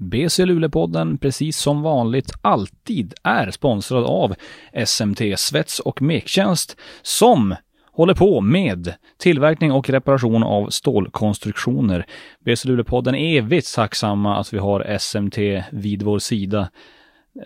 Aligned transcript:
BC 0.00 0.46
Luleåpodden, 0.46 1.18
precis 1.18 1.56
som 1.56 1.82
vanligt, 1.82 2.32
alltid 2.42 3.14
är 3.22 3.50
sponsrad 3.50 4.04
av 4.04 4.34
SMT 4.86 5.20
Svets 5.36 5.80
och 5.80 6.02
Mektjänst 6.02 6.76
som 7.02 7.54
håller 7.92 8.14
på 8.14 8.40
med 8.40 8.94
tillverkning 9.18 9.72
och 9.72 9.90
reparation 9.90 10.42
av 10.42 10.68
stålkonstruktioner. 10.68 12.06
BC 12.44 12.68
Luleåpodden 12.68 13.14
är 13.14 13.38
evigt 13.38 13.74
tacksamma 13.74 14.36
att 14.36 14.52
vi 14.52 14.58
har 14.58 14.98
SMT 14.98 15.38
vid 15.70 16.02
vår 16.02 16.18
sida. 16.18 16.70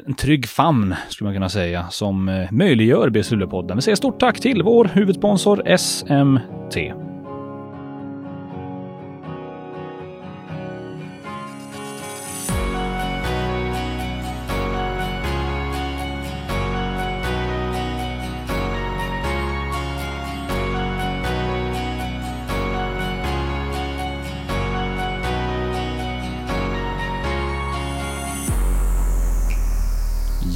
En 0.06 0.14
trygg 0.14 0.46
famn, 0.46 0.94
skulle 1.08 1.26
man 1.26 1.34
kunna 1.34 1.48
säga, 1.48 1.86
som 1.90 2.28
eh, 2.28 2.52
möjliggör 2.52 3.10
BC 3.10 3.34
Luleåpodden. 3.34 3.76
Vi 3.76 3.82
säger 3.82 3.96
stort 3.96 4.20
tack 4.20 4.40
till 4.40 4.62
vår 4.62 4.84
huvudsponsor 4.84 5.76
SMT. 5.76 7.13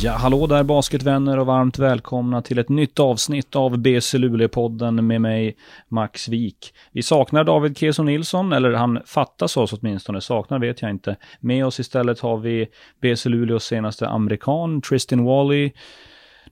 Ja, 0.02 0.12
hallå 0.12 0.47
där 0.47 0.65
basketvänner 0.65 1.38
och 1.38 1.47
varmt 1.47 1.79
välkomna 1.79 2.43
till 2.43 2.59
ett 2.59 2.69
nytt 2.69 2.98
avsnitt 2.98 3.57
av 3.57 3.79
BC 3.79 4.19
Luleå-podden 4.19 5.02
med 5.07 5.21
mig, 5.21 5.57
Max 5.88 6.29
Wik. 6.29 6.74
Vi 6.93 7.02
saknar 7.02 7.45
David 7.45 7.79
Keso 7.79 8.02
Nilsson, 8.02 8.52
eller 8.52 8.73
han 8.73 8.98
fattas 9.07 9.57
oss 9.57 9.73
åtminstone, 9.73 10.21
saknar 10.21 10.59
vet 10.59 10.83
jag 10.83 10.91
inte. 10.91 11.16
Med 11.41 11.66
oss 11.66 11.80
istället 11.80 12.21
har 12.21 12.38
vi 12.38 12.69
BC 13.01 13.29
Luleås 13.29 13.65
senaste 13.65 14.09
amerikan, 14.09 14.82
Tristan 14.82 15.24
Wally. 15.24 15.71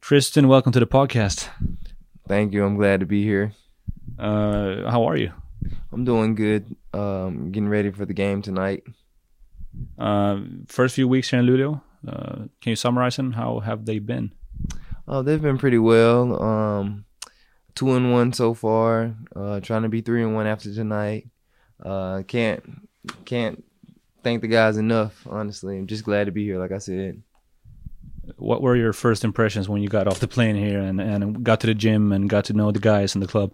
Tristan, 0.09 0.49
welcome 0.49 0.73
to 0.73 0.81
the 0.81 0.87
podcast. 0.87 1.51
Thank 2.29 2.55
you. 2.55 2.69
I'm 2.69 2.77
glad 2.77 3.01
to 3.01 3.07
be 3.07 3.23
here. 3.23 3.51
Uh, 4.19 4.91
how 4.91 5.09
are 5.11 5.19
you? 5.19 5.31
I'm 5.93 6.05
doing 6.05 6.35
good. 6.35 6.63
Um, 6.93 7.53
getting 7.53 7.71
ready 7.71 7.93
for 7.93 8.07
the 8.07 8.15
game 8.15 8.43
tonight. 8.43 8.83
Uh, 9.99 10.41
first 10.69 10.95
few 10.95 11.09
weeks 11.09 11.31
here 11.33 11.41
in 11.41 11.47
Luleå, 11.47 11.81
can 12.07 12.71
you 12.71 12.77
summarize 12.77 13.17
them? 13.17 13.33
How 13.33 13.61
have 13.61 13.85
they 13.85 13.99
been? 13.99 14.33
Oh, 15.09 15.23
they've 15.23 15.41
been 15.41 15.59
pretty 15.59 15.79
well. 15.79 16.43
Um, 16.43 17.05
two 17.75 17.93
and 17.95 18.13
one 18.13 18.33
so 18.33 18.55
far. 18.55 19.15
Uh, 19.35 19.61
trying 19.61 19.83
to 19.83 19.89
be 19.89 20.01
three 20.01 20.23
and 20.23 20.35
one 20.35 20.47
after 20.47 20.73
tonight. 20.75 21.29
Uh, 21.85 22.23
can't 22.27 22.63
can't 23.25 23.63
thank 24.25 24.41
the 24.41 24.49
guys 24.49 24.77
enough. 24.77 25.27
Honestly, 25.29 25.79
I'm 25.79 25.87
just 25.87 26.05
glad 26.05 26.25
to 26.25 26.33
be 26.33 26.45
here. 26.45 26.59
Like 26.59 26.73
I 26.73 26.79
said. 26.79 27.23
What 28.39 28.61
were 28.61 28.75
your 28.75 28.93
first 28.93 29.23
impressions 29.23 29.69
when 29.69 29.83
you 29.83 29.89
got 29.89 30.09
off 30.09 30.19
the 30.19 30.27
plane 30.27 30.57
here 30.57 30.81
and, 30.81 31.01
and 31.01 31.45
got 31.45 31.61
to 31.61 31.69
the 31.69 31.75
gym 31.75 32.11
and 32.11 32.29
got 32.29 32.47
to 32.47 32.55
know 32.55 32.73
the 32.73 32.81
guys 32.81 33.15
in 33.15 33.21
the 33.21 33.29
club? 33.29 33.53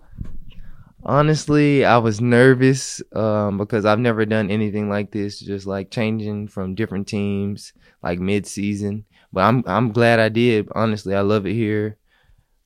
Honestly, 1.05 1.85
I 1.85 1.99
was 1.99 2.23
nervous 2.23 3.03
um, 3.15 3.59
because 3.59 3.85
I've 3.85 3.99
never 3.99 4.25
done 4.25 4.51
anything 4.51 4.89
like 4.89 5.11
this, 5.11 5.39
just 5.41 5.67
like 5.67 5.91
changing 5.91 6.49
from 6.49 6.75
different 6.75 7.07
teams 7.07 7.75
like 8.03 8.19
mid 8.19 8.47
season. 8.47 9.05
But 9.33 9.43
I'm 9.43 9.65
I'm 9.67 9.93
glad 9.93 10.21
I 10.21 10.29
did. 10.29 10.69
Honestly, 10.75 11.15
I 11.15 11.21
love 11.21 11.47
it 11.47 11.55
here. 11.55 11.97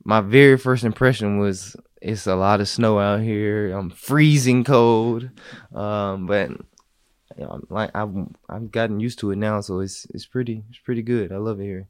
My 0.05 0.21
very 0.21 0.57
first 0.57 0.85
impression 0.85 1.39
was 1.39 1.77
it's 2.01 2.27
a 2.27 2.37
lot 2.37 2.61
of 2.61 2.69
snow 2.69 2.99
out 2.99 3.21
here. 3.21 3.73
I'm 3.73 3.91
freezing 3.91 4.65
cold, 4.65 5.29
um, 5.75 6.27
but 6.27 6.51
you 6.51 7.45
know, 7.45 7.61
like 7.69 7.91
I've 7.95 8.15
I've 8.49 8.71
gotten 8.71 9.01
used 9.01 9.19
to 9.21 9.31
it 9.31 9.37
now, 9.37 9.61
so 9.61 9.81
it's 9.81 10.07
it's 10.15 10.27
pretty 10.27 10.63
it's 10.71 10.79
pretty 10.79 11.03
good. 11.03 11.33
I 11.33 11.37
love 11.37 11.61
it 11.61 11.65
here. 11.65 11.89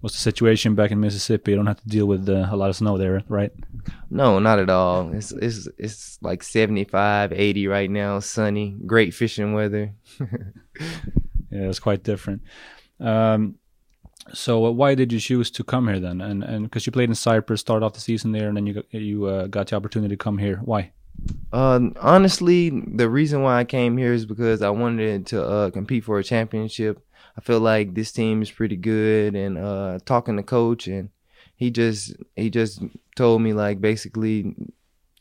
What's 0.00 0.16
the 0.16 0.20
situation 0.20 0.74
back 0.74 0.90
in 0.90 0.98
Mississippi? 0.98 1.52
You 1.52 1.56
don't 1.56 1.66
have 1.66 1.80
to 1.80 1.88
deal 1.88 2.06
with 2.06 2.28
uh, 2.28 2.48
a 2.50 2.56
lot 2.56 2.70
of 2.70 2.76
snow 2.76 2.98
there, 2.98 3.22
right? 3.28 3.52
No, 4.10 4.40
not 4.40 4.58
at 4.58 4.68
all. 4.68 5.12
It's 5.12 5.30
it's 5.30 5.68
it's 5.78 6.18
like 6.20 6.42
75, 6.42 7.32
80 7.32 7.68
right 7.68 7.88
now, 7.88 8.18
sunny, 8.18 8.76
great 8.84 9.14
fishing 9.14 9.52
weather. 9.52 9.94
yeah, 11.52 11.68
it's 11.68 11.78
quite 11.78 12.02
different. 12.02 12.42
Um, 12.98 13.56
so 14.32 14.66
uh, 14.66 14.70
why 14.70 14.94
did 14.94 15.12
you 15.12 15.20
choose 15.20 15.50
to 15.52 15.64
come 15.64 15.88
here 15.88 16.00
then? 16.00 16.20
And 16.20 16.42
and 16.44 16.64
because 16.64 16.86
you 16.86 16.92
played 16.92 17.08
in 17.08 17.14
Cyprus, 17.14 17.60
started 17.60 17.84
off 17.84 17.94
the 17.94 18.00
season 18.00 18.32
there, 18.32 18.48
and 18.48 18.56
then 18.56 18.66
you 18.66 18.74
got, 18.74 18.94
you 18.94 19.26
uh, 19.26 19.46
got 19.48 19.68
the 19.68 19.76
opportunity 19.76 20.14
to 20.14 20.24
come 20.24 20.38
here. 20.38 20.60
Why? 20.64 20.92
Uh, 21.52 21.90
honestly, 22.00 22.70
the 22.70 23.08
reason 23.08 23.42
why 23.42 23.58
I 23.58 23.64
came 23.64 23.98
here 23.98 24.12
is 24.12 24.26
because 24.26 24.62
I 24.62 24.70
wanted 24.70 25.26
to 25.26 25.44
uh, 25.44 25.70
compete 25.70 26.04
for 26.04 26.18
a 26.18 26.24
championship. 26.24 27.04
I 27.36 27.40
feel 27.40 27.60
like 27.60 27.94
this 27.94 28.12
team 28.12 28.42
is 28.42 28.50
pretty 28.50 28.76
good, 28.76 29.34
and 29.34 29.58
uh, 29.58 29.98
talking 30.04 30.36
to 30.36 30.42
coach, 30.42 30.86
and 30.86 31.10
he 31.56 31.70
just 31.70 32.14
he 32.36 32.50
just 32.50 32.82
told 33.16 33.42
me 33.42 33.52
like 33.52 33.80
basically 33.80 34.54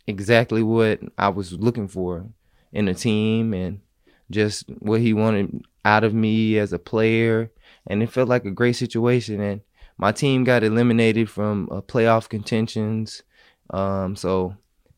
exactly 0.07 0.63
what 0.63 0.99
I 1.17 1.29
was 1.29 1.53
looking 1.53 1.87
for 1.87 2.25
in 2.71 2.87
a 2.87 2.93
team, 2.93 3.53
and 3.53 3.81
just 4.29 4.69
what 4.79 5.01
he 5.01 5.13
wanted 5.13 5.63
out 5.83 6.03
of 6.03 6.13
me 6.13 6.57
as 6.57 6.73
a 6.73 6.79
player, 6.79 7.51
and 7.87 8.03
it 8.03 8.11
felt 8.11 8.29
like 8.29 8.45
a 8.45 8.51
great 8.51 8.75
situation. 8.75 9.41
And 9.41 9.61
my 9.97 10.11
team 10.11 10.43
got 10.43 10.63
eliminated 10.63 11.29
from 11.29 11.69
uh, 11.71 11.81
playoff 11.81 12.29
contentions, 12.29 13.23
um, 13.69 14.15
so 14.15 14.55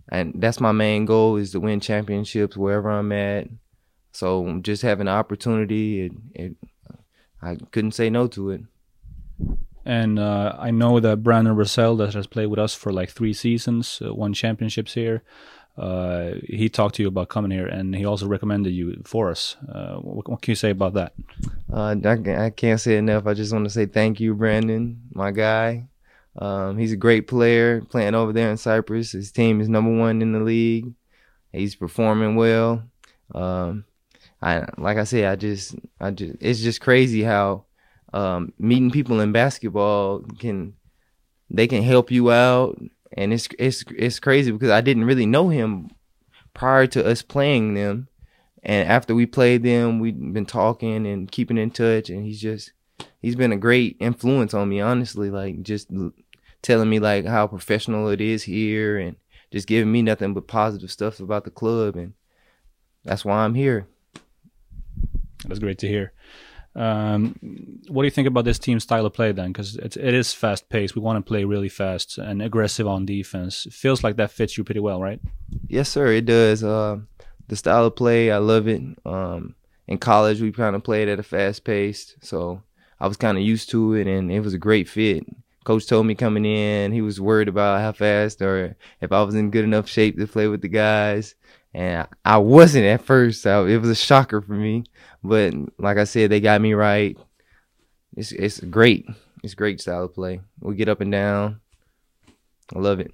and 0.09 0.33
that's 0.37 0.59
my 0.59 0.71
main 0.71 1.05
goal 1.05 1.37
is 1.37 1.51
to 1.51 1.59
win 1.59 1.79
championships 1.79 2.57
wherever 2.57 2.89
I'm 2.89 3.11
at. 3.11 3.47
So 4.11 4.59
just 4.61 4.81
having 4.81 5.05
the 5.05 5.11
opportunity, 5.11 6.05
it, 6.05 6.11
it 6.35 6.55
I 7.41 7.55
couldn't 7.71 7.93
say 7.93 8.09
no 8.09 8.27
to 8.27 8.51
it. 8.51 8.61
And 9.85 10.17
uh, 10.17 10.55
I 10.57 10.71
know 10.71 10.99
that 10.99 11.23
Brandon 11.23 11.55
Russell, 11.55 11.97
that 11.97 12.13
has 12.13 12.27
played 12.27 12.45
with 12.45 12.59
us 12.59 12.73
for 12.73 12.93
like 12.93 13.09
three 13.09 13.33
seasons, 13.33 14.01
uh, 14.05 14.13
won 14.13 14.33
championships 14.33 14.93
here. 14.93 15.23
Uh, 15.77 16.33
he 16.43 16.69
talked 16.69 16.95
to 16.95 17.01
you 17.01 17.07
about 17.07 17.29
coming 17.29 17.49
here, 17.49 17.65
and 17.65 17.95
he 17.95 18.05
also 18.05 18.27
recommended 18.27 18.69
you 18.71 19.01
for 19.05 19.31
us. 19.31 19.57
Uh, 19.67 19.95
what, 19.95 20.29
what, 20.29 20.41
can 20.41 20.51
you 20.51 20.55
say 20.55 20.69
about 20.69 20.93
that? 20.93 21.13
Uh, 21.71 21.95
I, 22.05 22.45
I, 22.45 22.49
can't 22.51 22.79
say 22.79 22.97
enough. 22.97 23.25
I 23.25 23.33
just 23.33 23.51
want 23.51 23.65
to 23.65 23.71
say 23.71 23.87
thank 23.87 24.19
you, 24.19 24.35
Brandon, 24.35 25.01
my 25.13 25.31
guy. 25.31 25.87
Um, 26.37 26.77
he's 26.77 26.91
a 26.91 26.97
great 26.97 27.27
player 27.27 27.81
playing 27.81 28.13
over 28.13 28.31
there 28.33 28.51
in 28.51 28.57
Cyprus. 28.57 29.13
His 29.13 29.31
team 29.31 29.61
is 29.61 29.69
number 29.69 29.95
one 29.95 30.21
in 30.21 30.31
the 30.31 30.39
league. 30.39 30.93
He's 31.51 31.75
performing 31.75 32.35
well. 32.35 32.83
Um, 33.33 33.85
I 34.41 34.65
like 34.77 34.97
I 34.97 35.05
said, 35.05 35.25
I 35.25 35.35
just 35.35 35.75
I 35.99 36.11
just 36.11 36.35
it's 36.39 36.59
just 36.59 36.81
crazy 36.81 37.23
how 37.23 37.65
um, 38.13 38.53
meeting 38.59 38.91
people 38.91 39.19
in 39.21 39.31
basketball 39.31 40.19
can 40.39 40.73
they 41.49 41.67
can 41.67 41.83
help 41.83 42.11
you 42.11 42.31
out 42.31 42.79
and 43.15 43.33
it's 43.33 43.47
it's 43.59 43.83
it's 43.95 44.19
crazy 44.19 44.51
because 44.51 44.69
I 44.69 44.81
didn't 44.81 45.05
really 45.05 45.25
know 45.25 45.49
him 45.49 45.91
prior 46.53 46.87
to 46.87 47.05
us 47.05 47.21
playing 47.21 47.73
them. 47.73 48.07
And 48.63 48.87
after 48.87 49.13
we 49.13 49.25
played 49.25 49.63
them 49.63 49.99
we've 49.99 50.17
been 50.33 50.45
talking 50.45 51.05
and 51.05 51.31
keeping 51.31 51.57
in 51.57 51.71
touch. 51.71 52.09
And 52.09 52.25
he's 52.25 52.41
just 52.41 52.71
he's 53.21 53.35
been 53.35 53.51
a 53.51 53.57
great 53.57 53.97
influence 53.99 54.53
on 54.53 54.69
me 54.69 54.79
honestly. 54.81 55.29
Like 55.29 55.61
just 55.63 55.89
telling 56.61 56.89
me 56.89 56.99
like 56.99 57.25
how 57.25 57.47
professional 57.47 58.07
it 58.09 58.21
is 58.21 58.43
here 58.43 58.97
and 58.97 59.15
just 59.51 59.67
giving 59.67 59.91
me 59.91 60.01
nothing 60.01 60.33
but 60.33 60.47
positive 60.47 60.91
stuff 60.91 61.19
about 61.19 61.43
the 61.43 61.51
club. 61.51 61.95
And 61.95 62.13
that's 63.03 63.25
why 63.25 63.43
I'm 63.43 63.53
here. 63.53 63.87
That's 65.45 65.59
great 65.59 65.79
to 65.79 65.87
hear. 65.87 66.13
Um, 66.75 67.35
what 67.87 68.01
do 68.01 68.07
you 68.07 68.11
think 68.11 68.27
about 68.27 68.45
this 68.45 68.59
team 68.59 68.79
style 68.79 69.05
of 69.05 69.13
play 69.13 69.31
then? 69.31 69.51
Because 69.51 69.75
it, 69.75 69.95
it 69.97 70.13
is 70.13 70.33
fast 70.33 70.69
paced. 70.69 70.95
We 70.95 71.01
want 71.01 71.23
to 71.23 71.27
play 71.27 71.43
really 71.43 71.69
fast 71.69 72.17
and 72.17 72.41
aggressive 72.41 72.87
on 72.87 73.05
defense. 73.05 73.65
It 73.65 73.73
feels 73.73 74.03
like 74.03 74.15
that 74.17 74.31
fits 74.31 74.57
you 74.57 74.63
pretty 74.63 74.79
well, 74.79 75.01
right? 75.01 75.19
Yes, 75.67 75.89
sir. 75.89 76.07
It 76.07 76.25
does. 76.25 76.63
Uh, 76.63 76.99
the 77.47 77.55
style 77.55 77.85
of 77.85 77.95
play, 77.95 78.31
I 78.31 78.37
love 78.37 78.67
it. 78.67 78.81
Um, 79.05 79.55
in 79.87 79.97
college, 79.97 80.41
we 80.41 80.51
kind 80.51 80.75
of 80.75 80.83
played 80.83 81.09
at 81.09 81.19
a 81.19 81.23
fast 81.23 81.63
pace, 81.63 82.15
so 82.21 82.63
I 82.99 83.07
was 83.07 83.17
kind 83.17 83.37
of 83.37 83.43
used 83.43 83.69
to 83.71 83.93
it, 83.93 84.07
and 84.07 84.31
it 84.31 84.39
was 84.39 84.53
a 84.53 84.59
great 84.59 84.87
fit. 84.87 85.25
Coach 85.65 85.87
told 85.87 86.05
me 86.05 86.15
coming 86.15 86.45
in, 86.45 86.91
he 86.91 87.01
was 87.01 87.21
worried 87.21 87.47
about 87.47 87.79
how 87.79 87.91
fast 87.93 88.41
or 88.41 88.75
if 88.99 89.11
I 89.11 89.23
was 89.23 89.35
in 89.35 89.49
good 89.49 89.63
enough 89.63 89.87
shape 89.87 90.17
to 90.17 90.27
play 90.27 90.47
with 90.47 90.61
the 90.61 90.67
guys 90.67 91.35
and 91.73 92.07
I 92.23 92.37
wasn't 92.37 92.85
at 92.85 93.03
first. 93.03 93.41
So 93.41 93.65
it 93.65 93.77
was 93.77 93.89
a 93.89 93.95
shocker 93.95 94.41
for 94.41 94.53
me. 94.53 94.85
But 95.23 95.53
like 95.77 95.97
I 95.97 96.03
said, 96.03 96.29
they 96.29 96.39
got 96.39 96.61
me 96.61 96.73
right. 96.73 97.17
It's 98.15 98.31
it's 98.31 98.59
great. 98.59 99.05
It's 99.43 99.55
great 99.55 99.81
style 99.81 100.05
of 100.05 100.13
play. 100.13 100.41
We 100.59 100.75
get 100.75 100.89
up 100.89 101.01
and 101.01 101.11
down. 101.11 101.61
I 102.73 102.79
love 102.79 102.99
it. 102.99 103.11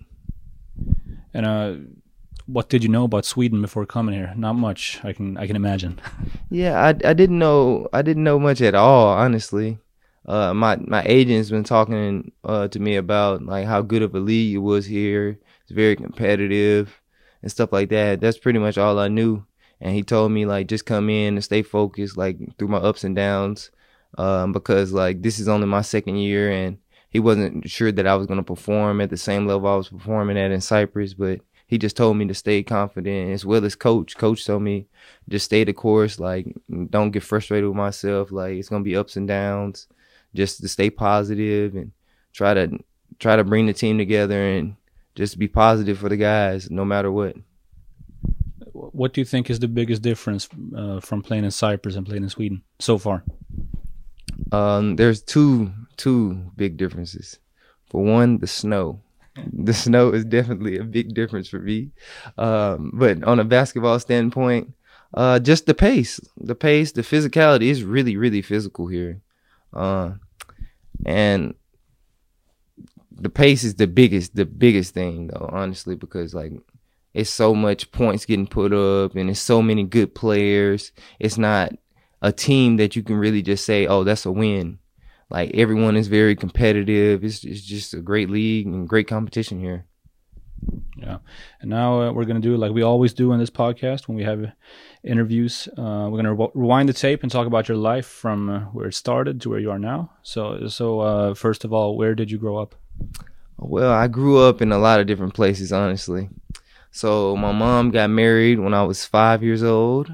And 1.34 1.46
uh, 1.46 1.76
what 2.46 2.70
did 2.70 2.84
you 2.84 2.90
know 2.90 3.04
about 3.06 3.26
Sweden 3.26 3.62
before 3.62 3.86
coming 3.86 4.16
here? 4.16 4.34
Not 4.36 4.54
much. 4.54 5.00
I 5.04 5.14
can 5.14 5.38
I 5.38 5.48
can 5.48 5.56
imagine. 5.56 6.00
yeah, 6.50 6.80
I 6.80 6.90
I 6.90 7.14
didn't 7.14 7.40
know 7.40 7.88
I 7.94 8.02
didn't 8.02 8.24
know 8.24 8.40
much 8.40 8.62
at 8.62 8.76
all. 8.76 9.08
Honestly, 9.10 9.78
uh, 10.26 10.54
my 10.54 10.76
my 10.78 11.04
agent's 11.06 11.50
been 11.50 11.64
talking 11.64 12.32
uh, 12.44 12.68
to 12.68 12.80
me 12.80 12.98
about 12.98 13.44
like 13.44 13.66
how 13.66 13.82
good 13.82 14.02
of 14.02 14.14
a 14.16 14.20
league 14.20 14.56
it 14.56 14.60
was 14.60 14.86
here. 14.86 15.40
It's 15.64 15.72
very 15.72 15.96
competitive 15.96 16.99
and 17.42 17.52
stuff 17.52 17.72
like 17.72 17.90
that. 17.90 18.22
That's 18.22 18.38
pretty 18.38 18.60
much 18.60 18.78
all 18.78 19.00
I 19.00 19.08
knew. 19.08 19.46
and 19.82 19.94
he 19.96 20.04
told 20.04 20.32
me 20.32 20.46
like 20.46 20.68
just 20.68 20.86
come 20.86 21.10
in 21.10 21.36
and 21.36 21.44
stay 21.44 21.62
focused 21.62 22.18
like 22.18 22.38
through 22.58 22.68
my 22.68 22.78
ups 22.78 23.04
and 23.04 23.16
downs, 23.16 23.72
um, 24.18 24.52
because 24.52 24.92
like 24.92 25.22
this 25.22 25.40
is 25.40 25.48
only 25.48 25.68
my 25.68 25.82
second 25.82 26.18
year 26.18 26.52
and 26.52 26.78
he 27.10 27.20
wasn't 27.20 27.68
sure 27.70 27.92
that 27.92 28.06
I 28.08 28.16
was 28.16 28.28
gonna 28.28 28.44
perform 28.44 29.02
at 29.02 29.10
the 29.10 29.18
same 29.18 29.48
level 29.48 29.70
I 29.70 29.76
was 29.76 29.90
performing 29.90 30.38
at 30.38 30.52
in 30.52 30.62
Cyprus, 30.62 31.14
but 31.14 31.40
he 31.68 31.78
just 31.78 31.96
told 31.98 32.18
me 32.18 32.28
to 32.28 32.34
stay 32.34 32.64
confident 32.64 33.32
as 33.32 33.46
well 33.46 33.64
as 33.64 33.76
coach. 33.76 34.18
Coach 34.18 34.46
told 34.46 34.64
me 34.64 34.88
just 35.30 35.46
stay 35.46 35.64
the 35.64 35.74
course, 35.74 36.20
like 36.20 36.48
don't 36.90 37.12
get 37.12 37.24
frustrated 37.24 37.68
with 37.70 37.78
myself. 37.78 38.32
Like 38.32 38.54
it's 38.58 38.70
gonna 38.70 38.84
be 38.84 38.96
ups 38.98 39.16
and 39.16 39.28
downs. 39.28 39.88
Just 40.36 40.62
to 40.62 40.68
stay 40.68 40.90
positive 40.92 41.76
and 41.76 41.92
try 42.34 42.54
to 42.54 42.78
try 43.18 43.36
to 43.36 43.44
bring 43.44 43.66
the 43.66 43.74
team 43.74 43.98
together 43.98 44.42
and 44.42 44.76
just 45.20 45.38
be 45.38 45.50
positive 45.50 45.98
for 45.98 46.08
the 46.08 46.16
guys 46.16 46.72
no 46.72 46.86
matter 46.86 47.12
what. 47.12 47.36
What 48.72 49.14
do 49.14 49.20
you 49.20 49.26
think 49.26 49.50
is 49.50 49.60
the 49.60 49.68
biggest 49.68 50.02
difference 50.02 50.48
uh, 50.76 51.02
from 51.02 51.22
playing 51.22 51.44
in 51.44 51.52
Cyprus 51.52 51.98
and 51.98 52.06
playing 52.06 52.24
in 52.24 52.30
Sweden 52.30 52.62
so 52.80 52.98
far? 52.98 53.26
Um, 54.54 54.96
there's 54.96 55.22
two 55.22 55.74
two 55.98 56.52
big 56.56 56.78
differences. 56.78 57.38
For 57.88 58.02
one, 58.02 58.40
the 58.40 58.48
snow. 58.48 59.02
The 59.54 59.74
snow 59.74 60.12
is 60.12 60.26
definitely 60.26 60.78
a 60.78 60.84
big 60.84 61.14
difference 61.14 61.48
for 61.50 61.60
me. 61.60 61.92
Um, 62.38 62.92
but 62.94 63.24
on 63.24 63.40
a 63.40 63.46
basketball 63.46 64.00
standpoint, 64.00 64.74
uh, 65.14 65.40
just 65.40 65.66
the 65.66 65.74
pace, 65.74 66.20
the 66.36 66.56
pace, 66.56 66.92
the 66.92 67.04
physicality 67.04 67.68
is 67.70 67.84
really, 67.84 68.18
really 68.18 68.42
physical 68.42 68.88
here. 68.88 69.22
Uh, 69.74 70.12
and 71.06 71.56
the 73.22 73.30
pace 73.30 73.64
is 73.64 73.76
the 73.76 73.88
biggest, 73.88 74.36
the 74.36 74.46
biggest 74.46 74.94
thing 74.94 75.28
though, 75.28 75.50
honestly, 75.52 75.96
because 75.96 76.34
like 76.34 76.54
it's 77.14 77.30
so 77.30 77.56
much 77.56 77.92
points 77.92 78.26
getting 78.26 78.48
put 78.48 78.74
up 78.74 79.16
and 79.16 79.30
it's 79.30 79.40
so 79.40 79.62
many 79.62 79.84
good 79.84 80.16
players. 80.16 80.92
It's 81.20 81.38
not 81.38 81.74
a 82.22 82.32
team 82.32 82.78
that 82.78 82.96
you 82.96 83.04
can 83.04 83.18
really 83.18 83.42
just 83.42 83.66
say, 83.66 83.88
oh, 83.88 84.04
that's 84.04 84.26
a 84.26 84.32
win. 84.32 84.80
Like 85.30 85.52
everyone 85.54 85.96
is 85.96 86.08
very 86.08 86.36
competitive. 86.36 87.24
It's, 87.24 87.44
it's 87.44 87.62
just 87.62 87.94
a 87.94 88.02
great 88.02 88.30
league 88.30 88.66
and 88.66 88.88
great 88.88 89.08
competition 89.08 89.60
here. 89.60 89.86
Yeah. 90.98 91.20
And 91.62 91.70
now 91.70 92.02
uh, 92.02 92.12
we're 92.12 92.26
going 92.26 92.42
to 92.42 92.48
do 92.48 92.58
like 92.58 92.72
we 92.72 92.82
always 92.82 93.14
do 93.14 93.32
in 93.32 93.40
this 93.40 93.50
podcast 93.50 94.08
when 94.08 94.18
we 94.18 94.24
have 94.24 94.52
interviews. 95.04 95.70
Uh, 95.78 96.10
we're 96.10 96.22
going 96.22 96.26
to 96.26 96.34
re- 96.34 96.52
rewind 96.54 96.90
the 96.90 96.94
tape 96.94 97.24
and 97.24 97.32
talk 97.32 97.48
about 97.48 97.70
your 97.70 97.78
life 97.78 98.06
from 98.06 98.50
uh, 98.50 98.60
where 98.72 98.88
it 98.88 98.94
started 98.94 99.40
to 99.42 99.50
where 99.50 99.60
you 99.60 99.72
are 99.72 99.80
now. 99.80 100.12
So, 100.24 100.68
so 100.68 101.00
uh, 101.00 101.34
first 101.34 101.64
of 101.64 101.72
all, 101.72 101.96
where 101.96 102.16
did 102.16 102.30
you 102.30 102.38
grow 102.38 102.58
up? 102.58 102.76
Well, 103.58 103.92
I 103.92 104.08
grew 104.08 104.40
up 104.40 104.62
in 104.62 104.72
a 104.72 104.78
lot 104.78 105.00
of 105.00 105.08
different 105.08 105.34
places, 105.34 105.74
honestly. 105.74 106.30
So 106.92 107.36
my 107.36 107.52
mom 107.52 107.92
got 107.92 108.10
married 108.10 108.60
when 108.60 108.74
I 108.74 108.84
was 108.84 109.06
five 109.06 109.44
years 109.44 109.64
old, 109.64 110.12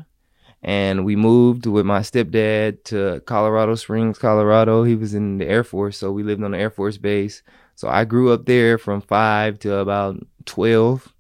and 0.61 1.05
we 1.05 1.15
moved 1.15 1.65
with 1.67 1.85
my 1.85 1.99
stepdad 1.99 2.83
to 2.85 3.21
Colorado 3.25 3.75
Springs, 3.75 4.17
Colorado. 4.17 4.83
He 4.83 4.95
was 4.95 5.13
in 5.13 5.37
the 5.37 5.47
Air 5.47 5.63
Force, 5.63 5.97
so 5.97 6.11
we 6.11 6.23
lived 6.23 6.43
on 6.43 6.51
the 6.51 6.57
Air 6.57 6.71
Force 6.71 6.97
base. 6.97 7.43
So 7.75 7.87
I 7.87 8.03
grew 8.03 8.31
up 8.31 8.45
there 8.45 8.77
from 8.77 9.01
five 9.01 9.59
to 9.59 9.75
about 9.77 10.17
twelve. 10.45 11.13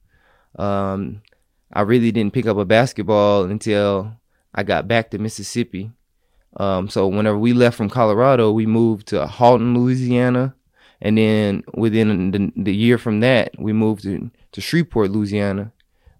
Um, 0.57 1.21
I 1.71 1.81
really 1.81 2.11
didn't 2.11 2.33
pick 2.33 2.47
up 2.47 2.57
a 2.57 2.65
basketball 2.65 3.43
until 3.43 4.15
I 4.53 4.63
got 4.63 4.87
back 4.87 5.11
to 5.11 5.17
Mississippi. 5.17 5.91
Um, 6.57 6.89
so 6.89 7.07
whenever 7.07 7.37
we 7.37 7.53
left 7.53 7.75
from 7.75 7.89
Colorado, 7.89 8.51
we 8.51 8.65
moved 8.65 9.07
to 9.07 9.27
Haughton, 9.27 9.77
Louisiana, 9.77 10.54
and 11.01 11.17
then 11.17 11.63
within 11.73 12.31
the, 12.31 12.51
the 12.55 12.75
year 12.75 12.97
from 12.97 13.19
that, 13.19 13.51
we 13.59 13.73
moved 13.73 14.03
to, 14.03 14.31
to 14.53 14.61
Shreveport, 14.61 15.11
Louisiana. 15.11 15.71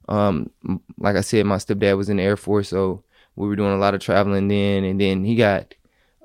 Um, 0.07 0.51
like 0.97 1.15
I 1.15 1.21
said, 1.21 1.45
my 1.45 1.57
stepdad 1.57 1.97
was 1.97 2.09
in 2.09 2.17
the 2.17 2.23
Air 2.23 2.37
Force, 2.37 2.69
so 2.69 3.03
we 3.35 3.47
were 3.47 3.55
doing 3.55 3.73
a 3.73 3.77
lot 3.77 3.95
of 3.95 4.01
traveling 4.01 4.47
then. 4.47 4.83
And 4.83 4.99
then 4.99 5.23
he 5.23 5.35
got, 5.35 5.73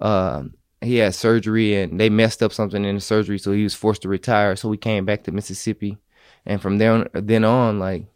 uh, 0.01 0.45
he 0.81 0.97
had 0.97 1.15
surgery 1.15 1.81
and 1.81 1.99
they 1.99 2.11
messed 2.11 2.43
up 2.43 2.53
something 2.53 2.85
in 2.85 2.95
the 2.97 3.01
surgery, 3.01 3.39
so 3.39 3.53
he 3.53 3.63
was 3.63 3.75
forced 3.75 4.03
to 4.03 4.09
retire. 4.09 4.57
So 4.57 4.69
we 4.69 4.77
came 4.77 5.05
back 5.05 5.25
to 5.25 5.33
Mississippi, 5.33 5.99
and 6.45 6.61
from 6.61 6.79
there 6.79 6.93
on, 6.93 7.09
then 7.15 7.45
on, 7.45 7.79
like 7.79 8.07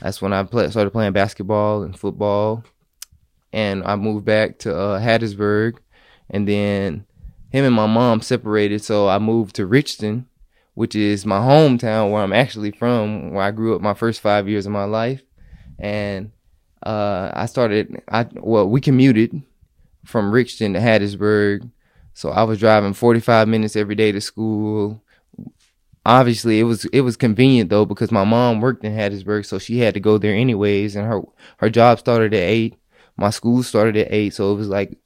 that's 0.00 0.20
when 0.20 0.32
I 0.32 0.42
play, 0.42 0.68
started 0.70 0.90
playing 0.90 1.12
basketball 1.12 1.82
and 1.82 1.98
football. 1.98 2.64
And 3.52 3.82
I 3.84 3.96
moved 3.96 4.24
back 4.24 4.58
to 4.60 4.76
uh, 4.76 5.00
Hattiesburg, 5.00 5.78
and 6.30 6.46
then 6.46 7.04
him 7.50 7.64
and 7.64 7.74
my 7.74 7.86
mom 7.86 8.22
separated, 8.22 8.82
so 8.82 9.08
I 9.08 9.18
moved 9.18 9.56
to 9.56 9.66
Richton, 9.66 10.24
which 10.74 10.94
is 10.94 11.26
my 11.26 11.38
hometown 11.38 12.10
where 12.10 12.22
I'm 12.22 12.32
actually 12.32 12.70
from, 12.70 13.32
where 13.32 13.44
I 13.44 13.50
grew 13.50 13.74
up 13.74 13.82
my 13.82 13.94
first 13.94 14.20
five 14.20 14.48
years 14.48 14.66
of 14.66 14.72
my 14.72 14.84
life. 14.84 15.22
And 15.78 16.30
uh, 16.84 17.30
I 17.34 17.46
started, 17.46 18.02
I 18.08 18.26
well, 18.34 18.68
we 18.68 18.80
commuted 18.80 19.42
from 20.04 20.30
Richton 20.30 20.74
to 20.74 20.80
Hattiesburg, 20.80 21.70
so 22.14 22.30
I 22.30 22.44
was 22.44 22.58
driving 22.58 22.92
45 22.92 23.48
minutes 23.48 23.76
every 23.76 23.96
day 23.96 24.12
to 24.12 24.20
school. 24.20 25.02
Obviously, 26.06 26.60
it 26.60 26.64
was 26.64 26.84
it 26.86 27.02
was 27.02 27.16
convenient 27.16 27.68
though 27.68 27.84
because 27.84 28.10
my 28.10 28.24
mom 28.24 28.60
worked 28.60 28.84
in 28.84 28.94
Hattiesburg, 28.94 29.44
so 29.44 29.58
she 29.58 29.78
had 29.78 29.94
to 29.94 30.00
go 30.00 30.18
there 30.18 30.34
anyways, 30.34 30.96
and 30.96 31.06
her 31.06 31.20
her 31.58 31.68
job 31.68 31.98
started 31.98 32.32
at 32.32 32.40
eight. 32.40 32.76
My 33.16 33.30
school 33.30 33.62
started 33.62 33.96
at 33.96 34.12
eight, 34.12 34.34
so 34.34 34.52
it 34.52 34.56
was 34.56 34.68
like 34.68 34.96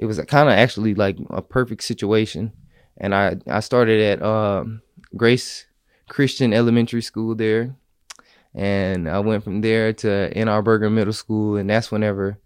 it 0.00 0.06
was 0.06 0.18
kind 0.20 0.48
of 0.48 0.54
actually 0.54 0.94
like 0.94 1.18
a 1.28 1.42
perfect 1.42 1.84
situation. 1.84 2.52
And 2.96 3.14
I 3.14 3.36
I 3.46 3.60
started 3.60 4.00
at 4.00 4.22
um, 4.22 4.80
Grace 5.14 5.66
Christian 6.08 6.54
Elementary 6.54 7.02
School 7.02 7.34
there, 7.34 7.76
and 8.54 9.08
I 9.08 9.18
went 9.20 9.44
from 9.44 9.60
there 9.60 9.92
to 9.92 10.10
Ann 10.36 10.48
Arbor 10.48 10.88
Middle 10.88 11.12
School, 11.12 11.56
and 11.56 11.68
that's 11.68 11.92
whenever 11.92 12.38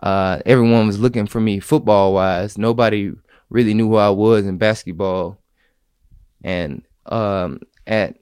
uh, 0.00 0.38
everyone 0.46 0.86
was 0.86 1.00
looking 1.00 1.26
for 1.26 1.40
me 1.40 1.58
football 1.58 2.14
wise. 2.14 2.56
Nobody 2.56 3.12
really 3.50 3.74
knew 3.74 3.88
who 3.88 3.96
I 3.96 4.10
was 4.10 4.46
in 4.46 4.56
basketball, 4.56 5.36
and 6.44 6.82
um, 7.06 7.60
at 7.88 8.18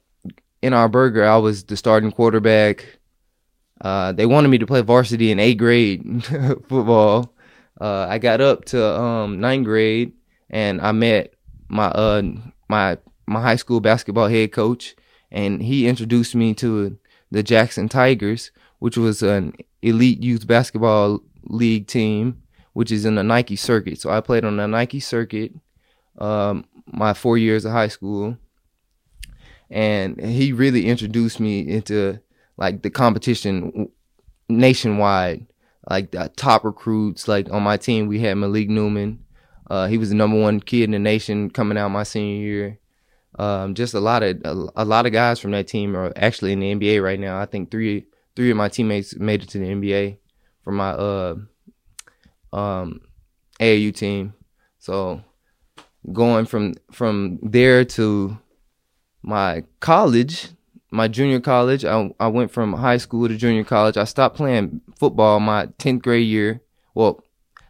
Ann 0.63 0.73
Arbor, 0.73 1.25
I 1.25 1.37
was 1.37 1.65
the 1.65 1.77
starting 1.77 2.11
quarterback. 2.11 2.87
Uh, 3.83 4.13
they 4.13 4.25
wanted 4.25 4.49
me 4.49 4.59
to 4.59 4.67
play 4.67 4.81
varsity 4.81 5.31
in 5.31 5.39
eighth 5.39 5.59
grade 5.59 6.25
football. 6.69 7.35
Uh, 7.81 8.07
I 8.09 8.19
got 8.19 8.41
up 8.41 8.65
to 8.67 9.01
um, 9.01 9.41
ninth 9.41 9.65
grade, 9.65 10.13
and 10.51 10.81
I 10.81 10.93
met 10.93 11.35
my 11.69 11.87
uh, 11.87 12.23
my 12.69 12.99
my 13.27 13.41
high 13.41 13.57
school 13.57 13.81
basketball 13.81 14.29
head 14.29 14.53
coach, 14.53 14.97
and 15.31 15.63
he 15.63 15.87
introduced 15.87 16.35
me 16.35 16.55
to 16.55 16.99
the 17.31 17.43
Jackson 17.43 17.89
Tigers, 17.89 18.51
which 18.79 18.97
was 18.97 19.23
an 19.23 19.55
elite 19.83 20.23
youth 20.23 20.47
basketball 20.47 21.21
league 21.45 21.87
team, 21.87 22.43
which 22.73 22.91
is 22.91 23.05
in 23.05 23.15
the 23.15 23.23
Nike 23.23 23.57
circuit. 23.57 24.01
So 24.01 24.11
I 24.11 24.21
played 24.21 24.45
on 24.45 24.57
the 24.57 24.67
Nike 24.67 25.01
circuit 25.01 25.53
um, 26.19 26.65
my 26.87 27.15
four 27.15 27.39
years 27.39 27.65
of 27.65 27.73
high 27.73 27.89
school, 27.89 28.37
and 29.71 30.21
he 30.21 30.53
really 30.53 30.87
introduced 30.87 31.39
me 31.39 31.61
into 31.61 32.19
like 32.57 32.83
the 32.83 32.91
competition 32.91 33.89
nationwide. 34.49 35.47
Like 35.89 36.11
the 36.11 36.31
top 36.37 36.65
recruits, 36.65 37.29
like 37.29 37.51
on 37.51 37.63
my 37.63 37.77
team, 37.77 38.09
we 38.09 38.21
had 38.21 38.35
Malik 38.35 38.69
Newman. 38.69 39.25
Uh, 39.71 39.87
he 39.87 39.99
was 39.99 40.11
the 40.11 40.15
number 40.15 40.39
one 40.39 40.61
kid 40.61 40.85
in 40.85 40.91
the 40.93 40.99
nation 40.99 41.51
coming 41.51 41.79
out 41.79 41.89
my 41.89 42.03
senior 42.03 42.43
year. 42.43 42.79
Um, 43.39 43.75
just 43.75 43.95
a 43.95 44.01
lot 44.01 44.23
of 44.23 44.41
a, 44.45 44.83
a, 44.83 44.85
lot 44.85 45.07
of 45.07 45.13
guys 45.13 45.39
from 45.39 45.53
that 45.53 45.69
team 45.69 45.95
are 45.97 46.13
actually 46.17 46.53
in 46.53 46.61
the 46.61 46.75
NBA 46.75 47.03
right 47.03 47.21
now. 47.21 47.39
I 47.39 47.47
think 47.47 47.71
three 47.71 48.07
three 48.35 48.51
of 48.51 48.57
my 48.57 48.69
teammates 48.69 49.17
made 49.17 49.43
it 49.43 49.49
to 49.51 49.59
the 49.59 49.67
NBA 49.67 50.19
from 50.65 50.77
my 50.77 50.91
uh 50.91 51.37
um 52.53 53.01
AAU 53.61 53.95
team. 53.95 54.35
So 54.79 55.23
going 56.13 56.47
from 56.47 56.75
from 56.91 57.39
there 57.43 57.85
to 57.85 58.39
my 59.23 59.65
college, 59.81 60.49
my 60.91 61.09
junior 61.09 61.41
college, 61.41 61.85
I 61.85 62.11
I 62.19 62.29
went 62.29 62.51
from 62.51 62.73
high 62.73 62.97
school 62.97 63.29
to 63.29 63.37
junior 63.37 63.65
college. 63.65 63.97
I 63.97 64.05
stopped 64.05 64.37
playing 64.37 64.81
football 64.97 65.41
my 65.41 65.67
10th 65.79 66.03
grade 66.03 66.27
year. 66.27 66.63
Well, 66.95 67.23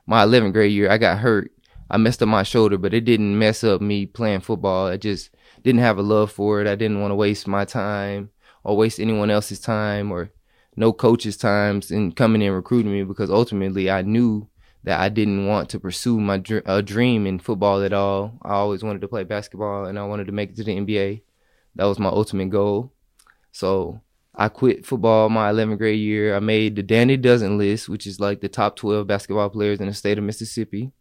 my 0.07 0.25
11th 0.25 0.53
grade 0.53 0.73
year, 0.73 0.91
I 0.91 0.99
got 0.99 1.19
hurt. 1.19 1.53
I 1.91 1.97
messed 1.97 2.23
up 2.23 2.29
my 2.29 2.43
shoulder, 2.43 2.79
but 2.79 2.95
it 2.95 3.05
didn't 3.05 3.39
mess 3.39 3.65
up 3.65 3.81
me 3.81 4.07
playing 4.07 4.41
football. 4.41 4.87
I 4.87 4.97
just 4.97 5.31
didn't 5.63 5.81
have 5.81 5.99
a 5.99 6.03
love 6.03 6.31
for 6.31 6.61
it. 6.61 6.67
I 6.67 6.75
didn't 6.75 7.01
want 7.01 7.11
to 7.11 7.17
waste 7.17 7.49
my 7.49 7.65
time 7.65 8.31
or 8.63 8.77
waste 8.77 9.01
anyone 9.01 9.31
else's 9.31 9.61
time 9.61 10.13
or 10.13 10.31
no 10.77 10.93
coach's 10.93 11.37
times 11.37 11.91
in 11.91 12.13
coming 12.13 12.43
in 12.43 12.53
recruiting 12.53 12.93
me 12.93 13.03
because 13.03 13.31
ultimately 13.31 13.91
I 13.91 14.03
knew 14.03 14.49
that 14.85 15.01
I 15.01 15.09
didn't 15.09 15.47
want 15.47 15.71
to 15.71 15.81
pursue 15.81 16.21
my 16.21 16.39
dr- 16.39 16.63
a 16.67 16.83
dream 16.83 17.27
in 17.27 17.39
football 17.39 17.83
at 17.83 17.93
all. 17.93 18.39
I 18.43 18.55
always 18.55 18.83
wanted 18.85 19.01
to 19.01 19.09
play 19.09 19.25
basketball 19.25 19.87
and 19.87 19.99
I 19.99 20.05
wanted 20.05 20.27
to 20.27 20.33
make 20.33 20.51
it 20.51 20.57
to 20.57 20.65
the 20.65 20.77
NBA. 20.77 21.23
That 21.75 21.85
was 21.85 21.99
my 21.99 22.09
ultimate 22.09 22.51
goal. 22.51 22.93
So 23.53 24.01
I 24.35 24.49
quit 24.49 24.87
football 24.87 25.29
my 25.29 25.51
11th 25.51 25.79
grade 25.79 25.99
year. 25.99 26.37
I 26.37 26.41
made 26.41 26.77
the 26.77 26.83
Dandy 26.83 27.17
Dozen 27.17 27.59
list, 27.59 27.89
which 27.89 28.07
is 28.07 28.21
like 28.21 28.41
the 28.41 28.49
top 28.49 28.77
12 28.77 29.07
basketball 29.07 29.51
players 29.51 29.81
in 29.81 29.87
the 29.87 29.95
state 29.95 30.19
of 30.19 30.25
Mississippi. 30.25 30.93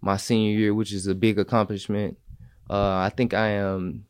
My 0.00 0.16
senior 0.16 0.56
year, 0.56 0.74
which 0.74 0.92
is 0.92 1.06
a 1.06 1.14
big 1.14 1.38
accomplishment. 1.38 2.18
Uh, 2.68 2.96
I 2.96 3.10
think 3.14 3.34
I 3.34 3.48
am 3.48 4.06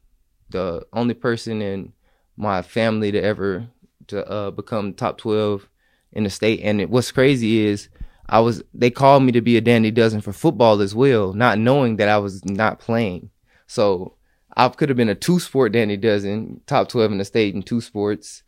the 0.51 0.87
only 0.93 1.15
person 1.15 1.63
in 1.63 1.93
my 2.37 2.63
family 2.63 3.13
to 3.13 3.23
ever 3.23 3.69
to 4.09 4.27
uh, 4.29 4.51
become 4.51 4.93
top 4.93 5.19
12 5.19 5.69
in 6.13 6.25
the 6.25 6.31
state. 6.31 6.61
And 6.63 6.81
it, 6.81 6.91
what's 6.91 7.13
crazy 7.13 7.61
is 7.67 7.89
I 8.29 8.41
was 8.41 8.63
they 8.73 8.91
called 8.91 9.23
me 9.23 9.33
to 9.33 9.41
be 9.41 9.57
a 9.57 9.61
dandy 9.61 9.91
dozen 9.91 10.21
for 10.21 10.33
football 10.33 10.81
as 10.81 10.95
well, 10.95 11.33
not 11.33 11.59
knowing 11.59 11.97
that 11.97 12.09
I 12.09 12.19
was 12.19 12.45
not 12.45 12.79
playing. 12.79 13.31
So 13.67 14.15
I 14.57 14.69
could 14.69 14.89
have 14.89 14.97
been 14.97 15.09
a 15.09 15.15
two 15.15 15.39
sport 15.41 15.73
Dandy 15.73 15.97
dozen, 15.97 16.61
top 16.67 16.89
twelve 16.89 17.13
in 17.13 17.19
the 17.19 17.25
state 17.25 17.55
in 17.55 17.63
two 17.63 17.81
sports, 17.81 18.43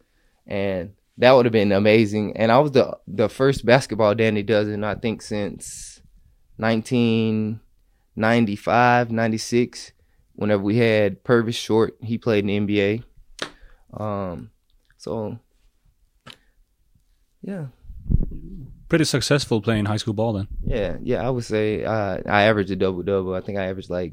and 0.46 0.92
that 1.18 1.32
would 1.32 1.46
have 1.46 1.52
been 1.52 1.72
amazing. 1.72 2.36
And 2.36 2.52
I 2.52 2.58
was 2.58 2.72
the 2.72 2.96
the 3.06 3.28
first 3.28 3.64
basketball 3.66 4.14
Dandy 4.14 4.42
dozen 4.42 4.84
I 4.84 4.94
think 4.94 5.22
since 5.22 6.00
1995, 6.58 9.10
96. 9.10 9.92
Whenever 10.34 10.62
we 10.62 10.76
had 10.76 11.24
Purvis 11.24 11.56
Short, 11.56 11.96
he 12.02 12.18
played 12.18 12.48
in 12.48 12.66
the 12.66 12.82
NBA. 12.82 13.02
Um, 13.98 14.50
so 14.98 15.38
yeah, 17.42 17.66
Pretty 18.88 19.04
successful 19.04 19.60
playing 19.60 19.86
high 19.86 19.96
school 19.96 20.14
ball 20.14 20.34
then. 20.34 20.46
yeah, 20.64 20.96
yeah. 21.02 21.26
I 21.26 21.30
would 21.30 21.44
say 21.44 21.84
uh, 21.84 22.18
I 22.26 22.42
averaged 22.42 22.70
a 22.70 22.76
double 22.76 23.02
double. 23.02 23.34
I 23.34 23.40
think 23.40 23.58
I 23.58 23.64
averaged 23.66 23.90
like 23.90 24.12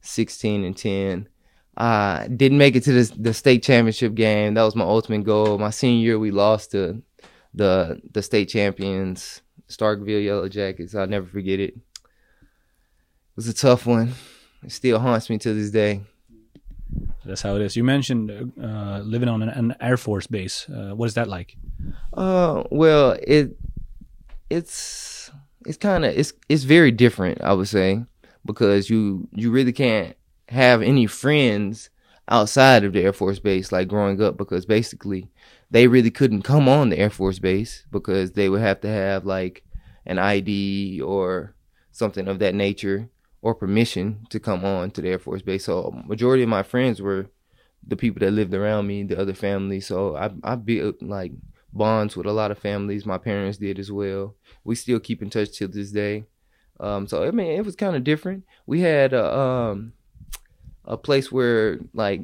16 0.00 0.64
and 0.64 0.74
10. 0.76 1.28
Uh, 1.76 2.28
didn't 2.28 2.58
make 2.58 2.76
it 2.76 2.84
to 2.84 2.92
the, 2.92 3.12
the 3.18 3.34
state 3.34 3.62
championship 3.62 4.14
game. 4.14 4.54
That 4.54 4.62
was 4.62 4.76
my 4.76 4.84
ultimate 4.84 5.24
goal. 5.24 5.58
My 5.58 5.70
senior 5.70 6.04
year, 6.04 6.18
we 6.18 6.30
lost 6.30 6.70
to 6.72 7.02
the 7.52 8.00
the 8.12 8.22
state 8.22 8.48
champions, 8.48 9.42
Starkville 9.68 10.24
Yellow 10.24 10.48
Jackets. 10.48 10.94
I'll 10.94 11.06
never 11.06 11.26
forget 11.26 11.58
it. 11.58 11.74
It 11.74 13.36
was 13.36 13.48
a 13.48 13.54
tough 13.54 13.86
one. 13.86 14.14
It 14.62 14.72
still 14.72 14.98
haunts 14.98 15.28
me 15.28 15.38
to 15.38 15.52
this 15.52 15.70
day. 15.70 16.02
That's 17.24 17.42
how 17.42 17.56
it 17.56 17.62
is. 17.62 17.74
You 17.74 17.84
mentioned 17.84 18.52
uh, 18.62 19.00
living 19.04 19.28
on 19.28 19.42
an, 19.42 19.48
an 19.48 19.74
Air 19.80 19.96
Force 19.96 20.26
base. 20.26 20.68
Uh, 20.68 20.92
what 20.94 21.06
is 21.06 21.14
that 21.14 21.28
like? 21.28 21.56
Uh, 22.12 22.62
well, 22.70 23.16
it 23.22 23.56
it's 24.50 25.30
it's 25.66 25.78
kind 25.78 26.04
of 26.04 26.16
it's 26.16 26.32
it's 26.48 26.64
very 26.64 26.92
different, 26.92 27.40
I 27.40 27.52
would 27.52 27.68
say, 27.68 28.04
because 28.44 28.90
you 28.90 29.26
you 29.32 29.50
really 29.50 29.72
can't 29.72 30.16
have 30.48 30.82
any 30.82 31.06
friends 31.06 31.90
outside 32.28 32.84
of 32.84 32.92
the 32.92 33.02
Air 33.02 33.12
Force 33.12 33.38
Base 33.38 33.70
like 33.72 33.88
growing 33.88 34.22
up 34.22 34.36
because 34.36 34.64
basically 34.64 35.28
they 35.70 35.86
really 35.86 36.10
couldn't 36.10 36.42
come 36.42 36.68
on 36.68 36.90
the 36.90 36.98
Air 36.98 37.10
Force 37.10 37.38
Base 37.38 37.84
because 37.90 38.32
they 38.32 38.48
would 38.48 38.60
have 38.60 38.80
to 38.80 38.88
have 38.88 39.24
like 39.24 39.64
an 40.06 40.18
ID 40.18 41.00
or 41.00 41.54
something 41.92 42.28
of 42.28 42.38
that 42.38 42.54
nature 42.54 43.08
or 43.42 43.54
permission 43.54 44.26
to 44.30 44.40
come 44.40 44.64
on 44.64 44.90
to 44.92 45.02
the 45.02 45.08
Air 45.08 45.18
Force 45.18 45.42
Base. 45.42 45.64
So 45.64 45.94
majority 46.06 46.42
of 46.42 46.48
my 46.48 46.62
friends 46.62 47.00
were 47.00 47.26
the 47.86 47.96
people 47.96 48.20
that 48.20 48.32
lived 48.32 48.54
around 48.54 48.86
me, 48.86 49.02
the 49.02 49.20
other 49.20 49.34
families. 49.34 49.86
So 49.86 50.16
I 50.16 50.30
I 50.42 50.54
built 50.56 51.02
like 51.02 51.32
bonds 51.72 52.16
with 52.16 52.26
a 52.26 52.32
lot 52.32 52.50
of 52.50 52.58
families. 52.58 53.04
My 53.04 53.18
parents 53.18 53.58
did 53.58 53.78
as 53.78 53.92
well. 53.92 54.34
We 54.62 54.74
still 54.74 55.00
keep 55.00 55.20
in 55.20 55.28
touch 55.28 55.52
till 55.52 55.68
this 55.68 55.90
day. 55.90 56.24
Um, 56.80 57.06
so 57.06 57.24
I 57.24 57.30
mean, 57.30 57.52
it 57.52 57.64
was 57.64 57.76
kind 57.76 57.96
of 57.96 58.04
different. 58.04 58.44
We 58.66 58.80
had 58.80 59.12
a 59.12 59.38
um, 59.38 59.92
a 60.84 60.96
place 60.96 61.32
where 61.32 61.78
like 61.92 62.20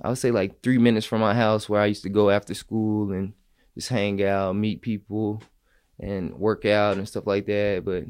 I 0.00 0.08
would 0.08 0.18
say 0.18 0.30
like 0.30 0.62
three 0.62 0.78
minutes 0.78 1.06
from 1.06 1.20
my 1.20 1.34
house 1.34 1.68
where 1.68 1.80
I 1.80 1.86
used 1.86 2.02
to 2.02 2.08
go 2.08 2.30
after 2.30 2.54
school 2.54 3.12
and 3.12 3.32
just 3.74 3.88
hang 3.88 4.22
out, 4.22 4.56
meet 4.56 4.82
people, 4.82 5.42
and 5.98 6.34
work 6.34 6.64
out 6.64 6.96
and 6.96 7.08
stuff 7.08 7.26
like 7.26 7.46
that. 7.46 7.82
But 7.84 8.04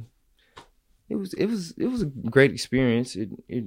it 1.08 1.16
was 1.16 1.32
it 1.35 1.46
was 1.46 1.73
it 1.78 1.87
was 1.87 2.02
a 2.02 2.06
great 2.06 2.52
experience. 2.52 3.14
It 3.16 3.30
it 3.49 3.64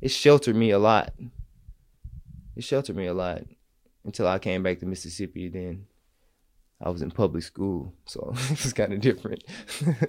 it 0.00 0.10
sheltered 0.10 0.56
me 0.56 0.70
a 0.70 0.78
lot. 0.78 1.12
It 2.54 2.64
sheltered 2.64 2.96
me 2.96 3.06
a 3.06 3.14
lot 3.14 3.42
until 4.04 4.26
I 4.26 4.38
came 4.38 4.62
back 4.62 4.80
to 4.80 4.86
Mississippi. 4.86 5.48
Then 5.48 5.86
I 6.80 6.90
was 6.90 7.00
in 7.00 7.10
public 7.10 7.42
school, 7.42 7.94
so 8.04 8.34
it 8.50 8.62
was 8.62 8.72
kind 8.72 8.92
of 8.92 9.00
different. 9.00 9.42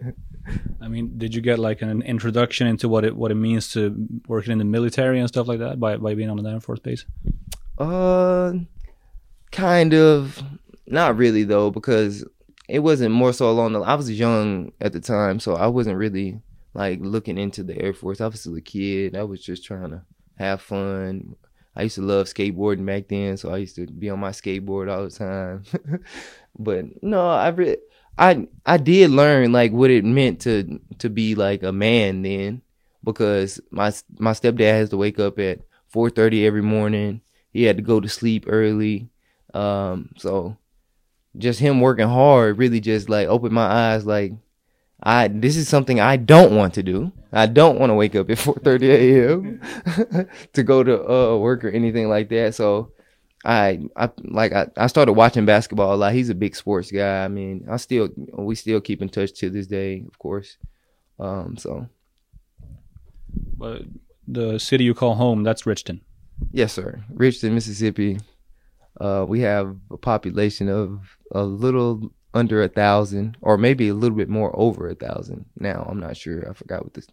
I 0.82 0.88
mean, 0.88 1.18
did 1.18 1.34
you 1.34 1.42
get 1.42 1.60
like 1.60 1.82
an 1.82 2.02
introduction 2.02 2.68
into 2.68 2.90
what 2.90 3.06
it 3.06 3.16
what 3.16 3.32
it 3.32 3.36
means 3.36 3.72
to 3.74 3.96
working 4.28 4.52
in 4.52 4.58
the 4.58 4.66
military 4.66 5.20
and 5.20 5.28
stuff 5.28 5.48
like 5.48 5.60
that 5.60 5.80
by 5.80 5.98
by 5.98 6.14
being 6.16 6.30
on 6.30 6.40
an 6.40 6.46
Air 6.46 6.60
Force 6.60 6.80
base? 6.80 7.06
Uh, 7.78 8.54
kind 9.52 9.94
of. 9.94 10.44
Not 10.90 11.18
really 11.18 11.44
though, 11.44 11.70
because 11.70 12.26
it 12.70 12.80
wasn't 12.80 13.14
more 13.14 13.34
so 13.34 13.50
along 13.50 13.74
the. 13.74 13.82
I 13.82 13.96
was 13.96 14.10
young 14.12 14.72
at 14.82 14.94
the 14.94 15.00
time, 15.00 15.40
so 15.40 15.56
I 15.56 15.68
wasn't 15.68 15.98
really 15.98 16.42
like 16.74 17.00
looking 17.02 17.38
into 17.38 17.64
the 17.64 17.82
Air 17.82 17.94
Force. 17.94 18.22
I 18.22 18.28
was 18.28 18.42
still 18.42 18.56
a 18.56 18.62
kid. 18.62 19.16
I 19.16 19.24
was 19.24 19.42
just 19.42 19.66
trying 19.66 19.92
to 19.92 20.02
have 20.38 20.62
fun. 20.62 21.36
I 21.76 21.84
used 21.84 21.96
to 21.96 22.02
love 22.02 22.26
skateboarding 22.26 22.86
back 22.86 23.08
then, 23.08 23.38
so 23.38 23.52
I 23.52 23.58
used 23.58 23.76
to 23.76 23.86
be 23.86 24.10
on 24.10 24.20
my 24.20 24.32
skateboard 24.32 24.92
all 24.92 25.04
the 25.04 25.12
time. 25.12 25.64
but 26.60 27.04
no, 27.04 27.30
I 27.30 27.50
re- 27.50 27.78
I 28.18 28.48
I 28.66 28.78
did 28.78 29.12
learn 29.12 29.52
like 29.52 29.72
what 29.72 29.92
it 29.92 30.04
meant 30.06 30.42
to 30.42 30.80
to 31.00 31.10
be 31.10 31.36
like 31.36 31.64
a 31.64 31.72
man 31.72 32.22
then, 32.22 32.62
because 33.04 33.60
my 33.72 33.94
my 34.18 34.32
stepdad 34.32 34.72
has 34.72 34.90
to 34.90 34.98
wake 34.98 35.20
up 35.20 35.40
at 35.40 35.60
four 35.88 36.10
thirty 36.10 36.46
every 36.46 36.64
morning. 36.64 37.22
He 37.52 37.64
had 37.64 37.78
to 37.78 37.84
go 37.84 38.00
to 38.00 38.10
sleep 38.10 38.46
early, 38.48 39.10
um, 39.54 40.10
so 40.18 40.58
just 41.38 41.60
him 41.60 41.82
working 41.82 42.08
hard 42.08 42.58
really 42.58 42.80
just 42.80 43.10
like 43.10 43.28
opened 43.28 43.54
my 43.54 43.66
eyes 43.66 44.06
like 44.06 44.34
I 45.02 45.28
this 45.28 45.56
is 45.56 45.68
something 45.68 46.00
I 46.00 46.18
don't 46.18 46.56
want 46.56 46.74
to 46.76 46.84
do. 46.84 47.12
I 47.32 47.46
don't 47.46 47.80
want 47.80 47.92
to 47.92 47.94
wake 47.94 48.16
up 48.16 48.30
at 48.30 48.38
4:30 48.38 48.90
a.m. 48.90 50.28
to 50.54 50.64
go 50.64 50.84
to 50.84 51.10
uh, 51.10 51.38
work 51.38 51.64
or 51.64 51.70
anything 51.70 52.10
like 52.10 52.30
that. 52.30 52.56
So 52.56 52.92
I 53.46 53.80
I 53.96 54.10
like 54.24 54.52
I, 54.54 54.68
I 54.78 54.88
started 54.88 55.14
watching 55.14 55.46
basketball 55.46 55.94
a 55.94 55.98
lot. 55.98 56.14
He's 56.14 56.30
a 56.30 56.36
big 56.36 56.56
sports 56.56 56.92
guy. 56.92 57.24
I 57.24 57.28
mean, 57.28 57.66
I 57.70 57.78
still 57.78 58.10
we 58.34 58.56
still 58.56 58.82
keep 58.82 59.02
in 59.02 59.10
touch 59.10 59.34
to 59.40 59.50
this 59.50 59.68
day, 59.68 60.04
of 60.08 60.18
course. 60.20 60.58
Um 61.20 61.58
so 61.58 61.88
But 63.58 63.84
the 64.28 64.58
city 64.60 64.84
you 64.84 64.94
call 64.94 65.16
home, 65.16 65.44
that's 65.44 65.64
Richton. 65.64 66.02
yes, 66.52 66.74
sir. 66.74 67.04
Richton, 67.14 67.54
Mississippi. 67.54 68.20
Uh 69.00 69.26
we 69.28 69.42
have 69.42 69.76
a 69.92 69.98
population 69.98 70.70
of 70.70 71.18
a 71.32 71.44
little 71.44 72.12
under 72.34 72.62
a 72.62 72.68
thousand 72.68 73.38
or 73.42 73.58
maybe 73.58 73.88
a 73.88 73.94
little 73.94 74.18
bit 74.18 74.30
more 74.30 74.52
over 74.60 74.90
a 74.90 74.94
thousand 74.96 75.46
now 75.58 75.88
i'm 75.90 76.00
not 76.00 76.16
sure 76.16 76.48
i 76.48 76.54
forgot 76.54 76.84
what 76.84 76.94
the, 76.94 77.04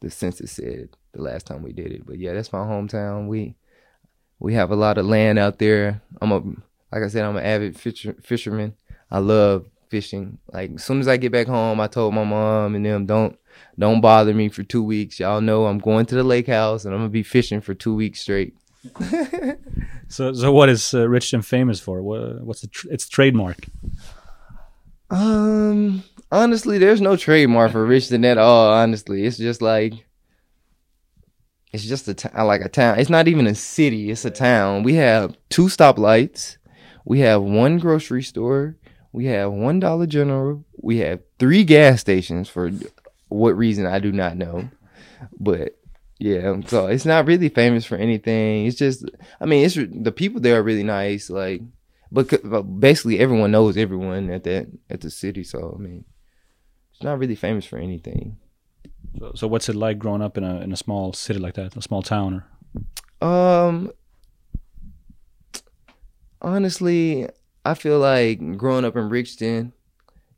the 0.00 0.10
census 0.10 0.52
said 0.52 0.88
the 1.12 1.22
last 1.22 1.46
time 1.46 1.62
we 1.62 1.72
did 1.72 1.92
it 1.92 2.04
but 2.04 2.18
yeah 2.18 2.34
that's 2.34 2.52
my 2.52 2.58
hometown 2.58 3.26
we 3.26 3.54
we 4.38 4.54
have 4.54 4.70
a 4.70 4.76
lot 4.76 4.98
of 4.98 5.06
land 5.06 5.38
out 5.38 5.58
there 5.58 6.00
i'm 6.20 6.32
a 6.32 6.38
like 6.92 7.02
i 7.02 7.08
said 7.08 7.24
i'm 7.24 7.36
an 7.36 7.44
avid 7.44 7.78
fisher, 7.78 8.14
fisherman 8.22 8.74
i 9.10 9.18
love 9.18 9.66
fishing 9.88 10.38
like 10.52 10.72
as 10.74 10.84
soon 10.84 11.00
as 11.00 11.08
i 11.08 11.16
get 11.16 11.32
back 11.32 11.46
home 11.46 11.80
i 11.80 11.86
told 11.86 12.12
my 12.14 12.24
mom 12.24 12.74
and 12.74 12.84
them 12.84 13.06
don't 13.06 13.38
don't 13.78 14.00
bother 14.00 14.34
me 14.34 14.48
for 14.48 14.62
two 14.62 14.82
weeks 14.82 15.20
y'all 15.20 15.40
know 15.40 15.66
i'm 15.66 15.78
going 15.78 16.04
to 16.04 16.14
the 16.14 16.24
lake 16.24 16.46
house 16.48 16.84
and 16.84 16.92
i'm 16.92 17.00
gonna 17.00 17.08
be 17.08 17.22
fishing 17.22 17.60
for 17.60 17.74
two 17.74 17.94
weeks 17.94 18.20
straight 18.20 18.54
So 20.08 20.32
so 20.32 20.52
what 20.52 20.68
is 20.68 20.94
uh, 20.94 20.98
Richton 20.98 21.44
famous 21.44 21.80
for? 21.80 22.02
What, 22.02 22.42
what's 22.42 22.60
the 22.60 22.68
tr- 22.68 22.90
its 22.90 23.08
trademark? 23.08 23.66
Um, 25.10 26.04
honestly, 26.30 26.78
there's 26.78 27.00
no 27.00 27.16
trademark 27.16 27.72
for 27.72 27.86
Richton 27.86 28.24
at 28.24 28.38
all. 28.38 28.72
Honestly, 28.72 29.24
it's 29.24 29.36
just 29.36 29.62
like 29.62 30.05
it's 31.76 31.88
just 31.88 32.08
a 32.08 32.14
t- 32.14 32.28
like 32.36 32.60
a 32.60 32.68
town. 32.68 32.98
It's 32.98 33.10
not 33.10 33.28
even 33.28 33.46
a 33.46 33.54
city. 33.54 34.10
It's 34.10 34.24
a 34.24 34.30
town. 34.30 34.82
We 34.82 34.94
have 34.94 35.36
two 35.48 35.66
stoplights. 35.66 36.56
We 37.04 37.20
have 37.20 37.42
one 37.42 37.78
grocery 37.78 38.22
store. 38.22 38.76
We 39.12 39.26
have 39.26 39.52
one 39.52 39.80
Dollar 39.80 40.06
General. 40.06 40.64
We 40.80 40.98
have 40.98 41.20
three 41.38 41.64
gas 41.64 42.00
stations 42.00 42.48
for 42.48 42.70
what 43.28 43.56
reason 43.56 43.86
I 43.86 43.98
do 43.98 44.12
not 44.12 44.36
know, 44.36 44.68
but 45.38 45.78
yeah. 46.18 46.60
So 46.66 46.86
it's 46.86 47.06
not 47.06 47.26
really 47.26 47.48
famous 47.48 47.84
for 47.84 47.96
anything. 47.96 48.66
It's 48.66 48.76
just, 48.76 49.04
I 49.40 49.46
mean, 49.46 49.64
it's 49.64 49.74
the 49.74 50.12
people 50.12 50.40
there 50.40 50.58
are 50.58 50.62
really 50.62 50.84
nice. 50.84 51.30
Like 51.30 51.62
but, 52.10 52.28
but 52.44 52.62
basically 52.62 53.18
everyone 53.18 53.50
knows 53.50 53.76
everyone 53.76 54.30
at 54.30 54.44
that 54.44 54.68
at 54.88 55.00
the 55.00 55.10
city 55.10 55.42
so 55.42 55.74
i 55.78 55.82
mean 55.82 56.04
it's 56.92 57.02
not 57.02 57.18
really 57.18 57.34
famous 57.34 57.64
for 57.64 57.78
anything 57.78 58.36
So, 59.18 59.32
so 59.34 59.46
what's 59.46 59.68
it 59.68 59.76
like 59.76 59.98
growing 59.98 60.22
up 60.22 60.36
in 60.36 60.44
a 60.44 60.60
in 60.60 60.72
a 60.72 60.76
small 60.76 61.12
city 61.12 61.38
like 61.38 61.54
that, 61.54 61.76
a 61.76 61.82
small 61.82 62.02
town? 62.02 62.34
Or 63.20 63.26
um 63.28 63.90
honestly 66.42 67.26
i 67.64 67.74
feel 67.74 67.98
like 67.98 68.56
growing 68.56 68.84
up 68.84 68.94
in 68.96 69.08
richton 69.08 69.72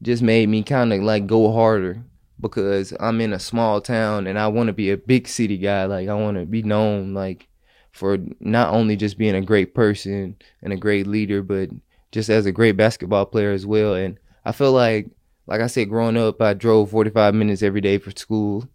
just 0.01 0.23
made 0.23 0.49
me 0.49 0.63
kind 0.63 0.93
of 0.93 1.03
like 1.03 1.27
go 1.27 1.53
harder 1.53 2.03
because 2.41 2.95
i'm 3.01 3.21
in 3.21 3.33
a 3.33 3.39
small 3.39 3.81
town 3.81 4.27
and 4.27 4.39
i 4.39 4.47
want 4.47 4.69
to 4.69 4.73
be 4.73 4.91
a 4.91 4.97
big 4.97 5.27
city 5.27 5.59
guy 5.59 5.85
like 5.87 6.09
i 6.09 6.15
want 6.15 6.37
to 6.37 6.47
be 6.47 6.63
known 6.63 7.15
like 7.15 7.49
for 7.91 8.17
not 8.39 8.73
only 8.73 8.95
just 8.95 9.19
being 9.19 9.35
a 9.35 9.41
great 9.41 9.75
person 9.75 10.37
and 10.63 10.73
a 10.73 10.77
great 10.77 11.07
leader 11.07 11.43
but 11.43 11.69
just 12.13 12.31
as 12.31 12.47
a 12.47 12.53
great 12.53 12.77
basketball 12.77 13.27
player 13.27 13.51
as 13.51 13.67
well 13.67 13.95
and 13.95 14.19
i 14.45 14.53
feel 14.53 14.73
like 14.73 15.11
like 15.49 15.61
i 15.61 15.67
said 15.67 15.89
growing 15.89 16.17
up 16.17 16.41
i 16.41 16.55
drove 16.55 16.91
45 16.91 17.35
minutes 17.35 17.63
every 17.63 17.81
day 17.81 17.99
for 17.99 18.11
school 18.13 18.69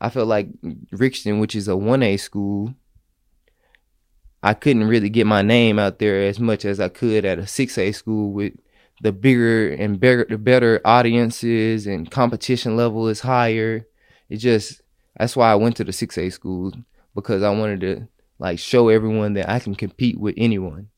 i 0.00 0.08
felt 0.08 0.28
like 0.28 0.48
richton 0.92 1.40
which 1.40 1.54
is 1.54 1.68
a 1.68 1.72
1a 1.72 2.18
school 2.18 2.74
I 4.46 4.52
couldn't 4.52 4.88
really 4.88 5.08
get 5.08 5.26
my 5.26 5.40
name 5.40 5.78
out 5.78 6.00
there 6.00 6.22
as 6.22 6.38
much 6.38 6.66
as 6.66 6.78
I 6.78 6.90
could 6.90 7.24
at 7.24 7.38
a 7.38 7.44
6A 7.44 7.94
school 7.94 8.30
with 8.30 8.52
the 9.00 9.10
bigger 9.10 9.70
and 9.70 9.98
better 9.98 10.26
the 10.28 10.38
better 10.38 10.80
audiences 10.84 11.86
and 11.86 12.10
competition 12.10 12.76
level 12.76 13.08
is 13.08 13.20
higher. 13.20 13.86
It 14.28 14.36
just 14.36 14.82
that's 15.16 15.34
why 15.34 15.50
I 15.50 15.54
went 15.54 15.76
to 15.76 15.84
the 15.84 15.92
six 15.92 16.18
A 16.18 16.30
school 16.30 16.72
because 17.14 17.42
I 17.42 17.50
wanted 17.50 17.80
to 17.80 18.08
like 18.38 18.58
show 18.58 18.88
everyone 18.88 19.34
that 19.34 19.48
I 19.48 19.60
can 19.60 19.74
compete 19.74 20.18
with 20.18 20.34
anyone. 20.36 20.88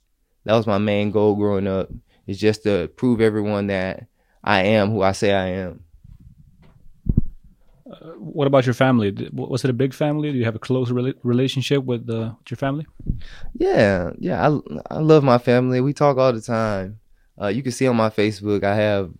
That 0.44 0.54
was 0.54 0.66
my 0.66 0.78
main 0.78 1.10
goal 1.10 1.34
growing 1.36 1.66
up. 1.66 1.90
Is 2.26 2.40
just 2.40 2.64
to 2.64 2.88
prove 2.96 3.20
everyone 3.20 3.68
that 3.68 4.08
I 4.46 4.62
am 4.62 4.92
who 4.92 5.02
I 5.02 5.12
say 5.12 5.34
I 5.34 5.46
am. 5.48 5.80
Uh, 7.90 8.12
what 8.18 8.46
about 8.46 8.64
your 8.64 8.74
family? 8.74 9.28
Was 9.32 9.64
it 9.64 9.70
a 9.70 9.72
big 9.72 9.92
family? 9.92 10.32
Do 10.32 10.38
you 10.38 10.44
have 10.44 10.54
a 10.54 10.60
close 10.60 10.90
re- 10.90 11.14
relationship 11.22 11.84
with, 11.84 12.08
uh, 12.08 12.32
with 12.38 12.50
your 12.50 12.56
family? 12.56 12.86
Yeah, 13.54 14.12
yeah. 14.18 14.48
I 14.48 14.58
I 14.90 14.98
love 14.98 15.24
my 15.24 15.38
family. 15.38 15.80
We 15.80 15.92
talk 15.92 16.16
all 16.16 16.32
the 16.32 16.40
time. 16.40 17.00
Uh, 17.40 17.48
you 17.48 17.62
can 17.62 17.72
see 17.72 17.86
on 17.86 17.96
my 17.96 18.10
Facebook, 18.10 18.64
I 18.64 18.74
have 18.76 19.10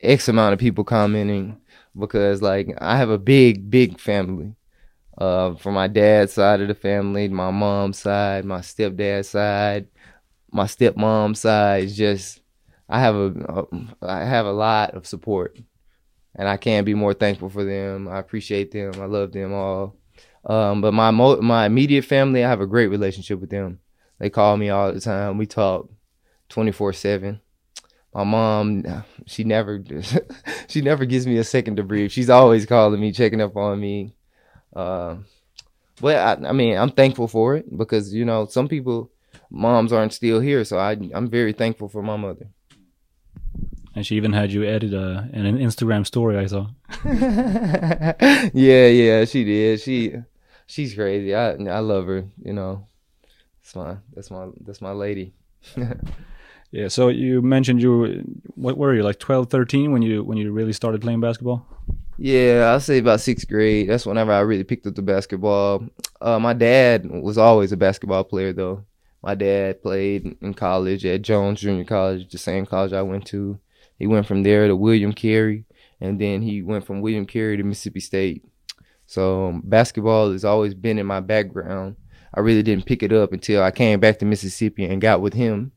X 0.00 0.28
amount 0.28 0.52
of 0.54 0.58
people 0.58 0.84
commenting 0.84 1.60
because 1.98 2.42
like 2.42 2.68
I 2.80 2.96
have 2.96 3.10
a 3.10 3.18
big, 3.18 3.70
big 3.70 4.00
family. 4.00 4.54
Uh, 5.16 5.54
from 5.56 5.74
my 5.74 5.86
dad's 5.86 6.32
side 6.32 6.60
of 6.62 6.68
the 6.68 6.74
family, 6.74 7.28
my 7.28 7.50
mom's 7.50 7.98
side, 7.98 8.44
my 8.44 8.60
stepdad's 8.60 9.28
side, 9.28 9.86
my 10.50 10.64
stepmom's 10.64 11.40
side. 11.40 11.84
It's 11.84 11.96
just 11.96 12.41
I 12.92 13.00
have 13.00 13.14
a, 13.14 13.26
a 14.02 14.06
I 14.06 14.24
have 14.24 14.46
a 14.46 14.52
lot 14.52 14.94
of 14.94 15.06
support, 15.06 15.58
and 16.34 16.48
I 16.48 16.56
can't 16.56 16.86
be 16.86 16.94
more 16.94 17.14
thankful 17.14 17.48
for 17.48 17.64
them. 17.64 18.08
I 18.08 18.18
appreciate 18.18 18.70
them. 18.70 18.92
I 19.00 19.06
love 19.06 19.32
them 19.32 19.52
all. 19.52 19.96
Um, 20.44 20.80
but 20.80 20.92
my 20.92 21.10
mo- 21.10 21.40
my 21.40 21.66
immediate 21.66 22.04
family, 22.04 22.44
I 22.44 22.48
have 22.48 22.60
a 22.60 22.66
great 22.66 22.88
relationship 22.88 23.40
with 23.40 23.50
them. 23.50 23.80
They 24.18 24.30
call 24.30 24.56
me 24.56 24.70
all 24.70 24.92
the 24.92 25.00
time. 25.00 25.38
We 25.38 25.46
talk 25.46 25.88
twenty 26.48 26.72
four 26.72 26.92
seven 26.92 27.40
my 28.14 28.24
mom 28.24 28.84
she 29.26 29.44
never 29.44 29.82
she 30.68 30.80
never 30.80 31.04
gives 31.04 31.26
me 31.26 31.38
a 31.38 31.44
second 31.44 31.76
to 31.76 31.82
breathe 31.82 32.10
she's 32.10 32.30
always 32.30 32.66
calling 32.66 33.00
me 33.00 33.12
checking 33.12 33.40
up 33.40 33.56
on 33.56 33.80
me 33.80 34.14
uh, 34.76 35.16
but 36.00 36.16
I, 36.16 36.48
I, 36.48 36.52
mean 36.52 36.76
i'm 36.76 36.90
thankful 36.90 37.28
for 37.28 37.56
it 37.56 37.76
because 37.76 38.12
you 38.12 38.24
know 38.24 38.46
some 38.46 38.68
people 38.68 39.10
moms 39.50 39.92
aren't 39.92 40.12
still 40.12 40.40
here 40.40 40.64
so 40.64 40.78
I, 40.78 40.92
i'm 41.14 41.30
very 41.30 41.52
thankful 41.52 41.88
for 41.88 42.02
my 42.02 42.16
mother 42.16 42.48
and 43.94 44.06
she 44.06 44.16
even 44.16 44.32
had 44.32 44.52
you 44.52 44.64
edit 44.64 44.92
a, 44.92 45.28
an 45.32 45.58
instagram 45.58 46.06
story 46.06 46.36
i 46.36 46.46
saw 46.46 46.66
yeah 48.54 48.86
yeah 48.86 49.24
she 49.24 49.44
did 49.44 49.80
she 49.80 50.14
she's 50.66 50.94
crazy 50.94 51.34
i 51.34 51.50
i 51.50 51.78
love 51.78 52.06
her 52.06 52.24
you 52.42 52.52
know 52.52 52.86
that's 53.62 53.76
my 53.76 53.96
that's 54.14 54.30
my 54.30 54.48
that's 54.60 54.80
my 54.80 54.92
lady 54.92 55.34
Yeah. 56.72 56.88
So 56.88 57.08
you 57.08 57.42
mentioned 57.42 57.82
you 57.82 58.22
what 58.54 58.76
were 58.76 58.94
you 58.94 59.02
like 59.02 59.18
12, 59.18 59.50
13 59.50 59.92
when 59.92 60.02
you 60.02 60.24
when 60.24 60.38
you 60.38 60.50
really 60.50 60.72
started 60.72 61.02
playing 61.02 61.20
basketball? 61.20 61.66
Yeah, 62.18 62.72
I'd 62.74 62.82
say 62.82 62.98
about 62.98 63.20
sixth 63.20 63.48
grade. 63.48 63.88
That's 63.88 64.06
whenever 64.06 64.32
I 64.32 64.40
really 64.40 64.64
picked 64.64 64.86
up 64.86 64.94
the 64.94 65.02
basketball. 65.02 65.86
Uh, 66.20 66.38
my 66.38 66.54
dad 66.54 67.08
was 67.08 67.38
always 67.38 67.72
a 67.72 67.76
basketball 67.76 68.24
player 68.24 68.52
though. 68.52 68.84
My 69.22 69.34
dad 69.34 69.82
played 69.82 70.36
in 70.40 70.54
college 70.54 71.06
at 71.06 71.22
Jones 71.22 71.60
Junior 71.60 71.84
College, 71.84 72.30
the 72.32 72.38
same 72.38 72.66
college 72.66 72.92
I 72.92 73.02
went 73.02 73.26
to. 73.26 73.58
He 74.02 74.08
went 74.08 74.26
from 74.26 74.42
there 74.42 74.66
to 74.66 74.76
William 74.76 75.12
Carey, 75.12 75.64
and 76.00 76.20
then 76.20 76.42
he 76.42 76.62
went 76.62 76.84
from 76.84 77.00
William 77.00 77.24
Carey 77.24 77.56
to 77.56 77.62
Mississippi 77.62 78.00
State. 78.00 78.44
So 79.06 79.48
um, 79.48 79.62
basketball 79.64 80.32
has 80.32 80.44
always 80.44 80.74
been 80.74 80.98
in 80.98 81.06
my 81.06 81.20
background. 81.20 81.96
I 82.34 82.40
really 82.40 82.62
didn't 82.62 82.86
pick 82.86 83.02
it 83.02 83.12
up 83.12 83.32
until 83.32 83.62
I 83.62 83.70
came 83.70 84.00
back 84.00 84.18
to 84.18 84.24
Mississippi 84.24 84.84
and 84.84 85.00
got 85.00 85.20
with 85.20 85.34
him 85.34 85.72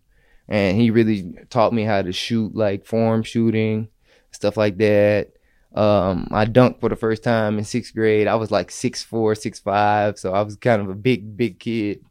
and 0.48 0.80
he 0.80 0.92
really 0.92 1.34
taught 1.50 1.74
me 1.74 1.84
how 1.84 2.02
to 2.02 2.12
shoot 2.12 2.56
like 2.56 2.86
form 2.86 3.24
shooting, 3.24 3.90
stuff 4.32 4.58
like 4.58 4.78
that. 4.78 5.32
Um, 5.74 6.28
I 6.32 6.46
dunked 6.46 6.80
for 6.80 6.90
the 6.90 6.96
first 6.96 7.24
time 7.24 7.58
in 7.58 7.66
sixth 7.66 7.94
grade. 7.94 8.28
I 8.28 8.36
was 8.36 8.52
like 8.52 8.72
six 8.72 9.04
four, 9.04 9.36
six 9.36 9.60
five, 9.60 10.18
so 10.20 10.34
I 10.34 10.42
was 10.42 10.56
kind 10.56 10.82
of 10.82 10.90
a 10.90 10.96
big, 10.96 11.36
big 11.36 11.60
kid. 11.60 12.06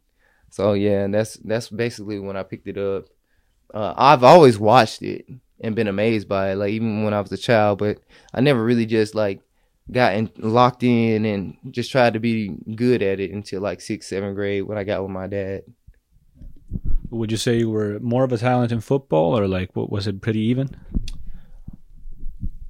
So 0.49 0.73
yeah, 0.73 1.07
that's 1.07 1.35
that's 1.37 1.69
basically 1.69 2.19
when 2.19 2.37
I 2.37 2.43
picked 2.43 2.67
it 2.67 2.77
up. 2.77 3.05
Uh, 3.73 3.93
I've 3.97 4.23
always 4.23 4.59
watched 4.59 5.01
it 5.01 5.25
and 5.65 5.75
been 5.75 5.87
amazed 5.87 6.27
by 6.29 6.51
it, 6.51 6.55
like 6.55 6.71
even 6.71 7.03
when 7.03 7.13
I 7.13 7.21
was 7.21 7.31
a 7.31 7.37
child, 7.37 7.79
but 7.79 7.99
I 8.33 8.41
never 8.41 8.63
really 8.63 8.85
just 8.85 9.15
like 9.15 9.41
got 9.91 10.15
in, 10.15 10.31
locked 10.37 10.83
in 10.83 11.25
and 11.25 11.57
just 11.71 11.91
tried 11.91 12.13
to 12.13 12.19
be 12.19 12.49
good 12.75 13.01
at 13.01 13.19
it 13.19 13.31
until 13.31 13.61
like 13.61 13.81
sixth, 13.81 14.09
seventh 14.09 14.35
grade 14.35 14.63
when 14.63 14.77
I 14.77 14.83
got 14.83 15.01
with 15.01 15.11
my 15.11 15.27
dad 15.27 15.63
would 17.09 17.31
you 17.31 17.37
say 17.37 17.57
you 17.57 17.69
were 17.69 17.99
more 17.99 18.23
of 18.23 18.31
a 18.31 18.37
talent 18.37 18.71
in 18.71 18.81
football, 18.81 19.37
or 19.37 19.47
like 19.47 19.75
what 19.75 19.89
was 19.89 20.07
it 20.07 20.21
pretty 20.21 20.39
even? 20.39 20.75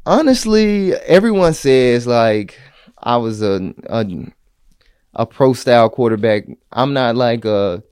Honestly, 0.05 0.93
everyone 0.93 1.53
says 1.53 2.05
like 2.05 2.60
I 2.97 3.17
was 3.17 3.41
a 3.41 3.73
a, 3.88 4.05
a 5.13 5.25
pro 5.25 5.53
style 5.53 5.89
quarterback. 5.89 6.45
I'm 6.71 6.93
not 6.93 7.15
like 7.15 7.45
a 7.45 7.84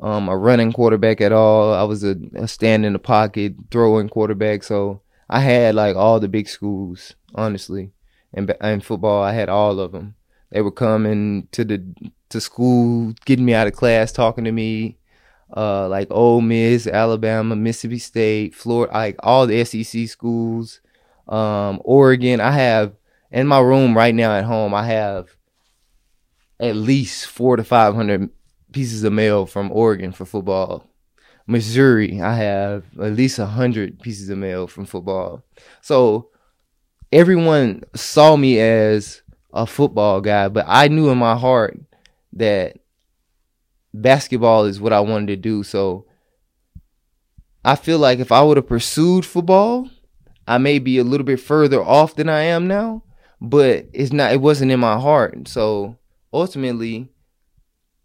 um, 0.00 0.28
a 0.28 0.36
running 0.36 0.72
quarterback 0.72 1.20
at 1.20 1.32
all. 1.32 1.74
I 1.74 1.82
was 1.82 2.02
a, 2.04 2.16
a 2.34 2.48
stand 2.48 2.86
in 2.86 2.92
the 2.92 2.98
pocket 2.98 3.54
throwing 3.70 4.08
quarterback. 4.08 4.62
So 4.62 5.02
I 5.28 5.40
had 5.40 5.74
like 5.74 5.96
all 5.96 6.20
the 6.20 6.28
big 6.28 6.48
schools, 6.48 7.14
honestly, 7.34 7.92
and 8.32 8.50
in 8.62 8.80
football 8.80 9.22
I 9.22 9.32
had 9.32 9.48
all 9.48 9.78
of 9.78 9.92
them. 9.92 10.14
They 10.50 10.62
were 10.62 10.72
coming 10.72 11.48
to 11.52 11.64
the 11.64 11.84
to 12.30 12.40
school, 12.40 13.14
getting 13.24 13.44
me 13.44 13.54
out 13.54 13.66
of 13.66 13.72
class, 13.72 14.12
talking 14.12 14.44
to 14.44 14.52
me, 14.52 14.98
uh, 15.56 15.88
like 15.88 16.08
Ole 16.10 16.40
Miss, 16.40 16.86
Alabama, 16.86 17.54
Mississippi 17.56 17.98
State, 17.98 18.54
Florida, 18.54 18.92
like 18.92 19.16
all 19.20 19.46
the 19.46 19.64
SEC 19.64 20.08
schools, 20.08 20.80
um, 21.28 21.80
Oregon. 21.84 22.40
I 22.40 22.52
have 22.52 22.94
in 23.30 23.46
my 23.46 23.60
room 23.60 23.96
right 23.96 24.14
now 24.14 24.32
at 24.34 24.44
home. 24.44 24.74
I 24.74 24.86
have 24.86 25.36
at 26.58 26.76
least 26.76 27.26
four 27.26 27.56
to 27.56 27.64
five 27.64 27.94
hundred 27.94 28.30
pieces 28.72 29.04
of 29.04 29.12
mail 29.12 29.46
from 29.46 29.70
Oregon 29.72 30.12
for 30.12 30.24
football. 30.24 30.86
Missouri, 31.46 32.20
I 32.20 32.34
have 32.34 32.84
at 33.00 33.14
least 33.14 33.38
a 33.38 33.46
hundred 33.46 34.00
pieces 34.00 34.30
of 34.30 34.38
mail 34.38 34.66
from 34.66 34.86
football. 34.86 35.42
So 35.80 36.30
everyone 37.12 37.82
saw 37.94 38.36
me 38.36 38.60
as 38.60 39.22
a 39.52 39.66
football 39.66 40.20
guy, 40.20 40.48
but 40.48 40.64
I 40.68 40.88
knew 40.88 41.10
in 41.10 41.18
my 41.18 41.36
heart 41.36 41.78
that 42.34 42.76
basketball 43.92 44.66
is 44.66 44.80
what 44.80 44.92
I 44.92 45.00
wanted 45.00 45.26
to 45.28 45.36
do. 45.36 45.62
So 45.62 46.06
I 47.64 47.74
feel 47.74 47.98
like 47.98 48.20
if 48.20 48.32
I 48.32 48.42
would 48.42 48.56
have 48.56 48.68
pursued 48.68 49.26
football, 49.26 49.88
I 50.46 50.58
may 50.58 50.78
be 50.78 50.98
a 50.98 51.04
little 51.04 51.26
bit 51.26 51.40
further 51.40 51.82
off 51.82 52.14
than 52.14 52.28
I 52.28 52.42
am 52.42 52.66
now, 52.66 53.02
but 53.40 53.86
it's 53.92 54.12
not 54.12 54.32
it 54.32 54.40
wasn't 54.40 54.70
in 54.70 54.80
my 54.80 54.98
heart. 54.98 55.48
So 55.48 55.96
ultimately 56.32 57.08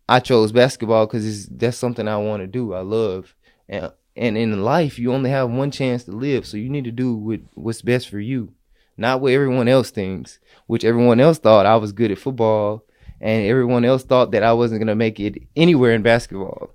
I 0.08 0.20
chose 0.20 0.52
basketball 0.52 1.08
cuz 1.08 1.48
that's 1.48 1.78
something 1.78 2.08
I 2.08 2.18
want 2.18 2.42
to 2.42 2.48
do. 2.48 2.74
I 2.74 2.82
love. 2.82 3.36
And 3.68 3.92
and 4.16 4.38
in 4.38 4.64
life 4.64 4.98
you 5.00 5.12
only 5.14 5.30
have 5.30 5.50
one 5.50 5.72
chance 5.72 6.04
to 6.06 6.12
live, 6.12 6.46
so 6.46 6.58
you 6.58 6.70
need 6.70 6.86
to 6.86 6.92
do 6.92 7.16
what, 7.16 7.42
what's 7.54 7.82
best 7.82 8.10
for 8.10 8.20
you, 8.20 8.54
not 8.98 9.20
what 9.22 9.34
everyone 9.34 9.68
else 9.68 9.92
thinks, 9.92 10.40
which 10.68 10.86
everyone 10.86 11.20
else 11.20 11.40
thought 11.40 11.66
I 11.66 11.76
was 11.78 11.92
good 11.92 12.12
at 12.12 12.18
football 12.18 12.86
and 13.20 13.46
everyone 13.46 13.86
else 13.86 14.04
thought 14.04 14.32
that 14.32 14.44
I 14.44 14.54
wasn't 14.54 14.82
gonna 14.82 14.96
make 14.96 15.20
it 15.20 15.42
anywhere 15.56 15.94
in 15.94 16.02
basketball. 16.02 16.72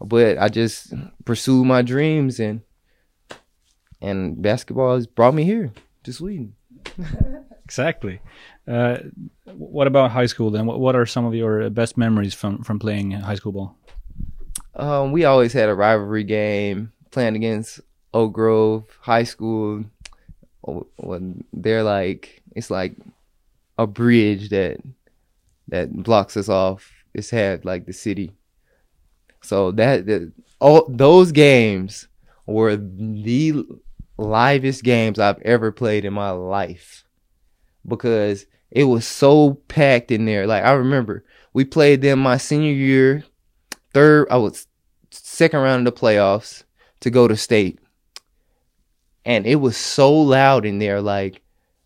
But 0.00 0.36
I 0.38 0.48
just 0.48 0.92
pursued 1.24 1.66
my 1.66 1.82
dreams 1.82 2.40
and 2.40 2.62
and 4.00 4.42
basketball 4.42 4.96
has 4.96 5.06
brought 5.06 5.34
me 5.34 5.44
here 5.44 5.72
to 6.02 6.12
Sweden. 6.12 6.54
exactly. 7.64 8.20
Uh, 8.66 8.98
what 9.44 9.86
about 9.86 10.10
high 10.12 10.26
school 10.26 10.50
then? 10.50 10.66
What, 10.66 10.78
what 10.78 10.94
are 10.94 11.06
some 11.06 11.24
of 11.24 11.34
your 11.34 11.68
best 11.70 11.96
memories 11.96 12.34
from 12.34 12.62
from 12.62 12.78
playing 12.78 13.10
high 13.12 13.34
school 13.34 13.52
ball? 13.52 13.76
Um, 14.74 15.12
we 15.12 15.24
always 15.24 15.52
had 15.52 15.68
a 15.68 15.74
rivalry 15.74 16.24
game 16.24 16.92
playing 17.10 17.36
against 17.36 17.80
Oak 18.14 18.32
Grove 18.32 18.84
High 19.00 19.24
School. 19.24 19.84
When 20.62 21.44
they're 21.52 21.82
like, 21.82 22.42
it's 22.54 22.70
like 22.70 22.94
a 23.78 23.86
bridge 23.86 24.50
that 24.50 24.78
that 25.68 25.92
blocks 25.92 26.36
us 26.36 26.48
off. 26.48 26.90
It's 27.14 27.30
had 27.30 27.64
like 27.64 27.86
the 27.86 27.92
city. 27.92 28.32
So 29.40 29.72
that 29.72 30.06
the, 30.06 30.32
all 30.60 30.86
those 30.88 31.32
games 31.32 32.06
were 32.46 32.76
the 32.76 33.64
livest 34.16 34.84
games 34.84 35.18
I've 35.18 35.40
ever 35.42 35.72
played 35.72 36.04
in 36.04 36.12
my 36.12 36.30
life 36.30 37.01
because 37.86 38.46
it 38.70 38.84
was 38.84 39.06
so 39.06 39.54
packed 39.68 40.10
in 40.10 40.24
there. 40.24 40.46
Like 40.46 40.64
I 40.64 40.72
remember 40.72 41.24
we 41.52 41.64
played 41.64 42.02
them 42.02 42.18
my 42.18 42.36
senior 42.36 42.72
year, 42.72 43.24
third 43.92 44.28
I 44.30 44.36
was 44.36 44.66
second 45.10 45.60
round 45.60 45.86
of 45.86 45.94
the 45.94 46.00
playoffs 46.00 46.64
to 47.00 47.10
go 47.10 47.28
to 47.28 47.36
state. 47.36 47.78
And 49.24 49.46
it 49.46 49.56
was 49.56 49.76
so 49.76 50.12
loud 50.12 50.64
in 50.64 50.78
there 50.78 51.00
like 51.00 51.42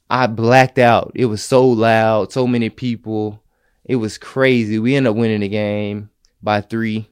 I 0.08 0.26
blacked 0.26 0.78
out. 0.78 1.12
It 1.14 1.26
was 1.26 1.42
so 1.42 1.66
loud, 1.66 2.32
so 2.32 2.46
many 2.46 2.70
people. 2.70 3.42
It 3.84 3.96
was 3.96 4.18
crazy. 4.18 4.78
We 4.78 4.94
ended 4.94 5.10
up 5.10 5.16
winning 5.16 5.40
the 5.40 5.48
game 5.48 6.10
by 6.42 6.60
three. 6.60 7.10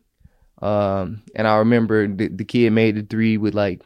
Um, 0.62 1.22
and 1.34 1.46
I 1.46 1.56
remember 1.56 2.06
the, 2.06 2.28
the 2.28 2.44
kid 2.44 2.70
made 2.72 2.96
the 2.96 3.02
three 3.02 3.36
with 3.36 3.54
like 3.54 3.82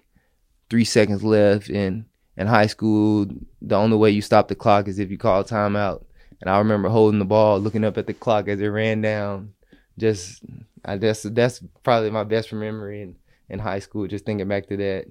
three 0.70 0.84
seconds 0.84 1.24
left. 1.24 1.70
And 1.70 2.04
in 2.38 2.46
high 2.46 2.68
school, 2.68 3.26
the 3.60 3.74
only 3.74 3.96
way 3.96 4.10
you 4.10 4.22
stop 4.22 4.46
the 4.46 4.54
clock 4.54 4.86
is 4.86 5.00
if 5.00 5.10
you 5.10 5.18
call 5.18 5.40
a 5.40 5.44
timeout. 5.44 6.04
And 6.40 6.48
I 6.48 6.58
remember 6.58 6.88
holding 6.88 7.18
the 7.18 7.24
ball, 7.24 7.58
looking 7.58 7.84
up 7.84 7.98
at 7.98 8.06
the 8.06 8.14
clock 8.14 8.46
as 8.46 8.60
it 8.60 8.68
ran 8.68 9.02
down. 9.02 9.54
Just, 9.98 10.44
I 10.84 10.96
guess 10.96 11.24
that's 11.24 11.60
probably 11.82 12.10
my 12.10 12.22
best 12.22 12.52
memory 12.52 13.02
in, 13.02 13.16
in 13.48 13.58
high 13.58 13.80
school, 13.80 14.06
just 14.06 14.24
thinking 14.24 14.46
back 14.46 14.68
to 14.68 14.76
that. 14.76 15.06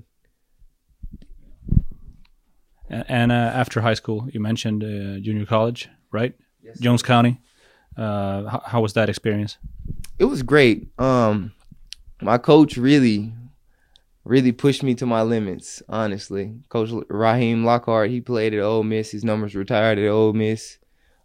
And 2.90 3.34
uh, 3.34 3.36
after 3.36 3.82
high 3.82 3.96
school, 3.96 4.30
you 4.32 4.40
mentioned 4.40 4.82
uh, 4.82 5.20
junior 5.20 5.46
college, 5.46 5.90
right? 6.14 6.34
Yes, 6.64 6.80
Jones 6.80 7.04
County. 7.04 7.42
Uh, 7.98 8.46
how, 8.46 8.62
how, 8.66 8.82
was 8.82 8.94
that 8.94 9.10
experience? 9.10 9.58
It 10.18 10.26
was 10.26 10.44
great. 10.44 10.88
Um, 10.98 11.52
my 12.22 12.38
coach 12.38 12.78
really, 12.78 13.34
really 14.28 14.52
pushed 14.52 14.84
me 14.84 14.94
to 14.96 15.06
my 15.06 15.22
limits. 15.22 15.82
Honestly, 15.88 16.54
Coach 16.70 16.90
Raheem 17.10 17.64
Lockhart, 17.64 18.10
he 18.10 18.22
played 18.22 18.54
at 18.54 18.62
Ole 18.62 18.84
Miss. 18.84 19.12
His 19.12 19.24
numbers 19.24 19.56
retired 19.56 19.98
at 19.98 20.08
Ole 20.08 20.34
Miss. 20.34 20.78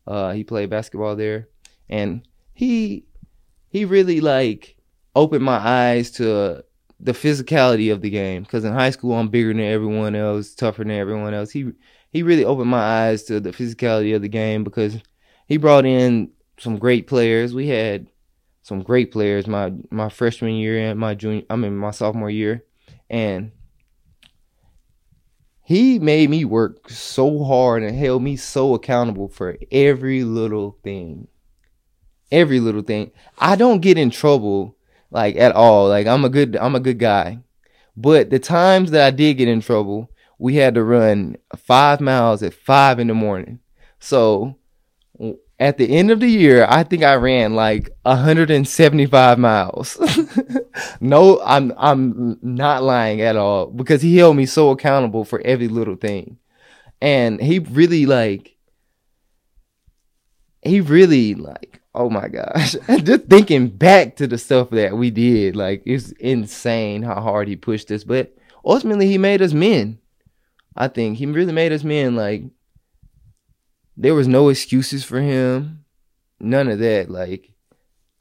Uh, 0.06 0.32
he 0.32 0.44
played 0.44 0.70
basketball 0.70 1.16
there, 1.16 1.48
and 1.88 2.26
he 2.54 3.04
he 3.68 3.84
really 3.84 4.20
like 4.20 4.76
opened 5.14 5.44
my 5.44 5.58
eyes 5.58 6.10
to 6.12 6.64
the 7.00 7.12
physicality 7.12 7.92
of 7.92 8.02
the 8.02 8.10
game. 8.10 8.42
Because 8.42 8.64
in 8.64 8.72
high 8.72 8.90
school, 8.90 9.14
I'm 9.14 9.28
bigger 9.28 9.48
than 9.48 9.60
everyone 9.60 10.14
else, 10.14 10.54
tougher 10.54 10.84
than 10.84 10.92
everyone 10.92 11.34
else. 11.34 11.50
He 11.50 11.72
he 12.10 12.22
really 12.22 12.44
opened 12.44 12.70
my 12.70 13.08
eyes 13.08 13.24
to 13.24 13.40
the 13.40 13.50
physicality 13.50 14.14
of 14.14 14.22
the 14.22 14.28
game 14.28 14.64
because 14.64 14.98
he 15.46 15.56
brought 15.56 15.86
in 15.86 16.30
some 16.58 16.78
great 16.78 17.06
players. 17.06 17.54
We 17.54 17.68
had 17.68 18.08
some 18.62 18.82
great 18.82 19.10
players 19.10 19.46
my 19.46 19.72
my 19.90 20.08
freshman 20.08 20.54
year 20.54 20.78
and 20.78 20.98
my 20.98 21.14
junior 21.14 21.42
I 21.50 21.56
mean 21.56 21.76
my 21.76 21.90
sophomore 21.90 22.30
year 22.30 22.64
and 23.12 23.52
he 25.62 25.98
made 25.98 26.30
me 26.30 26.44
work 26.44 26.88
so 26.88 27.44
hard 27.44 27.82
and 27.82 27.96
held 27.96 28.22
me 28.22 28.36
so 28.36 28.74
accountable 28.74 29.28
for 29.28 29.58
every 29.70 30.24
little 30.24 30.78
thing. 30.82 31.28
Every 32.32 32.58
little 32.58 32.82
thing. 32.82 33.12
I 33.38 33.54
don't 33.56 33.82
get 33.82 33.98
in 33.98 34.10
trouble 34.10 34.76
like 35.10 35.36
at 35.36 35.52
all. 35.52 35.88
Like 35.88 36.06
I'm 36.06 36.24
a 36.24 36.30
good 36.30 36.56
I'm 36.56 36.74
a 36.74 36.80
good 36.80 36.98
guy. 36.98 37.38
But 37.94 38.30
the 38.30 38.38
times 38.38 38.90
that 38.92 39.06
I 39.06 39.10
did 39.10 39.34
get 39.34 39.48
in 39.48 39.60
trouble, 39.60 40.10
we 40.38 40.56
had 40.56 40.74
to 40.74 40.82
run 40.82 41.36
five 41.54 42.00
miles 42.00 42.42
at 42.42 42.54
five 42.54 42.98
in 42.98 43.08
the 43.08 43.14
morning. 43.14 43.60
So 44.00 44.56
at 45.62 45.78
the 45.78 45.96
end 45.96 46.10
of 46.10 46.18
the 46.18 46.28
year, 46.28 46.66
I 46.68 46.82
think 46.82 47.04
I 47.04 47.14
ran 47.14 47.54
like 47.54 47.88
175 48.02 49.38
miles. 49.38 49.96
no, 51.00 51.40
I'm 51.44 51.72
I'm 51.76 52.36
not 52.42 52.82
lying 52.82 53.20
at 53.20 53.36
all 53.36 53.66
because 53.66 54.02
he 54.02 54.16
held 54.16 54.36
me 54.36 54.44
so 54.44 54.70
accountable 54.70 55.24
for 55.24 55.40
every 55.44 55.68
little 55.68 55.94
thing. 55.94 56.38
And 57.00 57.40
he 57.40 57.60
really 57.60 58.06
like 58.06 58.56
he 60.62 60.80
really 60.80 61.36
like 61.36 61.80
oh 61.94 62.10
my 62.10 62.26
gosh. 62.26 62.74
Just 63.04 63.26
thinking 63.26 63.68
back 63.68 64.16
to 64.16 64.26
the 64.26 64.38
stuff 64.38 64.70
that 64.70 64.96
we 64.96 65.10
did, 65.12 65.54
like 65.54 65.84
it's 65.86 66.10
insane 66.12 67.04
how 67.04 67.20
hard 67.20 67.46
he 67.46 67.54
pushed 67.54 67.92
us, 67.92 68.02
but 68.02 68.34
ultimately 68.64 69.06
he 69.06 69.16
made 69.16 69.40
us 69.40 69.52
men. 69.52 70.00
I 70.76 70.88
think 70.88 71.18
he 71.18 71.26
really 71.26 71.52
made 71.52 71.70
us 71.70 71.84
men 71.84 72.16
like 72.16 72.42
there 73.96 74.14
was 74.14 74.28
no 74.28 74.48
excuses 74.48 75.04
for 75.04 75.20
him. 75.20 75.84
None 76.40 76.68
of 76.68 76.78
that. 76.78 77.10
Like, 77.10 77.52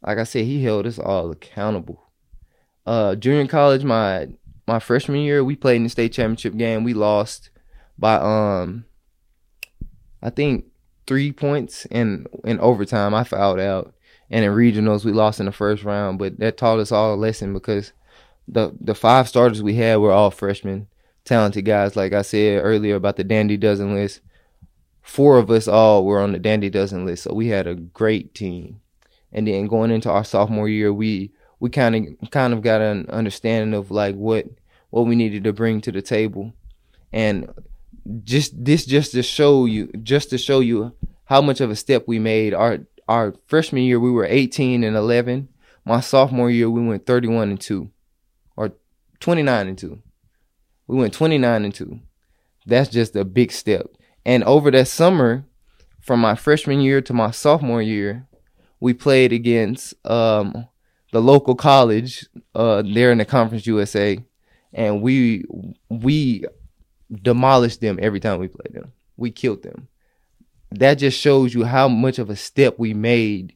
like 0.05 0.17
I 0.17 0.23
said, 0.23 0.45
he 0.45 0.63
held 0.63 0.86
us 0.86 0.99
all 0.99 1.31
accountable. 1.31 2.03
Uh, 2.86 3.15
junior 3.15 3.47
college, 3.47 3.84
my 3.84 4.29
my 4.67 4.79
freshman 4.79 5.21
year, 5.21 5.43
we 5.43 5.55
played 5.55 5.77
in 5.77 5.84
the 5.84 5.89
state 5.89 6.13
championship 6.13 6.55
game. 6.55 6.84
We 6.84 6.93
lost 6.93 7.49
by 7.97 8.15
um, 8.15 8.86
I 10.21 10.29
think 10.29 10.65
three 11.07 11.31
points 11.31 11.86
in 11.86 12.25
in 12.43 12.60
overtime. 12.60 13.13
I 13.13 13.23
fouled 13.23 13.60
out, 13.60 13.93
and 14.29 14.45
in 14.45 14.51
regionals, 14.51 15.05
we 15.05 15.12
lost 15.12 15.39
in 15.39 15.45
the 15.45 15.51
first 15.51 15.84
round. 15.84 16.19
But 16.19 16.39
that 16.39 16.57
taught 16.57 16.79
us 16.79 16.91
all 16.91 17.13
a 17.13 17.15
lesson 17.15 17.53
because 17.53 17.93
the 18.47 18.75
the 18.79 18.95
five 18.95 19.27
starters 19.27 19.62
we 19.62 19.75
had 19.75 19.97
were 19.97 20.12
all 20.12 20.31
freshmen, 20.31 20.88
talented 21.23 21.65
guys. 21.65 21.95
Like 21.95 22.13
I 22.13 22.23
said 22.23 22.62
earlier 22.63 22.95
about 22.95 23.17
the 23.17 23.23
Dandy 23.23 23.57
Dozen 23.57 23.93
list 23.93 24.21
four 25.01 25.37
of 25.37 25.49
us 25.49 25.67
all 25.67 26.05
were 26.05 26.19
on 26.19 26.31
the 26.31 26.39
Dandy 26.39 26.69
Dozen 26.69 27.05
list, 27.05 27.23
so 27.23 27.33
we 27.33 27.47
had 27.47 27.67
a 27.67 27.75
great 27.75 28.33
team. 28.33 28.81
And 29.31 29.47
then 29.47 29.67
going 29.67 29.91
into 29.91 30.11
our 30.11 30.23
sophomore 30.23 30.69
year, 30.69 30.93
we 30.93 31.31
we 31.59 31.69
kind 31.69 31.95
of 31.95 32.31
kind 32.31 32.53
of 32.53 32.61
got 32.61 32.81
an 32.81 33.09
understanding 33.09 33.73
of 33.73 33.91
like 33.91 34.15
what 34.15 34.47
what 34.89 35.05
we 35.05 35.15
needed 35.15 35.43
to 35.45 35.53
bring 35.53 35.81
to 35.81 35.91
the 35.91 36.01
table, 36.01 36.53
and 37.13 37.51
just 38.23 38.63
this 38.63 38.85
just 38.85 39.11
to 39.13 39.23
show 39.23 39.65
you 39.65 39.89
just 40.03 40.29
to 40.31 40.37
show 40.37 40.59
you 40.59 40.93
how 41.25 41.41
much 41.41 41.61
of 41.61 41.69
a 41.69 41.75
step 41.75 42.03
we 42.07 42.19
made. 42.19 42.53
Our 42.53 42.79
our 43.07 43.35
freshman 43.47 43.83
year 43.83 43.99
we 43.99 44.11
were 44.11 44.25
18 44.25 44.83
and 44.83 44.95
11. 44.95 45.49
My 45.85 45.99
sophomore 45.99 46.51
year 46.51 46.69
we 46.69 46.85
went 46.85 47.05
31 47.05 47.49
and 47.49 47.59
two, 47.59 47.89
or 48.55 48.73
29 49.19 49.67
and 49.67 49.77
two. 49.77 50.01
We 50.87 50.97
went 50.97 51.13
29 51.13 51.65
and 51.65 51.73
two. 51.73 51.99
That's 52.65 52.89
just 52.89 53.15
a 53.15 53.25
big 53.25 53.51
step. 53.51 53.87
And 54.25 54.43
over 54.43 54.71
that 54.71 54.88
summer, 54.88 55.45
from 56.01 56.19
my 56.19 56.36
freshman 56.36 56.81
year 56.81 57.01
to 57.01 57.13
my 57.13 57.31
sophomore 57.31 57.81
year, 57.81 58.27
we 58.79 58.93
played 58.93 59.31
against 59.31 59.93
um, 60.05 60.67
the 61.12 61.21
local 61.21 61.55
college 61.55 62.25
uh, 62.55 62.81
there 62.81 63.12
in 63.12 63.19
the 63.19 63.25
Conference 63.25 63.67
USA, 63.67 64.19
and 64.73 65.01
we 65.01 65.45
we 65.89 66.45
demolished 67.21 67.81
them 67.81 67.99
every 68.01 68.19
time 68.19 68.39
we 68.39 68.47
played 68.47 68.73
them. 68.73 68.91
We 69.17 69.31
killed 69.31 69.63
them. 69.63 69.88
That 70.71 70.95
just 70.95 71.19
shows 71.19 71.53
you 71.53 71.65
how 71.65 71.88
much 71.88 72.17
of 72.17 72.29
a 72.29 72.36
step 72.36 72.79
we 72.79 72.93
made 72.93 73.53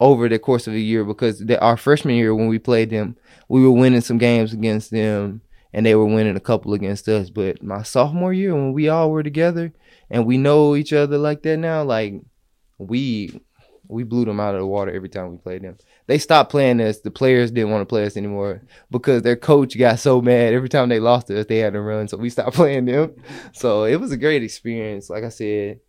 over 0.00 0.28
the 0.28 0.38
course 0.38 0.66
of 0.66 0.72
a 0.72 0.80
year 0.80 1.04
because 1.04 1.40
the, 1.40 1.60
our 1.60 1.76
freshman 1.76 2.14
year 2.14 2.34
when 2.34 2.48
we 2.48 2.58
played 2.58 2.90
them, 2.90 3.16
we 3.48 3.62
were 3.62 3.70
winning 3.70 4.00
some 4.00 4.18
games 4.18 4.52
against 4.52 4.90
them 4.90 5.42
and 5.72 5.86
they 5.86 5.94
were 5.94 6.06
winning 6.06 6.36
a 6.36 6.40
couple 6.40 6.74
against 6.74 7.08
us. 7.08 7.30
But 7.30 7.62
my 7.62 7.82
sophomore 7.82 8.32
year 8.32 8.54
when 8.54 8.72
we 8.72 8.88
all 8.88 9.10
were 9.10 9.22
together 9.22 9.72
and 10.10 10.26
we 10.26 10.38
know 10.38 10.76
each 10.76 10.92
other 10.92 11.18
like 11.18 11.42
that 11.42 11.58
now, 11.58 11.82
like 11.82 12.14
we 12.78 13.40
we 13.90 14.04
blew 14.04 14.24
them 14.24 14.38
out 14.38 14.54
of 14.54 14.60
the 14.60 14.66
water 14.66 14.92
every 14.92 15.08
time 15.08 15.32
we 15.32 15.38
played 15.38 15.62
them. 15.62 15.76
They 16.06 16.18
stopped 16.18 16.50
playing 16.50 16.80
us. 16.80 17.00
The 17.00 17.10
players 17.10 17.50
didn't 17.50 17.72
want 17.72 17.82
to 17.82 17.86
play 17.86 18.06
us 18.06 18.16
anymore 18.16 18.62
because 18.90 19.22
their 19.22 19.36
coach 19.36 19.76
got 19.76 19.98
so 19.98 20.22
mad 20.22 20.54
every 20.54 20.68
time 20.68 20.88
they 20.88 21.00
lost 21.00 21.28
us. 21.30 21.46
They 21.46 21.58
had 21.58 21.72
to 21.72 21.80
run, 21.80 22.06
so 22.06 22.16
we 22.16 22.30
stopped 22.30 22.54
playing 22.56 22.84
them. 22.84 23.16
So 23.52 23.84
it 23.84 23.96
was 23.96 24.12
a 24.12 24.16
great 24.16 24.44
experience. 24.44 25.10
Like 25.10 25.24
I 25.24 25.28
said, 25.28 25.80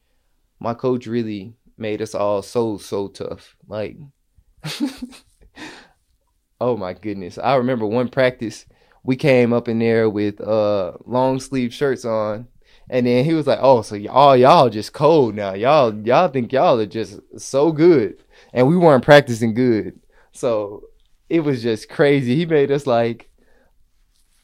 my 0.60 0.74
coach 0.74 1.06
really 1.06 1.54
made 1.78 2.02
us 2.02 2.16
all 2.16 2.42
so 2.42 2.78
so 2.78 3.08
tough. 3.08 3.56
Like, 3.68 3.98
oh 6.60 6.78
my 6.78 6.94
goodness! 6.94 7.38
I 7.38 7.56
remember 7.56 7.86
one 7.86 8.10
practice 8.10 8.66
we 9.04 9.16
came 9.16 9.54
up 9.54 9.68
in 9.68 9.80
there 9.80 10.10
with 10.10 10.40
uh 10.42 10.94
long 11.06 11.40
sleeve 11.40 11.74
shirts 11.74 12.06
on 12.06 12.48
and 12.90 13.06
then 13.08 13.24
he 13.24 13.34
was 13.34 13.48
like, 13.48 13.60
"Oh, 13.62 13.82
so 13.84 13.96
y'all 13.96 14.36
y'all 14.36 14.70
just 14.70 14.92
cold 14.92 15.34
now. 15.34 15.54
Y'all 15.54 15.96
y'all 16.06 16.28
think 16.28 16.52
y'all 16.52 16.78
are 16.78 16.86
just 16.86 17.22
so 17.38 17.72
good." 17.72 18.22
And 18.54 18.68
we 18.68 18.76
weren't 18.76 19.04
practicing 19.04 19.54
good. 19.54 19.98
So 20.34 20.84
it 21.30 21.40
was 21.40 21.64
just 21.64 21.88
crazy. 21.88 22.36
He 22.36 22.46
made 22.46 22.70
us 22.70 22.86
like 22.86 23.30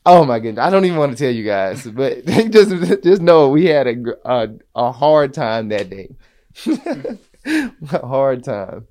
Oh 0.05 0.23
my 0.23 0.39
goodness. 0.39 0.63
I 0.63 0.69
don't 0.69 0.85
even 0.85 0.97
want 0.97 1.11
to 1.11 1.17
tell 1.17 1.33
you 1.33 1.43
guys, 1.43 1.85
but 1.91 2.25
just 2.25 3.03
just 3.03 3.21
know 3.21 3.49
we 3.49 3.65
had 3.65 3.87
a 3.87 3.95
a, 4.23 4.49
a 4.73 4.91
hard 4.93 5.33
time 5.33 5.67
that 5.69 5.89
day. 5.89 6.15
a 7.91 8.07
hard 8.07 8.45
time. 8.45 8.87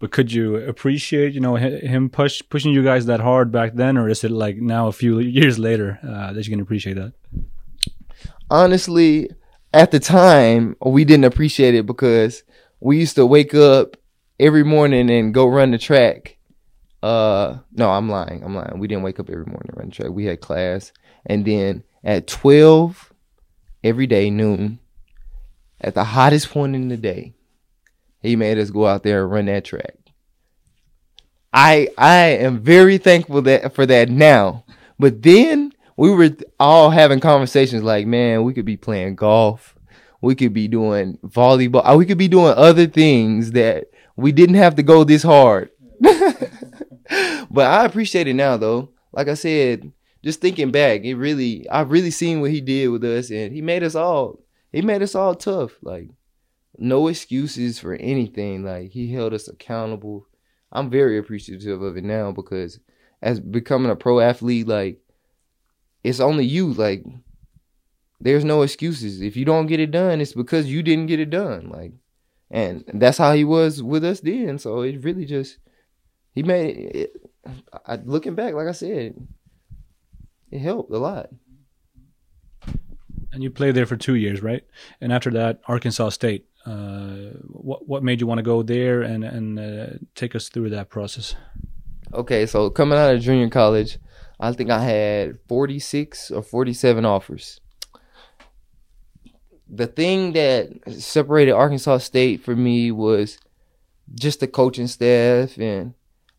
But 0.00 0.12
could 0.12 0.32
you 0.32 0.56
appreciate, 0.56 1.32
you 1.34 1.40
know, 1.40 1.56
him 1.56 2.08
push 2.08 2.40
pushing 2.48 2.72
you 2.72 2.84
guys 2.84 3.06
that 3.06 3.20
hard 3.20 3.50
back 3.50 3.74
then, 3.74 3.96
or 3.98 4.08
is 4.08 4.22
it 4.22 4.30
like 4.30 4.56
now 4.56 4.86
a 4.86 4.92
few 4.92 5.18
years 5.18 5.58
later 5.58 5.98
uh, 6.02 6.32
that 6.32 6.46
you 6.46 6.50
can 6.50 6.60
appreciate 6.60 6.94
that? 6.94 7.12
honestly, 8.50 9.30
at 9.72 9.90
the 9.90 10.00
time, 10.00 10.76
we 10.84 11.04
didn't 11.04 11.24
appreciate 11.24 11.74
it 11.74 11.86
because 11.86 12.42
we 12.80 12.98
used 12.98 13.16
to 13.16 13.26
wake 13.26 13.54
up 13.54 13.96
every 14.40 14.64
morning 14.64 15.10
and 15.10 15.34
go 15.34 15.46
run 15.46 15.70
the 15.70 15.78
track. 15.78 16.36
Uh, 17.02 17.58
no, 17.72 17.90
I'm 17.90 18.08
lying. 18.08 18.42
I'm 18.42 18.54
lying. 18.54 18.78
We 18.78 18.88
didn't 18.88 19.04
wake 19.04 19.20
up 19.20 19.30
every 19.30 19.44
morning 19.44 19.70
run 19.74 19.88
the 19.88 19.94
track. 19.94 20.10
We 20.10 20.24
had 20.24 20.40
class, 20.40 20.92
and 21.26 21.44
then 21.44 21.84
at 22.02 22.26
twelve 22.26 23.12
every 23.84 24.06
day 24.06 24.30
noon, 24.30 24.80
at 25.80 25.94
the 25.94 26.04
hottest 26.04 26.50
point 26.50 26.74
in 26.74 26.88
the 26.88 26.96
day, 26.96 27.34
he 28.20 28.36
made 28.36 28.58
us 28.58 28.70
go 28.70 28.86
out 28.86 29.02
there 29.02 29.22
and 29.22 29.32
run 29.32 29.46
that 29.46 29.64
track. 29.64 29.96
I 31.52 31.88
I 31.96 32.14
am 32.14 32.60
very 32.60 32.98
thankful 32.98 33.42
that 33.42 33.74
for 33.74 33.86
that 33.86 34.08
now. 34.08 34.64
But 34.98 35.22
then 35.22 35.72
we 35.96 36.10
were 36.10 36.30
all 36.60 36.90
having 36.90 37.20
conversations 37.20 37.82
like, 37.82 38.06
man, 38.06 38.44
we 38.44 38.52
could 38.52 38.64
be 38.64 38.76
playing 38.76 39.16
golf. 39.16 39.74
We 40.20 40.34
could 40.34 40.52
be 40.52 40.68
doing 40.68 41.18
volleyball. 41.24 41.82
Uh, 41.84 41.96
we 41.96 42.06
could 42.06 42.18
be 42.18 42.28
doing 42.28 42.54
other 42.56 42.86
things 42.86 43.52
that 43.52 43.86
we 44.16 44.32
didn't 44.32 44.56
have 44.56 44.74
to 44.76 44.82
go 44.82 45.04
this 45.04 45.22
hard. 45.22 45.70
but 46.00 47.66
I 47.66 47.84
appreciate 47.84 48.26
it 48.26 48.34
now 48.34 48.56
though. 48.56 48.90
Like 49.12 49.28
I 49.28 49.34
said, 49.34 49.92
just 50.22 50.40
thinking 50.40 50.70
back, 50.70 51.02
it 51.04 51.14
really 51.14 51.68
I've 51.70 51.90
really 51.90 52.10
seen 52.10 52.40
what 52.40 52.50
he 52.50 52.60
did 52.60 52.88
with 52.88 53.04
us, 53.04 53.30
and 53.30 53.52
he 53.52 53.62
made 53.62 53.82
us 53.82 53.94
all 53.94 54.40
he 54.72 54.82
made 54.82 55.02
us 55.02 55.14
all 55.14 55.34
tough. 55.34 55.72
Like 55.82 56.10
no 56.78 57.08
excuses 57.08 57.78
for 57.78 57.94
anything. 57.94 58.64
Like 58.64 58.90
he 58.92 59.12
held 59.12 59.34
us 59.34 59.48
accountable. 59.48 60.26
I'm 60.72 60.90
very 60.90 61.18
appreciative 61.18 61.82
of 61.82 61.96
it 61.96 62.04
now 62.04 62.32
because 62.32 62.78
as 63.22 63.40
becoming 63.40 63.90
a 63.90 63.96
pro 63.96 64.20
athlete, 64.20 64.68
like 64.68 65.00
it's 66.04 66.20
only 66.20 66.44
you. 66.44 66.72
Like 66.72 67.04
there's 68.20 68.44
no 68.44 68.62
excuses. 68.62 69.20
If 69.20 69.36
you 69.36 69.44
don't 69.44 69.66
get 69.66 69.80
it 69.80 69.90
done, 69.90 70.20
it's 70.20 70.32
because 70.32 70.66
you 70.66 70.82
didn't 70.82 71.06
get 71.06 71.20
it 71.20 71.30
done. 71.30 71.70
Like, 71.70 71.92
and 72.50 72.84
that's 72.94 73.18
how 73.18 73.34
he 73.34 73.44
was 73.44 73.82
with 73.82 74.04
us 74.04 74.20
then. 74.20 74.58
So 74.58 74.82
it 74.82 75.04
really 75.04 75.24
just 75.24 75.58
he 76.34 76.42
made 76.42 76.76
it. 76.94 77.12
I, 77.86 77.96
looking 77.96 78.34
back, 78.34 78.54
like 78.54 78.68
I 78.68 78.72
said, 78.72 79.14
it 80.50 80.58
helped 80.58 80.92
a 80.92 80.98
lot. 80.98 81.30
And 83.32 83.42
you 83.42 83.50
played 83.50 83.74
there 83.74 83.86
for 83.86 83.96
two 83.96 84.14
years, 84.14 84.42
right? 84.42 84.62
And 85.00 85.12
after 85.12 85.30
that, 85.32 85.60
Arkansas 85.66 86.10
State. 86.10 86.47
Uh, 86.66 87.32
what 87.46 87.88
what 87.88 88.02
made 88.02 88.20
you 88.20 88.26
want 88.26 88.38
to 88.38 88.42
go 88.42 88.62
there 88.62 89.02
and 89.02 89.24
and 89.24 89.58
uh, 89.58 89.86
take 90.14 90.34
us 90.34 90.48
through 90.48 90.70
that 90.70 90.90
process? 90.90 91.34
Okay, 92.12 92.46
so 92.46 92.70
coming 92.70 92.98
out 92.98 93.14
of 93.14 93.20
junior 93.20 93.48
college, 93.48 93.98
I 94.40 94.52
think 94.52 94.70
I 94.70 94.82
had 94.82 95.38
46 95.48 96.30
or 96.30 96.42
47 96.42 97.04
offers. 97.04 97.60
The 99.68 99.86
thing 99.86 100.32
that 100.32 100.70
separated 100.98 101.52
Arkansas 101.52 101.98
State 101.98 102.42
for 102.42 102.56
me 102.56 102.90
was 102.90 103.38
just 104.14 104.40
the 104.40 104.46
coaching 104.46 104.86
staff 104.86 105.58
and 105.58 105.94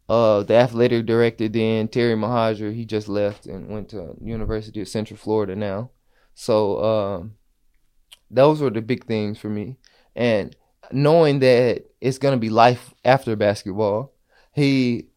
uh, 0.08 0.42
the 0.42 0.56
athletic 0.56 1.06
director 1.06 1.48
then 1.48 1.88
Terry 1.88 2.16
Mohajir. 2.16 2.74
He 2.74 2.86
just 2.86 3.08
left 3.08 3.46
and 3.46 3.70
went 3.70 3.90
to 3.90 4.16
University 4.20 4.82
of 4.82 4.88
Central 4.88 5.18
Florida 5.18 5.56
now. 5.56 5.92
So 6.34 6.84
um, 6.84 7.36
those 8.32 8.62
were 8.62 8.72
the 8.72 8.82
big 8.82 9.06
things 9.06 9.38
for 9.38 9.50
me, 9.50 9.78
and 10.20 10.54
knowing 10.92 11.40
that 11.40 11.86
it's 12.02 12.18
gonna 12.18 12.38
be 12.38 12.50
life 12.50 12.94
after 13.06 13.36
basketball. 13.36 14.14
He 14.54 15.08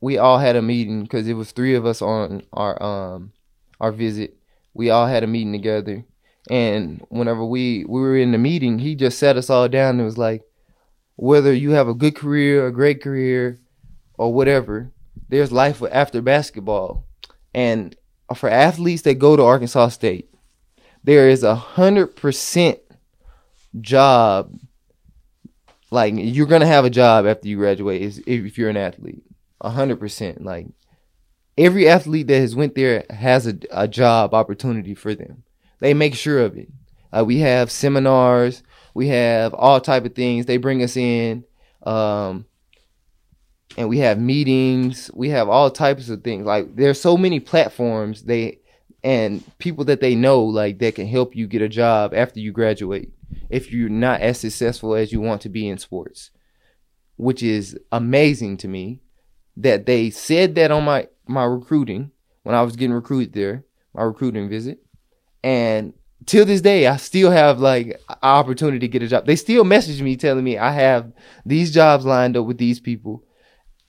we 0.00 0.18
all 0.18 0.38
had 0.38 0.56
a 0.56 0.62
meeting 0.62 1.02
because 1.02 1.26
it 1.26 1.34
was 1.34 1.50
three 1.52 1.74
of 1.74 1.86
us 1.86 2.02
on 2.02 2.42
our 2.52 2.80
um 2.80 3.32
our 3.80 3.90
visit. 3.90 4.36
We 4.74 4.90
all 4.90 5.06
had 5.06 5.24
a 5.24 5.26
meeting 5.26 5.52
together, 5.52 6.04
and 6.50 7.04
whenever 7.08 7.44
we 7.44 7.84
we 7.88 8.00
were 8.00 8.16
in 8.16 8.32
the 8.32 8.38
meeting, 8.38 8.78
he 8.78 8.94
just 8.94 9.18
sat 9.18 9.36
us 9.36 9.48
all 9.48 9.68
down 9.68 9.96
and 9.96 10.04
was 10.04 10.18
like, 10.18 10.42
whether 11.16 11.52
you 11.52 11.70
have 11.70 11.88
a 11.88 11.94
good 11.94 12.14
career, 12.14 12.66
a 12.66 12.72
great 12.72 13.02
career, 13.02 13.58
or 14.18 14.32
whatever, 14.34 14.92
there's 15.28 15.50
life 15.50 15.82
after 15.90 16.20
basketball, 16.20 17.06
and 17.54 17.96
for 18.34 18.50
athletes 18.50 19.02
that 19.02 19.14
go 19.14 19.34
to 19.34 19.42
Arkansas 19.42 19.88
State, 19.88 20.28
there 21.04 21.30
is 21.30 21.42
a 21.42 21.54
hundred 21.54 22.16
percent 22.16 22.78
job. 23.80 24.52
Like 25.90 26.14
you're 26.16 26.46
gonna 26.46 26.66
have 26.66 26.84
a 26.84 26.90
job 26.90 27.26
after 27.26 27.48
you 27.48 27.56
graduate 27.58 28.22
if 28.26 28.56
you're 28.56 28.70
an 28.70 28.76
athlete 28.76 29.22
hundred 29.70 30.00
percent. 30.00 30.42
Like 30.42 30.66
every 31.56 31.88
athlete 31.88 32.26
that 32.28 32.40
has 32.40 32.56
went 32.56 32.74
there 32.74 33.04
has 33.10 33.46
a, 33.46 33.58
a 33.70 33.86
job 33.86 34.34
opportunity 34.34 34.94
for 34.94 35.14
them. 35.14 35.44
They 35.80 35.94
make 35.94 36.14
sure 36.14 36.40
of 36.40 36.56
it. 36.56 36.68
Uh, 37.16 37.24
we 37.24 37.40
have 37.40 37.70
seminars. 37.70 38.62
We 38.94 39.08
have 39.08 39.54
all 39.54 39.80
type 39.80 40.04
of 40.04 40.14
things. 40.14 40.46
They 40.46 40.56
bring 40.56 40.82
us 40.82 40.96
in, 40.96 41.44
um, 41.82 42.46
and 43.76 43.88
we 43.88 43.98
have 43.98 44.18
meetings. 44.18 45.10
We 45.14 45.30
have 45.30 45.48
all 45.48 45.70
types 45.70 46.08
of 46.08 46.22
things. 46.22 46.46
Like 46.46 46.74
there's 46.76 47.00
so 47.00 47.16
many 47.16 47.40
platforms 47.40 48.22
they 48.22 48.58
and 49.04 49.42
people 49.58 49.84
that 49.86 50.00
they 50.00 50.14
know 50.14 50.42
like 50.44 50.78
that 50.78 50.94
can 50.94 51.08
help 51.08 51.34
you 51.34 51.46
get 51.46 51.62
a 51.62 51.68
job 51.68 52.14
after 52.14 52.38
you 52.38 52.52
graduate 52.52 53.10
if 53.50 53.72
you're 53.72 53.88
not 53.88 54.20
as 54.20 54.38
successful 54.38 54.94
as 54.94 55.12
you 55.12 55.20
want 55.20 55.40
to 55.42 55.48
be 55.48 55.68
in 55.68 55.78
sports, 55.78 56.30
which 57.16 57.42
is 57.42 57.78
amazing 57.90 58.56
to 58.58 58.68
me 58.68 59.00
that 59.56 59.86
they 59.86 60.10
said 60.10 60.54
that 60.54 60.70
on 60.70 60.84
my 60.84 61.08
my 61.26 61.44
recruiting 61.44 62.10
when 62.42 62.54
I 62.54 62.62
was 62.62 62.76
getting 62.76 62.94
recruited 62.94 63.32
there, 63.32 63.64
my 63.94 64.02
recruiting 64.02 64.48
visit, 64.48 64.78
and 65.44 65.92
till 66.26 66.44
this 66.44 66.60
day 66.60 66.86
I 66.86 66.96
still 66.96 67.30
have 67.30 67.60
like 67.60 68.00
opportunity 68.22 68.78
to 68.80 68.88
get 68.88 69.02
a 69.02 69.08
job. 69.08 69.26
They 69.26 69.36
still 69.36 69.64
message 69.64 70.02
me 70.02 70.16
telling 70.16 70.44
me 70.44 70.58
I 70.58 70.72
have 70.72 71.12
these 71.44 71.72
jobs 71.72 72.04
lined 72.04 72.36
up 72.36 72.46
with 72.46 72.58
these 72.58 72.80
people. 72.80 73.24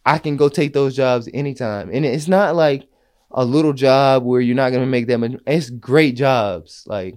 I 0.06 0.17
can 0.17 0.36
go 0.36 0.49
take 0.49 0.73
those 0.73 0.95
jobs 0.95 1.29
anytime, 1.34 1.89
and 1.93 2.06
it's 2.06 2.27
not 2.27 2.56
like 2.56 2.88
a 3.32 3.45
little 3.45 3.73
job 3.73 4.23
where 4.23 4.41
you're 4.41 4.56
not 4.56 4.71
gonna 4.71 4.86
make 4.86 5.08
that 5.08 5.17
much. 5.17 5.34
It's 5.47 5.69
great 5.69 6.15
jobs, 6.15 6.84
like, 6.88 7.15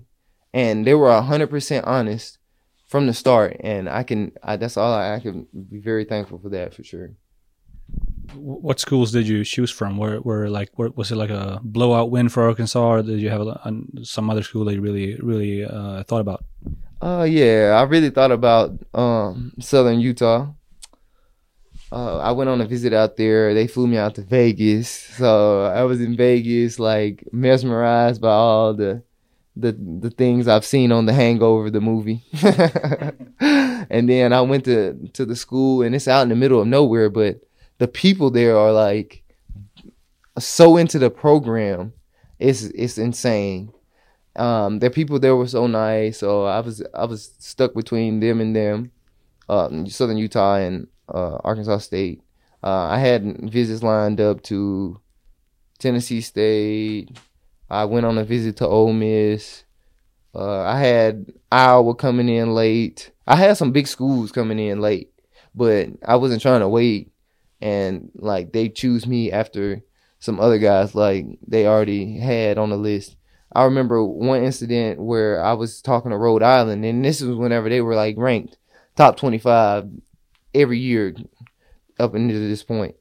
and 0.62 0.86
they 0.86 0.94
were 0.94 1.12
hundred 1.20 1.50
percent 1.50 1.84
honest 1.84 2.38
from 2.86 3.06
the 3.06 3.14
start, 3.14 3.50
and 3.60 3.88
I 3.88 4.02
can. 4.08 4.32
I, 4.42 4.56
that's 4.56 4.76
all 4.76 4.92
I, 4.92 5.16
I 5.16 5.20
can 5.20 5.46
be 5.72 5.78
very 5.78 6.04
thankful 6.04 6.38
for 6.38 6.50
that 6.50 6.74
for 6.74 6.82
sure 6.82 7.10
what 8.34 8.80
schools 8.80 9.12
did 9.12 9.28
you 9.28 9.44
choose 9.44 9.70
from? 9.70 9.98
Were 9.98 10.20
were 10.20 10.48
like 10.48 10.76
were, 10.78 10.90
was 10.90 11.12
it 11.12 11.16
like 11.16 11.30
a 11.30 11.60
blowout 11.62 12.10
win 12.10 12.28
for 12.28 12.42
Arkansas, 12.48 12.80
or 12.80 13.02
did 13.02 13.20
you 13.20 13.30
have 13.30 13.42
a, 13.42 13.60
a, 13.64 14.04
some 14.04 14.30
other 14.30 14.42
school 14.42 14.64
that 14.64 14.74
you 14.74 14.80
really 14.80 15.16
really 15.16 15.64
uh, 15.64 16.02
thought 16.04 16.20
about? 16.20 16.44
Uh 17.00 17.26
yeah, 17.28 17.76
I 17.78 17.82
really 17.84 18.10
thought 18.10 18.32
about 18.32 18.72
um, 18.94 19.52
Southern 19.60 20.00
Utah. 20.00 20.48
Uh, 21.92 22.18
I 22.18 22.32
went 22.32 22.50
on 22.50 22.60
a 22.60 22.66
visit 22.66 22.92
out 22.92 23.16
there. 23.16 23.54
They 23.54 23.68
flew 23.68 23.86
me 23.86 23.96
out 23.96 24.16
to 24.16 24.22
Vegas, 24.22 24.90
so 24.90 25.64
I 25.64 25.84
was 25.84 26.00
in 26.00 26.16
Vegas, 26.16 26.78
like 26.78 27.24
mesmerized 27.32 28.20
by 28.20 28.32
all 28.32 28.74
the 28.74 29.02
the 29.56 29.72
the 29.72 30.10
things 30.10 30.46
I've 30.46 30.64
seen 30.64 30.92
on 30.92 31.06
The 31.06 31.12
Hangover, 31.12 31.70
the 31.70 31.80
movie. 31.80 32.22
and 33.40 34.08
then 34.08 34.32
I 34.32 34.40
went 34.42 34.64
to 34.66 35.08
to 35.14 35.24
the 35.24 35.36
school, 35.36 35.82
and 35.82 35.94
it's 35.94 36.08
out 36.08 36.22
in 36.22 36.28
the 36.28 36.36
middle 36.36 36.60
of 36.60 36.66
nowhere, 36.66 37.08
but 37.08 37.40
the 37.78 37.88
people 37.88 38.30
there 38.30 38.56
are 38.56 38.72
like 38.72 39.22
so 40.38 40.76
into 40.76 40.98
the 40.98 41.10
program. 41.10 41.92
It's 42.38 42.64
it's 42.64 42.98
insane. 42.98 43.72
Um, 44.36 44.80
the 44.80 44.90
people 44.90 45.18
there 45.18 45.34
were 45.34 45.48
so 45.48 45.66
nice. 45.66 46.18
So 46.18 46.44
I 46.44 46.60
was 46.60 46.82
I 46.94 47.06
was 47.06 47.34
stuck 47.38 47.74
between 47.74 48.20
them 48.20 48.40
and 48.40 48.54
them, 48.54 48.92
uh, 49.48 49.86
Southern 49.86 50.18
Utah 50.18 50.56
and 50.56 50.86
uh, 51.08 51.36
Arkansas 51.44 51.78
State. 51.78 52.22
Uh, 52.62 52.88
I 52.88 52.98
had 52.98 53.50
visits 53.50 53.82
lined 53.82 54.20
up 54.20 54.42
to 54.44 55.00
Tennessee 55.78 56.20
State. 56.20 57.16
I 57.68 57.84
went 57.84 58.06
on 58.06 58.18
a 58.18 58.24
visit 58.24 58.56
to 58.58 58.66
Ole 58.66 58.92
Miss. 58.92 59.64
Uh, 60.34 60.60
I 60.62 60.78
had 60.78 61.32
Iowa 61.50 61.94
coming 61.94 62.28
in 62.28 62.54
late. 62.54 63.10
I 63.26 63.36
had 63.36 63.56
some 63.56 63.72
big 63.72 63.86
schools 63.86 64.32
coming 64.32 64.58
in 64.58 64.80
late, 64.80 65.10
but 65.54 65.88
I 66.06 66.16
wasn't 66.16 66.42
trying 66.42 66.60
to 66.60 66.68
wait 66.68 67.10
and 67.60 68.10
like 68.14 68.52
they 68.52 68.68
choose 68.68 69.06
me 69.06 69.32
after 69.32 69.82
some 70.18 70.40
other 70.40 70.58
guys 70.58 70.94
like 70.94 71.26
they 71.46 71.66
already 71.66 72.18
had 72.18 72.58
on 72.58 72.70
the 72.70 72.76
list. 72.76 73.16
I 73.52 73.64
remember 73.64 74.04
one 74.04 74.44
incident 74.44 75.00
where 75.00 75.42
I 75.42 75.54
was 75.54 75.80
talking 75.80 76.10
to 76.10 76.18
Rhode 76.18 76.42
Island, 76.42 76.84
and 76.84 77.04
this 77.04 77.22
was 77.22 77.36
whenever 77.36 77.68
they 77.68 77.80
were 77.80 77.94
like 77.94 78.16
ranked 78.18 78.58
top 78.96 79.16
25 79.16 79.88
every 80.54 80.78
year 80.78 81.14
up 81.98 82.14
until 82.14 82.38
this 82.40 82.62
point. 82.62 82.96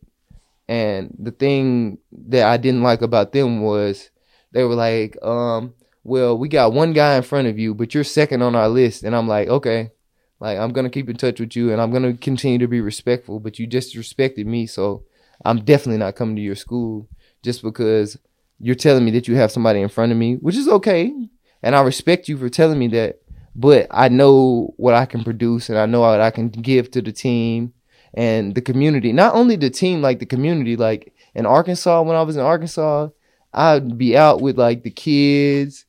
And 0.67 1.15
the 1.19 1.31
thing 1.31 1.99
that 2.27 2.47
I 2.47 2.57
didn't 2.57 2.83
like 2.83 3.01
about 3.01 3.33
them 3.33 3.61
was 3.61 4.09
they 4.55 4.63
were 4.63 4.73
like, 4.73 5.21
um, 5.21 5.73
well, 6.05 6.37
we 6.37 6.47
got 6.47 6.71
one 6.71 6.93
guy 6.93 7.17
in 7.17 7.23
front 7.23 7.49
of 7.49 7.59
you, 7.59 7.73
but 7.73 7.93
you're 7.93 8.05
second 8.05 8.41
on 8.41 8.55
our 8.55 8.69
list. 8.69 9.03
And 9.03 9.13
I'm 9.13 9.27
like, 9.27 9.49
okay, 9.49 9.91
like 10.39 10.57
I'm 10.57 10.71
gonna 10.71 10.89
keep 10.89 11.09
in 11.09 11.17
touch 11.17 11.41
with 11.41 11.57
you, 11.57 11.73
and 11.73 11.81
I'm 11.81 11.91
gonna 11.91 12.13
continue 12.13 12.57
to 12.59 12.67
be 12.67 12.79
respectful. 12.79 13.41
But 13.41 13.59
you 13.59 13.67
just 13.67 13.97
respected 13.97 14.47
me, 14.47 14.65
so 14.65 15.03
I'm 15.43 15.65
definitely 15.65 15.97
not 15.97 16.15
coming 16.15 16.37
to 16.37 16.41
your 16.41 16.55
school 16.55 17.09
just 17.43 17.63
because 17.63 18.17
you're 18.57 18.75
telling 18.75 19.03
me 19.03 19.11
that 19.11 19.27
you 19.27 19.35
have 19.35 19.51
somebody 19.51 19.81
in 19.81 19.89
front 19.89 20.13
of 20.13 20.17
me, 20.17 20.35
which 20.35 20.55
is 20.55 20.69
okay, 20.69 21.13
and 21.61 21.75
I 21.75 21.81
respect 21.81 22.29
you 22.29 22.37
for 22.37 22.47
telling 22.47 22.79
me 22.79 22.87
that. 22.89 23.19
But 23.53 23.87
I 23.91 24.07
know 24.07 24.73
what 24.77 24.93
I 24.93 25.05
can 25.05 25.25
produce, 25.25 25.67
and 25.67 25.77
I 25.77 25.85
know 25.85 25.99
what 25.99 26.21
I 26.21 26.31
can 26.31 26.47
give 26.47 26.91
to 26.91 27.01
the 27.01 27.11
team 27.11 27.73
and 28.13 28.55
the 28.55 28.61
community. 28.61 29.11
Not 29.11 29.35
only 29.35 29.57
the 29.57 29.69
team, 29.69 30.01
like 30.01 30.19
the 30.19 30.25
community. 30.25 30.77
Like 30.77 31.13
in 31.33 31.45
Arkansas, 31.45 32.01
when 32.03 32.15
I 32.15 32.21
was 32.21 32.37
in 32.37 32.41
Arkansas, 32.41 33.09
I'd 33.55 33.97
be 33.97 34.17
out 34.17 34.41
with 34.41 34.59
like 34.59 34.83
the 34.83 34.91
kids, 34.91 35.85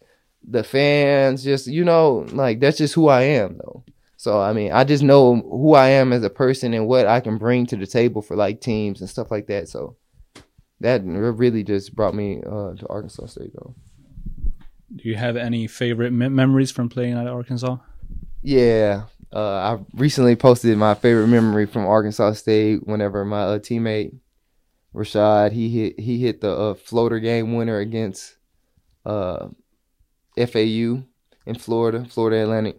the 0.49 0.63
fans, 0.63 1.43
just 1.43 1.67
you 1.67 1.85
know, 1.85 2.27
like 2.31 2.61
that's 2.61 2.79
just 2.79 2.95
who 2.95 3.09
I 3.09 3.23
am, 3.23 3.59
though. 3.59 3.85
So 4.17 4.41
I 4.41 4.53
mean, 4.53 4.73
I 4.73 4.85
just 4.85 5.03
know 5.03 5.37
who 5.37 5.75
I 5.75 5.89
am 5.89 6.13
as 6.13 6.23
a 6.23 6.31
person 6.31 6.73
and 6.73 6.87
what 6.87 7.07
I 7.07 7.21
can 7.21 7.39
bring 7.39 7.67
to 7.67 7.77
the 7.77 7.87
table 7.87 8.23
for 8.23 8.37
like 8.37 8.61
teams 8.61 9.01
and 9.01 9.11
stuff 9.11 9.31
like 9.31 9.49
that. 9.49 9.69
So 9.69 9.97
that 10.81 11.03
really 11.05 11.65
just 11.65 11.95
brought 11.95 12.15
me 12.15 12.39
uh, 12.39 12.75
to 12.75 12.87
Arkansas 12.89 13.27
State, 13.27 13.53
though. 13.55 13.75
Do 14.95 15.09
you 15.09 15.17
have 15.17 15.37
any 15.37 15.67
favorite 15.67 16.13
me- 16.13 16.29
memories 16.29 16.71
from 16.71 16.89
playing 16.89 17.15
at 17.15 17.27
Arkansas? 17.27 17.79
Yeah, 18.43 19.05
uh, 19.33 19.79
I 19.79 19.79
recently 19.95 20.37
posted 20.37 20.79
my 20.79 20.95
favorite 20.95 21.27
memory 21.27 21.67
from 21.67 21.87
Arkansas 21.87 22.35
State. 22.35 22.87
Whenever 22.87 23.25
my 23.25 23.43
uh, 23.43 23.59
teammate 23.59 24.15
Rashad. 24.97 25.53
He 25.53 25.69
hit 25.69 26.01
he 26.01 26.19
hit 26.19 26.41
the 26.41 26.51
uh, 26.51 26.75
floater 26.75 27.21
game 27.21 27.55
winner 27.55 27.79
against 27.79 28.37
uh, 29.05 29.49
FAU 30.37 31.03
in 31.45 31.55
Florida, 31.59 32.07
Florida 32.09 32.43
Atlantic, 32.43 32.79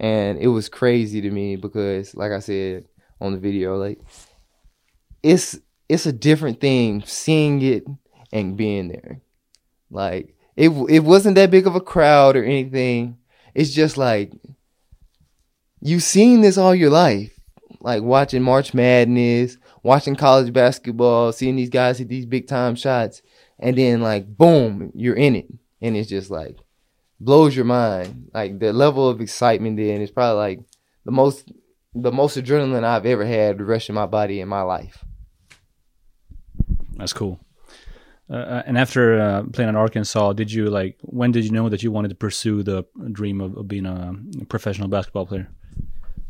and 0.00 0.38
it 0.38 0.48
was 0.48 0.68
crazy 0.68 1.20
to 1.20 1.30
me 1.30 1.56
because, 1.56 2.14
like 2.14 2.32
I 2.32 2.40
said 2.40 2.86
on 3.20 3.32
the 3.32 3.38
video, 3.38 3.76
like 3.76 4.00
it's 5.22 5.58
it's 5.88 6.06
a 6.06 6.12
different 6.12 6.60
thing 6.60 7.02
seeing 7.06 7.62
it 7.62 7.84
and 8.32 8.56
being 8.56 8.88
there. 8.88 9.20
Like 9.90 10.34
it 10.56 10.70
it 10.88 11.00
wasn't 11.00 11.36
that 11.36 11.52
big 11.52 11.66
of 11.66 11.76
a 11.76 11.80
crowd 11.80 12.36
or 12.36 12.44
anything. 12.44 13.18
It's 13.54 13.72
just 13.72 13.96
like 13.96 14.32
you've 15.80 16.02
seen 16.02 16.40
this 16.40 16.58
all 16.58 16.74
your 16.74 16.90
life. 16.90 17.30
Like 17.80 18.02
watching 18.02 18.42
March 18.42 18.72
Madness, 18.74 19.58
watching 19.84 20.16
college 20.16 20.52
basketball, 20.52 21.30
seeing 21.30 21.54
these 21.54 21.70
guys 21.70 21.98
hit 21.98 22.08
these 22.08 22.26
big 22.26 22.48
time 22.48 22.74
shots, 22.74 23.22
and 23.60 23.78
then 23.78 24.00
like 24.00 24.26
boom, 24.36 24.90
you're 24.96 25.14
in 25.14 25.36
it. 25.36 25.46
And 25.80 25.96
it's 25.96 26.08
just 26.08 26.30
like 26.30 26.56
blows 27.20 27.54
your 27.54 27.66
mind. 27.66 28.30
Like 28.34 28.58
the 28.58 28.72
level 28.72 29.08
of 29.08 29.20
excitement 29.20 29.76
then 29.76 30.00
is 30.00 30.10
probably 30.10 30.38
like 30.38 30.60
the 31.04 31.12
most 31.12 31.52
the 31.94 32.10
most 32.10 32.36
adrenaline 32.36 32.82
I've 32.82 33.06
ever 33.06 33.24
had 33.24 33.58
the 33.58 33.64
rest 33.64 33.88
of 33.88 33.94
my 33.94 34.06
body 34.06 34.40
in 34.40 34.48
my 34.48 34.62
life. 34.62 35.04
That's 36.96 37.12
cool. 37.12 37.38
Uh, 38.30 38.36
uh, 38.36 38.62
and 38.66 38.78
after 38.78 39.20
uh, 39.20 39.42
playing 39.52 39.68
at 39.68 39.76
Arkansas, 39.76 40.32
did 40.32 40.50
you 40.50 40.70
like? 40.70 40.96
When 41.02 41.30
did 41.30 41.44
you 41.44 41.50
know 41.50 41.68
that 41.68 41.82
you 41.82 41.92
wanted 41.92 42.08
to 42.08 42.14
pursue 42.14 42.62
the 42.62 42.84
dream 43.12 43.40
of, 43.40 43.56
of 43.56 43.68
being 43.68 43.86
a 43.86 44.16
professional 44.46 44.88
basketball 44.88 45.26
player? 45.26 45.48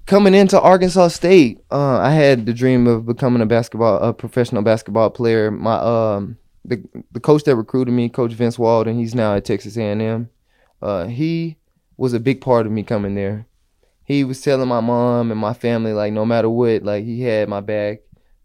Coming 0.06 0.34
into 0.34 0.60
Arkansas 0.60 1.08
State, 1.08 1.64
uh, 1.70 1.96
I 1.98 2.10
had 2.10 2.44
the 2.44 2.52
dream 2.52 2.86
of 2.86 3.06
becoming 3.06 3.40
a 3.40 3.46
basketball, 3.46 3.96
a 4.02 4.12
professional 4.12 4.60
basketball 4.62 5.08
player. 5.08 5.50
My 5.50 5.76
um, 5.76 6.36
the 6.62 6.84
the 7.12 7.20
coach 7.20 7.44
that 7.44 7.56
recruited 7.56 7.94
me, 7.94 8.10
Coach 8.10 8.32
Vince 8.32 8.58
Walden, 8.58 8.98
he's 8.98 9.14
now 9.14 9.34
at 9.34 9.46
Texas 9.46 9.78
A&M. 9.78 10.28
Uh, 10.82 11.06
he 11.06 11.56
was 11.96 12.12
a 12.12 12.20
big 12.20 12.42
part 12.42 12.66
of 12.66 12.72
me 12.72 12.82
coming 12.82 13.14
there. 13.14 13.46
He 14.04 14.24
was 14.24 14.42
telling 14.42 14.68
my 14.68 14.80
mom 14.80 15.30
and 15.30 15.40
my 15.40 15.54
family 15.54 15.94
like, 15.94 16.12
no 16.12 16.26
matter 16.26 16.50
what, 16.50 16.82
like 16.82 17.04
he 17.04 17.22
had 17.22 17.48
my 17.48 17.60
back. 17.60 18.00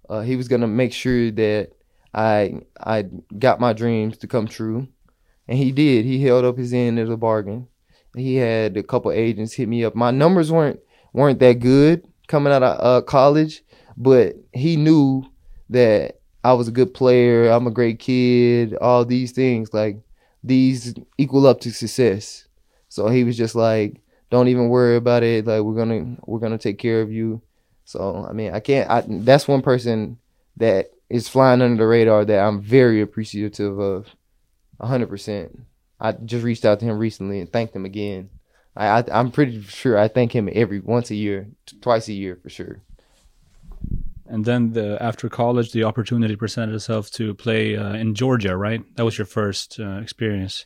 Uh, 0.07 0.21
he 0.21 0.37
was 0.37 0.47
gonna 0.47 0.67
make 0.67 0.93
sure 0.93 1.29
that 1.29 1.71
I 2.13 2.61
I 2.79 3.05
got 3.37 3.59
my 3.59 3.73
dreams 3.73 4.17
to 4.19 4.27
come 4.27 4.47
true, 4.47 4.87
and 5.45 5.57
he 5.57 5.73
did. 5.73 6.05
He 6.05 6.23
held 6.23 6.45
up 6.45 6.57
his 6.57 6.71
end 6.71 6.99
of 6.99 7.09
the 7.09 7.17
bargain. 7.17 7.67
He 8.15 8.35
had 8.35 8.77
a 8.77 8.83
couple 8.83 9.11
agents 9.11 9.53
hit 9.53 9.67
me 9.67 9.83
up. 9.83 9.93
My 9.93 10.11
numbers 10.11 10.53
weren't 10.53 10.79
weren't 11.13 11.39
that 11.39 11.59
good 11.59 12.07
coming 12.27 12.53
out 12.53 12.63
of 12.63 12.79
uh, 12.79 13.05
college, 13.05 13.63
but 13.97 14.35
he 14.53 14.75
knew 14.75 15.25
that 15.69 16.19
I 16.43 16.53
was 16.53 16.67
a 16.67 16.71
good 16.71 16.93
player. 16.93 17.49
I'm 17.49 17.67
a 17.67 17.71
great 17.71 17.99
kid. 17.99 18.75
All 18.75 19.05
these 19.05 19.31
things 19.31 19.73
like 19.73 19.99
these 20.43 20.95
equal 21.17 21.47
up 21.47 21.59
to 21.61 21.71
success. 21.71 22.47
So 22.87 23.09
he 23.09 23.23
was 23.23 23.37
just 23.37 23.55
like, 23.55 24.01
"Don't 24.29 24.47
even 24.47 24.69
worry 24.69 24.95
about 24.95 25.23
it. 25.23 25.45
Like 25.45 25.61
we're 25.61 25.75
gonna 25.75 26.17
we're 26.25 26.39
gonna 26.39 26.57
take 26.57 26.79
care 26.79 27.01
of 27.01 27.11
you." 27.11 27.41
So 27.85 28.25
I 28.27 28.33
mean, 28.33 28.53
I 28.53 28.59
can't. 28.59 28.89
I, 28.89 29.03
that's 29.07 29.47
one 29.47 29.61
person 29.61 30.17
that 30.57 30.91
is 31.09 31.27
flying 31.27 31.61
under 31.61 31.83
the 31.83 31.87
radar 31.87 32.25
that 32.25 32.39
I'm 32.39 32.61
very 32.61 33.01
appreciative 33.01 33.79
of. 33.79 34.07
hundred 34.79 35.09
percent. 35.09 35.59
I 35.99 36.13
just 36.13 36.45
reached 36.45 36.65
out 36.65 36.79
to 36.79 36.85
him 36.85 36.97
recently 36.97 37.41
and 37.41 37.51
thanked 37.51 37.75
him 37.75 37.85
again. 37.85 38.29
I, 38.79 39.01
I 39.01 39.19
am 39.19 39.29
pretty 39.31 39.61
sure 39.63 39.97
I 39.97 40.07
thank 40.07 40.33
him 40.33 40.49
every 40.53 40.79
once 40.79 41.11
a 41.11 41.15
year, 41.15 41.49
twice 41.81 42.07
a 42.07 42.13
year 42.13 42.39
for 42.41 42.49
sure. 42.49 42.81
And 44.25 44.45
then 44.45 44.71
the 44.71 44.97
after 45.01 45.27
college, 45.27 45.73
the 45.73 45.83
opportunity 45.83 46.35
presented 46.37 46.75
itself 46.75 47.11
to 47.11 47.33
play 47.33 47.75
uh, 47.75 47.93
in 47.93 48.15
Georgia, 48.15 48.55
right? 48.55 48.81
That 48.95 49.03
was 49.03 49.17
your 49.17 49.25
first 49.25 49.79
uh, 49.79 49.97
experience. 49.97 50.65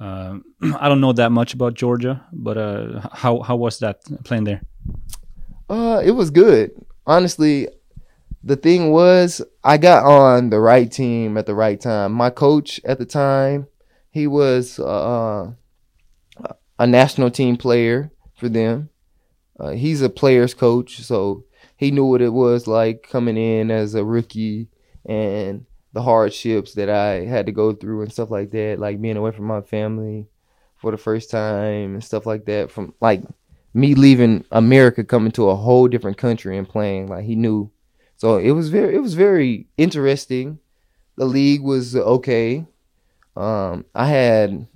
Uh, 0.00 0.38
I 0.80 0.88
don't 0.88 1.02
know 1.02 1.12
that 1.12 1.32
much 1.32 1.52
about 1.52 1.74
Georgia, 1.74 2.24
but 2.32 2.56
uh, 2.56 3.08
how 3.12 3.40
how 3.40 3.56
was 3.56 3.78
that 3.80 4.00
playing 4.24 4.44
there? 4.44 4.62
Uh, 5.68 6.00
it 6.02 6.12
was 6.12 6.30
good. 6.30 6.70
Honestly, 7.06 7.68
the 8.42 8.56
thing 8.56 8.90
was 8.90 9.42
I 9.62 9.76
got 9.76 10.04
on 10.04 10.48
the 10.48 10.60
right 10.60 10.90
team 10.90 11.36
at 11.36 11.44
the 11.44 11.54
right 11.54 11.80
time. 11.80 12.12
My 12.12 12.30
coach 12.30 12.80
at 12.84 12.98
the 12.98 13.06
time, 13.06 13.66
he 14.10 14.26
was 14.26 14.78
uh, 14.78 15.52
a 16.80 16.86
national 16.86 17.30
team 17.30 17.56
player 17.56 18.10
for 18.34 18.48
them. 18.48 18.88
Uh, 19.58 19.70
he's 19.70 20.00
a 20.00 20.08
player's 20.08 20.54
coach, 20.54 21.02
so 21.02 21.44
he 21.76 21.90
knew 21.90 22.06
what 22.06 22.22
it 22.22 22.32
was 22.32 22.66
like 22.66 23.06
coming 23.08 23.36
in 23.36 23.70
as 23.70 23.94
a 23.94 24.02
rookie 24.02 24.68
and 25.04 25.66
the 25.92 26.00
hardships 26.00 26.72
that 26.74 26.88
I 26.88 27.26
had 27.26 27.44
to 27.46 27.52
go 27.52 27.74
through 27.74 28.00
and 28.00 28.10
stuff 28.10 28.30
like 28.30 28.50
that, 28.52 28.78
like 28.78 29.00
being 29.00 29.18
away 29.18 29.32
from 29.32 29.44
my 29.44 29.60
family 29.60 30.26
for 30.78 30.90
the 30.90 30.96
first 30.96 31.30
time 31.30 31.92
and 31.92 32.02
stuff 32.02 32.24
like 32.24 32.46
that. 32.46 32.70
From 32.70 32.94
like 32.98 33.22
me 33.74 33.94
leaving 33.94 34.46
America, 34.50 35.04
coming 35.04 35.32
to 35.32 35.50
a 35.50 35.56
whole 35.56 35.86
different 35.86 36.16
country 36.16 36.56
and 36.56 36.66
playing, 36.66 37.08
like 37.08 37.24
he 37.24 37.36
knew 37.36 37.70
so 38.16 38.38
it 38.38 38.52
was 38.52 38.70
very 38.70 38.94
it 38.94 39.00
was 39.00 39.14
very 39.14 39.66
interesting. 39.76 40.60
The 41.16 41.26
league 41.26 41.62
was 41.62 41.94
okay. 41.94 42.66
Um, 43.36 43.84
I 43.94 44.06
had 44.06 44.66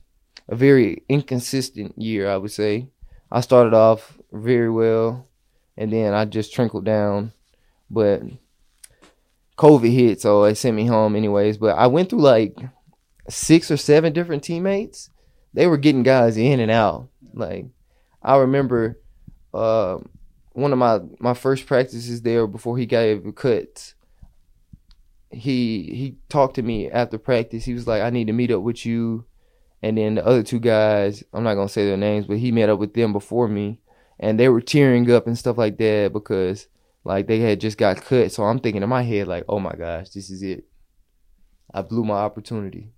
a 0.49 0.55
very 0.55 1.05
inconsistent 1.09 1.97
year, 2.01 2.29
I 2.29 2.37
would 2.37 2.53
say. 2.53 2.89
I 3.31 3.41
started 3.41 3.75
off 3.75 4.19
very 4.33 4.71
well, 4.71 5.27
and 5.77 5.93
then 5.93 6.15
I 6.15 6.25
just 6.25 6.53
trickled 6.53 6.85
down. 6.85 7.33
But 7.91 8.23
COVID 9.57 9.93
hit, 9.93 10.21
so 10.21 10.45
it 10.45 10.57
sent 10.57 10.77
me 10.77 10.87
home 10.87 11.17
anyways. 11.17 11.59
But 11.59 11.79
I 11.79 11.87
went 11.87 12.11
through 12.11 12.23
like 12.23 12.59
six 13.29 13.71
or 13.71 13.77
seven 13.77 14.13
different 14.13 14.43
teammates. 14.43 15.11
They 15.53 15.67
were 15.67 15.77
getting 15.77 16.03
guys 16.03 16.37
in 16.37 16.61
and 16.61 16.71
out. 16.71 17.09
Like 17.33 17.67
I 18.23 18.37
remember 18.37 19.01
uh, 19.53 19.99
one 20.53 20.73
of 20.73 20.79
my 20.79 21.01
my 21.19 21.35
first 21.35 21.67
practices 21.67 22.23
there 22.23 22.47
before 22.47 22.79
he 22.79 22.87
gave 22.87 23.35
cuts. 23.35 23.95
He 25.31 25.83
he 25.83 26.17
talked 26.29 26.55
to 26.57 26.63
me 26.63 26.91
after 26.91 27.19
practice. 27.19 27.65
He 27.65 27.75
was 27.75 27.87
like, 27.87 28.03
"I 28.03 28.11
need 28.11 28.27
to 28.27 28.33
meet 28.33 28.51
up 28.51 28.63
with 28.63 28.87
you," 28.87 29.25
and 29.85 29.99
then 29.99 30.15
the 30.15 30.25
other 30.25 30.43
two 30.43 30.61
guys, 30.61 31.23
I'm 31.35 31.45
not 31.45 31.57
gonna 31.57 31.69
say 31.69 31.85
their 31.85 31.99
names, 31.99 32.27
but 32.27 32.39
he 32.39 32.51
met 32.51 32.71
up 32.71 32.79
with 32.79 32.95
them 32.95 33.13
before 33.13 33.49
me, 33.49 33.81
and 34.19 34.41
they 34.41 34.49
were 34.49 34.63
tearing 34.63 35.11
up 35.11 35.27
and 35.27 35.37
stuff 35.37 35.59
like 35.59 35.77
that 35.77 36.11
because 36.11 36.69
like 37.05 37.27
they 37.27 37.41
had 37.41 37.61
just 37.61 37.77
got 37.77 38.03
cut. 38.03 38.33
So 38.33 38.45
I'm 38.45 38.61
thinking 38.61 38.83
in 38.83 38.89
my 38.89 39.03
head 39.03 39.29
like, 39.29 39.45
"Oh 39.47 39.61
my 39.61 39.75
gosh, 39.75 40.09
this 40.09 40.31
is 40.31 40.43
it. 40.43 40.65
I 41.75 41.83
blew 41.83 42.03
my 42.03 42.15
opportunity." 42.15 42.93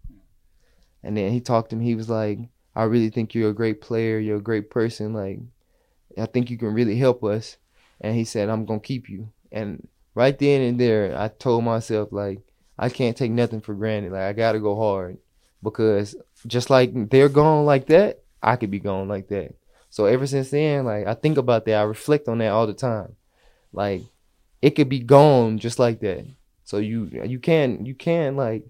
And 1.02 1.16
then 1.16 1.32
he 1.32 1.40
talked 1.40 1.70
to 1.70 1.76
me. 1.76 1.86
He 1.86 1.96
was 1.96 2.08
like, 2.08 2.38
"I 2.76 2.84
really 2.84 3.10
think 3.10 3.34
you're 3.34 3.50
a 3.50 3.54
great 3.54 3.80
player. 3.80 4.20
You're 4.20 4.38
a 4.38 4.50
great 4.50 4.70
person. 4.70 5.12
Like." 5.12 5.40
I 6.18 6.26
think 6.26 6.50
you 6.50 6.56
can 6.56 6.72
really 6.72 6.96
help 6.96 7.22
us. 7.24 7.58
And 8.00 8.16
he 8.16 8.24
said, 8.24 8.48
I'm 8.48 8.64
gonna 8.64 8.80
keep 8.80 9.08
you. 9.08 9.32
And 9.52 9.86
right 10.14 10.38
then 10.38 10.62
and 10.62 10.80
there, 10.80 11.14
I 11.18 11.28
told 11.28 11.64
myself 11.64 12.10
like, 12.10 12.40
I 12.78 12.88
can't 12.88 13.16
take 13.16 13.30
nothing 13.30 13.60
for 13.60 13.74
granted. 13.74 14.12
Like 14.12 14.22
I 14.22 14.32
gotta 14.32 14.60
go 14.60 14.76
hard 14.76 15.18
because 15.62 16.16
just 16.46 16.70
like 16.70 17.10
they're 17.10 17.28
gone 17.28 17.64
like 17.64 17.86
that, 17.86 18.22
I 18.42 18.56
could 18.56 18.70
be 18.70 18.80
gone 18.80 19.08
like 19.08 19.28
that. 19.28 19.54
So 19.90 20.06
ever 20.06 20.26
since 20.26 20.50
then, 20.50 20.84
like 20.84 21.06
I 21.06 21.14
think 21.14 21.38
about 21.38 21.64
that, 21.66 21.74
I 21.74 21.82
reflect 21.82 22.28
on 22.28 22.38
that 22.38 22.48
all 22.48 22.66
the 22.66 22.74
time. 22.74 23.16
Like 23.72 24.02
it 24.62 24.70
could 24.70 24.88
be 24.88 25.00
gone 25.00 25.58
just 25.58 25.78
like 25.78 26.00
that. 26.00 26.26
So 26.64 26.78
you 26.78 27.08
you 27.24 27.38
can 27.38 27.86
you 27.86 27.94
can 27.94 28.36
like 28.36 28.66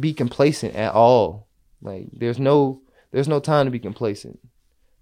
be 0.00 0.12
complacent 0.12 0.74
at 0.74 0.92
all. 0.92 1.46
Like 1.82 2.08
there's 2.12 2.38
no 2.38 2.80
there's 3.12 3.28
no 3.28 3.40
time 3.40 3.66
to 3.66 3.70
be 3.70 3.78
complacent 3.78 4.38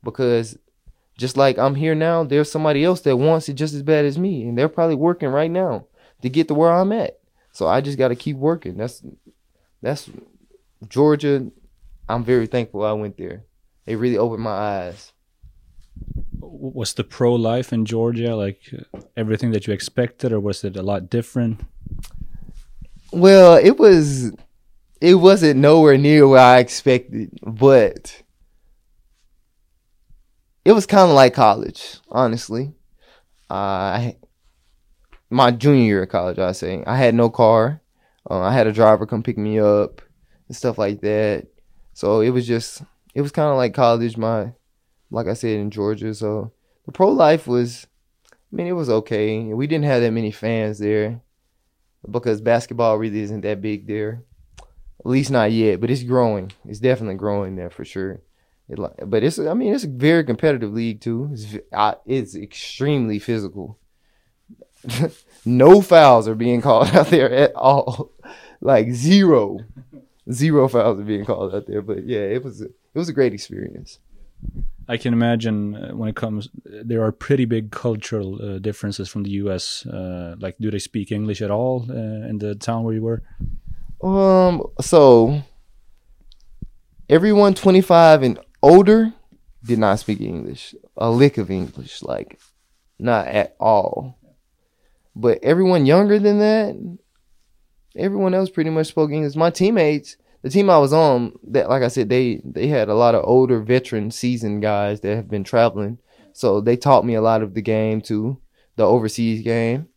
because 0.02 0.58
just 1.16 1.36
like 1.36 1.58
I'm 1.58 1.74
here 1.74 1.94
now, 1.94 2.24
there's 2.24 2.50
somebody 2.50 2.84
else 2.84 3.00
that 3.02 3.16
wants 3.16 3.48
it 3.48 3.54
just 3.54 3.74
as 3.74 3.82
bad 3.82 4.04
as 4.04 4.18
me, 4.18 4.48
and 4.48 4.58
they're 4.58 4.68
probably 4.68 4.96
working 4.96 5.28
right 5.28 5.50
now 5.50 5.86
to 6.22 6.28
get 6.28 6.48
to 6.48 6.54
where 6.54 6.72
I'm 6.72 6.92
at. 6.92 7.18
So 7.52 7.68
I 7.68 7.80
just 7.80 7.98
got 7.98 8.08
to 8.08 8.16
keep 8.16 8.36
working. 8.36 8.76
That's 8.76 9.02
that's 9.80 10.10
Georgia. 10.88 11.50
I'm 12.08 12.24
very 12.24 12.46
thankful 12.46 12.84
I 12.84 12.92
went 12.92 13.16
there. 13.16 13.44
It 13.86 13.96
really 13.96 14.18
opened 14.18 14.42
my 14.42 14.50
eyes. 14.50 15.12
Was 16.40 16.94
the 16.94 17.04
pro 17.04 17.34
life 17.34 17.72
in 17.72 17.84
Georgia 17.84 18.34
like 18.36 18.60
everything 19.16 19.52
that 19.52 19.66
you 19.66 19.72
expected, 19.72 20.32
or 20.32 20.40
was 20.40 20.64
it 20.64 20.76
a 20.76 20.82
lot 20.82 21.10
different? 21.10 21.60
Well, 23.12 23.56
it 23.56 23.78
was. 23.78 24.32
It 25.00 25.16
wasn't 25.16 25.60
nowhere 25.60 25.98
near 25.98 26.26
where 26.26 26.40
I 26.40 26.58
expected, 26.58 27.30
but 27.42 28.22
it 30.64 30.72
was 30.72 30.86
kind 30.86 31.10
of 31.10 31.14
like 31.14 31.34
college, 31.34 31.98
honestly. 32.10 32.72
I 33.50 34.16
my 35.30 35.50
junior 35.50 35.84
year 35.84 36.02
of 36.04 36.08
college, 36.08 36.38
I 36.38 36.52
say, 36.52 36.82
I 36.86 36.96
had 36.96 37.14
no 37.14 37.28
car. 37.28 37.80
Uh, 38.30 38.40
I 38.40 38.52
had 38.52 38.66
a 38.66 38.72
driver 38.72 39.06
come 39.06 39.22
pick 39.22 39.36
me 39.36 39.58
up 39.58 40.00
and 40.48 40.56
stuff 40.56 40.78
like 40.78 41.00
that. 41.00 41.46
So 41.92 42.20
it 42.20 42.30
was 42.30 42.46
just, 42.46 42.82
it 43.14 43.22
was 43.22 43.32
kind 43.32 43.50
of 43.50 43.56
like 43.56 43.74
college. 43.74 44.16
My, 44.16 44.52
like 45.10 45.26
I 45.26 45.34
said, 45.34 45.58
in 45.58 45.70
Georgia. 45.70 46.14
So 46.14 46.52
the 46.86 46.92
pro 46.92 47.08
life 47.08 47.46
was, 47.46 47.86
I 48.32 48.56
mean, 48.56 48.66
it 48.66 48.72
was 48.72 48.90
okay. 48.90 49.44
We 49.52 49.66
didn't 49.66 49.84
have 49.84 50.02
that 50.02 50.10
many 50.12 50.30
fans 50.30 50.78
there. 50.78 51.20
because 52.10 52.40
basketball 52.40 52.98
really 52.98 53.20
isn't 53.20 53.42
that 53.42 53.60
big 53.62 53.86
there. 53.86 54.22
At 55.00 55.06
least 55.06 55.30
not 55.30 55.52
yet, 55.52 55.80
but 55.80 55.90
it's 55.90 56.02
growing. 56.02 56.52
It's 56.64 56.80
definitely 56.80 57.16
growing 57.16 57.56
there 57.56 57.70
for 57.70 57.84
sure. 57.84 58.22
It, 58.68 58.78
but 59.10 59.22
it's 59.22 59.38
I 59.38 59.52
mean 59.52 59.74
it's 59.74 59.84
a 59.84 59.88
very 59.88 60.24
competitive 60.24 60.72
league 60.72 61.00
too. 61.02 61.30
It's 61.32 61.58
it's 62.06 62.34
extremely 62.34 63.18
physical. 63.18 63.78
no 65.44 65.82
fouls 65.82 66.28
are 66.28 66.34
being 66.34 66.62
called 66.62 66.88
out 66.94 67.08
there 67.08 67.30
at 67.30 67.54
all. 67.54 68.12
Like 68.60 68.92
zero, 68.92 69.58
zero 70.30 70.68
fouls 70.68 70.98
are 70.98 71.02
being 71.02 71.24
called 71.24 71.54
out 71.54 71.66
there. 71.66 71.82
But 71.82 72.06
yeah, 72.06 72.20
it 72.20 72.42
was 72.42 72.60
it 72.62 72.72
was 72.94 73.08
a 73.08 73.12
great 73.12 73.34
experience. 73.34 73.98
I 74.86 74.98
can 74.98 75.14
imagine 75.14 75.74
uh, 75.74 75.92
when 75.92 76.10
it 76.10 76.16
comes, 76.16 76.50
there 76.64 77.02
are 77.02 77.10
pretty 77.10 77.46
big 77.46 77.70
cultural 77.70 78.40
uh, 78.42 78.58
differences 78.58 79.08
from 79.08 79.22
the 79.22 79.30
U.S. 79.30 79.86
Uh, 79.86 80.36
like, 80.38 80.56
do 80.58 80.70
they 80.70 80.78
speak 80.78 81.10
English 81.10 81.40
at 81.40 81.50
all 81.50 81.86
uh, 81.88 82.28
in 82.28 82.36
the 82.38 82.54
town 82.54 82.84
where 82.84 82.94
you 82.94 83.02
were? 83.02 83.22
Um. 84.02 84.62
So 84.80 85.42
everyone 87.08 87.54
25 87.54 88.22
and 88.22 88.38
older 88.62 89.12
did 89.64 89.78
not 89.78 89.98
speak 89.98 90.20
English, 90.20 90.74
a 90.96 91.10
lick 91.10 91.38
of 91.38 91.50
English, 91.50 92.02
like 92.02 92.38
not 92.98 93.26
at 93.26 93.56
all. 93.58 94.18
But 95.16 95.38
everyone 95.42 95.86
younger 95.86 96.18
than 96.18 96.38
that, 96.40 96.98
everyone 97.96 98.34
else 98.34 98.50
pretty 98.50 98.70
much 98.70 98.88
spoke 98.88 99.10
English. 99.10 99.36
My 99.36 99.50
teammates 99.50 100.16
the 100.44 100.50
team 100.50 100.68
I 100.68 100.76
was 100.76 100.92
on, 100.92 101.32
that 101.44 101.70
like 101.70 101.82
I 101.82 101.88
said, 101.88 102.10
they 102.10 102.42
they 102.44 102.66
had 102.66 102.90
a 102.90 102.94
lot 102.94 103.14
of 103.14 103.24
older 103.24 103.60
veteran 103.60 104.10
seasoned 104.10 104.60
guys 104.60 105.00
that 105.00 105.16
have 105.16 105.30
been 105.30 105.42
traveling. 105.42 105.98
So 106.34 106.60
they 106.60 106.76
taught 106.76 107.06
me 107.06 107.14
a 107.14 107.22
lot 107.22 107.42
of 107.42 107.54
the 107.54 107.62
game 107.62 108.02
too, 108.02 108.42
the 108.76 108.84
overseas 108.84 109.40
game, 109.42 109.88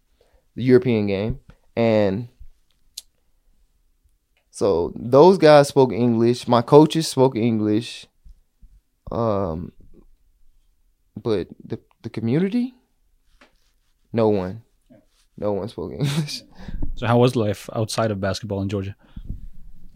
the 0.56 0.64
European 0.64 1.08
game. 1.08 1.42
And 1.76 2.30
so 4.50 4.94
those 4.96 5.38
guys 5.38 5.68
spoke 5.68 5.92
English. 5.92 6.48
My 6.48 6.62
coaches 6.62 7.10
spoke 7.10 7.36
English. 7.36 8.08
Um 9.12 9.74
but 11.22 11.50
the 11.62 11.78
the 12.04 12.10
community, 12.10 12.74
no 14.14 14.30
one. 14.30 14.64
No 15.38 15.54
one 15.54 15.70
spoke 15.70 15.94
English. 15.94 16.44
So 16.96 17.06
how 17.06 17.20
was 17.20 17.36
life 17.36 17.70
outside 17.74 18.10
of 18.10 18.20
basketball 18.20 18.64
in 18.64 18.70
Georgia? 18.70 18.96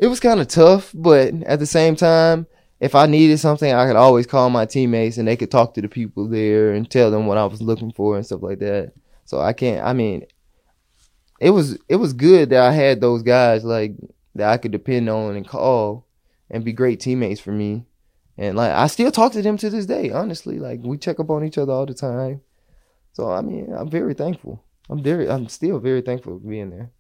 it 0.02 0.08
was 0.08 0.20
kind 0.20 0.40
of 0.42 0.48
tough, 0.48 0.92
but 0.96 1.32
at 1.44 1.60
the 1.60 1.66
same 1.68 1.96
time, 1.96 2.48
if 2.80 2.96
I 2.96 3.06
needed 3.06 3.38
something, 3.38 3.72
I 3.72 3.86
could 3.86 3.96
always 3.96 4.26
call 4.26 4.50
my 4.50 4.66
teammates 4.66 5.18
and 5.18 5.28
they 5.28 5.38
could 5.38 5.52
talk 5.52 5.76
to 5.76 5.82
the 5.82 5.88
people 5.88 6.28
there 6.28 6.74
and 6.74 6.90
tell 6.90 7.12
them 7.12 7.28
what 7.28 7.38
I 7.38 7.46
was 7.46 7.62
looking 7.62 7.92
for 7.92 8.18
and 8.18 8.26
stuff 8.26 8.42
like 8.42 8.58
that. 8.60 8.94
So 9.26 9.40
I 9.40 9.54
can't. 9.54 9.86
I 9.86 9.94
mean, 9.94 10.26
it 11.40 11.52
was 11.52 11.78
it 11.88 11.98
was 11.98 12.14
good 12.14 12.50
that 12.50 12.64
I 12.64 12.72
had 12.72 13.00
those 13.00 13.22
guys 13.22 13.64
like 13.64 13.94
that 14.34 14.50
I 14.50 14.58
could 14.58 14.72
depend 14.72 15.08
on 15.08 15.36
and 15.36 15.48
call 15.48 16.08
and 16.50 16.66
be 16.66 16.74
great 16.74 17.00
teammates 17.00 17.40
for 17.40 17.52
me. 17.52 17.86
And 18.40 18.58
like 18.58 18.72
I 18.72 18.88
still 18.88 19.12
talk 19.12 19.34
to 19.34 19.44
them 19.44 19.58
to 19.58 19.70
this 19.70 19.86
day. 19.86 20.10
Honestly, 20.10 20.58
like 20.58 20.80
we 20.82 20.98
check 20.98 21.20
up 21.20 21.30
on 21.30 21.46
each 21.46 21.60
other 21.60 21.74
all 21.74 21.86
the 21.86 21.94
time. 21.94 22.42
So 23.14 23.32
I 23.32 23.42
mean, 23.42 23.72
I'm 23.72 23.90
very 23.90 24.16
thankful. 24.16 24.64
I'm 24.92 25.02
very. 25.02 25.30
I'm 25.30 25.48
still 25.48 25.80
very 25.80 26.02
thankful 26.02 26.38
for 26.38 26.48
being 26.48 26.70
there. 26.70 26.92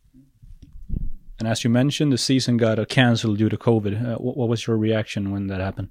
And 1.39 1.47
as 1.47 1.63
you 1.63 1.69
mentioned, 1.69 2.13
the 2.13 2.17
season 2.17 2.55
got 2.55 2.79
uh, 2.79 2.85
canceled 2.85 3.39
due 3.39 3.49
to 3.49 3.57
COVID. 3.57 4.13
Uh, 4.13 4.15
what, 4.17 4.37
what, 4.37 4.47
was 4.47 4.65
your 4.65 4.77
reaction 4.77 5.31
when 5.31 5.47
that 5.47 5.59
happened? 5.59 5.89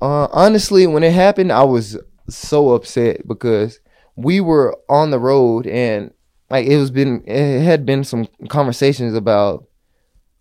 Uh, 0.00 0.26
honestly, 0.32 0.86
when 0.86 1.04
it 1.04 1.12
happened, 1.12 1.52
I 1.52 1.62
was 1.62 1.96
so 2.28 2.70
upset 2.70 3.28
because 3.28 3.80
we 4.16 4.40
were 4.40 4.76
on 4.88 5.10
the 5.10 5.18
road 5.18 5.66
and 5.66 6.12
like 6.48 6.66
it 6.66 6.76
was 6.76 6.90
been 6.90 7.22
it 7.26 7.62
had 7.62 7.86
been 7.86 8.02
some 8.02 8.26
conversations 8.48 9.14
about 9.14 9.66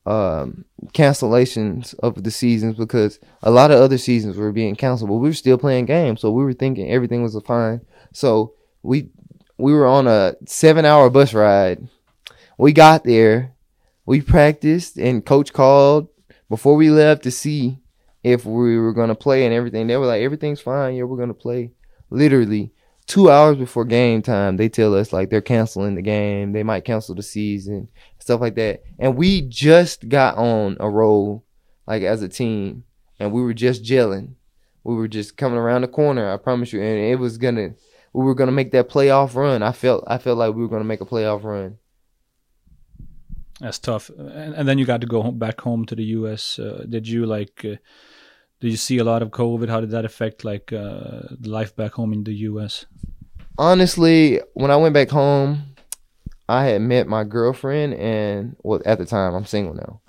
um, 0.05 0.65
cancellations 0.93 1.93
of 1.99 2.23
the 2.23 2.31
seasons 2.31 2.75
because 2.75 3.19
a 3.43 3.51
lot 3.51 3.69
of 3.69 3.79
other 3.79 3.97
seasons 3.97 4.35
were 4.35 4.51
being 4.51 4.75
canceled, 4.75 5.09
but 5.09 5.17
we 5.17 5.29
were 5.29 5.33
still 5.33 5.57
playing 5.57 5.85
games, 5.85 6.21
so 6.21 6.31
we 6.31 6.43
were 6.43 6.53
thinking 6.53 6.89
everything 6.89 7.21
was 7.21 7.39
fine. 7.45 7.81
So 8.13 8.53
we 8.81 9.09
we 9.59 9.73
were 9.73 9.85
on 9.85 10.07
a 10.07 10.35
seven 10.47 10.85
hour 10.85 11.09
bus 11.09 11.33
ride. 11.33 11.87
We 12.57 12.73
got 12.73 13.03
there 13.03 13.55
we 14.09 14.21
practiced 14.21 14.97
and 14.97 15.23
coach 15.23 15.53
called 15.53 16.07
before 16.49 16.73
we 16.73 16.89
left 16.89 17.21
to 17.21 17.29
see 17.29 17.77
if 18.23 18.43
we 18.43 18.75
were 18.75 18.91
gonna 18.91 19.13
play 19.13 19.45
and 19.45 19.53
everything. 19.53 19.85
They 19.85 19.97
were 19.97 20.07
like, 20.07 20.23
everything's 20.23 20.59
fine. 20.59 20.95
Yeah, 20.95 21.03
we're 21.03 21.19
gonna 21.19 21.35
play. 21.35 21.73
Literally 22.09 22.71
two 23.05 23.29
hours 23.29 23.57
before 23.57 23.85
game 23.85 24.23
time, 24.23 24.57
they 24.57 24.67
tell 24.67 24.95
us 24.95 25.13
like 25.13 25.29
they're 25.29 25.41
canceling 25.41 25.93
the 25.93 26.01
game. 26.01 26.53
They 26.53 26.63
might 26.63 26.85
cancel 26.85 27.13
the 27.13 27.21
season, 27.21 27.87
stuff 28.17 28.41
like 28.41 28.55
that. 28.55 28.81
And 28.97 29.15
we 29.15 29.41
just 29.41 30.09
got 30.09 30.37
on 30.37 30.75
a 30.79 30.89
roll, 30.89 31.45
like 31.85 32.01
as 32.01 32.23
a 32.23 32.27
team, 32.27 32.85
and 33.19 33.31
we 33.31 33.43
were 33.43 33.53
just 33.53 33.83
gelling. 33.83 34.33
We 34.83 34.95
were 34.95 35.07
just 35.07 35.37
coming 35.37 35.59
around 35.59 35.81
the 35.81 35.87
corner. 35.87 36.33
I 36.33 36.37
promise 36.37 36.73
you, 36.73 36.81
and 36.81 36.97
it 36.97 37.19
was 37.19 37.37
gonna. 37.37 37.75
We 38.13 38.25
were 38.25 38.35
gonna 38.35 38.51
make 38.51 38.71
that 38.71 38.89
playoff 38.89 39.35
run. 39.35 39.63
I 39.63 39.71
felt. 39.71 40.03
I 40.07 40.17
felt 40.17 40.37
like 40.37 40.53
we 40.53 40.61
were 40.61 40.67
gonna 40.67 40.83
make 40.83 41.01
a 41.01 41.05
playoff 41.05 41.43
run. 41.43 41.77
That's 43.59 43.79
tough. 43.79 44.09
And, 44.09 44.53
and, 44.55 44.67
then 44.67 44.77
you 44.77 44.85
got 44.85 45.01
to 45.01 45.07
go 45.07 45.21
home, 45.21 45.37
back 45.37 45.59
home 45.59 45.85
to 45.87 45.95
the 45.95 46.03
U.S. 46.03 46.59
Uh, 46.59 46.85
did 46.87 47.07
you 47.07 47.25
like? 47.25 47.65
Uh, 47.65 47.75
did 48.61 48.71
you 48.71 48.77
see 48.77 48.97
a 48.97 49.03
lot 49.03 49.21
of 49.21 49.29
COVID? 49.29 49.69
How 49.69 49.81
did 49.81 49.91
that 49.91 50.05
affect 50.05 50.45
like 50.45 50.71
uh, 50.71 51.21
life 51.41 51.75
back 51.75 51.93
home 51.93 52.13
in 52.13 52.23
the 52.23 52.33
U.S.? 52.33 52.85
Honestly, 53.57 54.39
when 54.53 54.71
I 54.71 54.77
went 54.77 54.93
back 54.93 55.09
home, 55.09 55.75
I 56.47 56.65
had 56.65 56.81
met 56.81 57.07
my 57.07 57.25
girlfriend, 57.25 57.93
and 57.95 58.55
well, 58.63 58.81
at 58.85 58.97
the 58.97 59.05
time 59.05 59.35
I'm 59.35 59.45
single 59.45 59.75
now. 59.75 60.01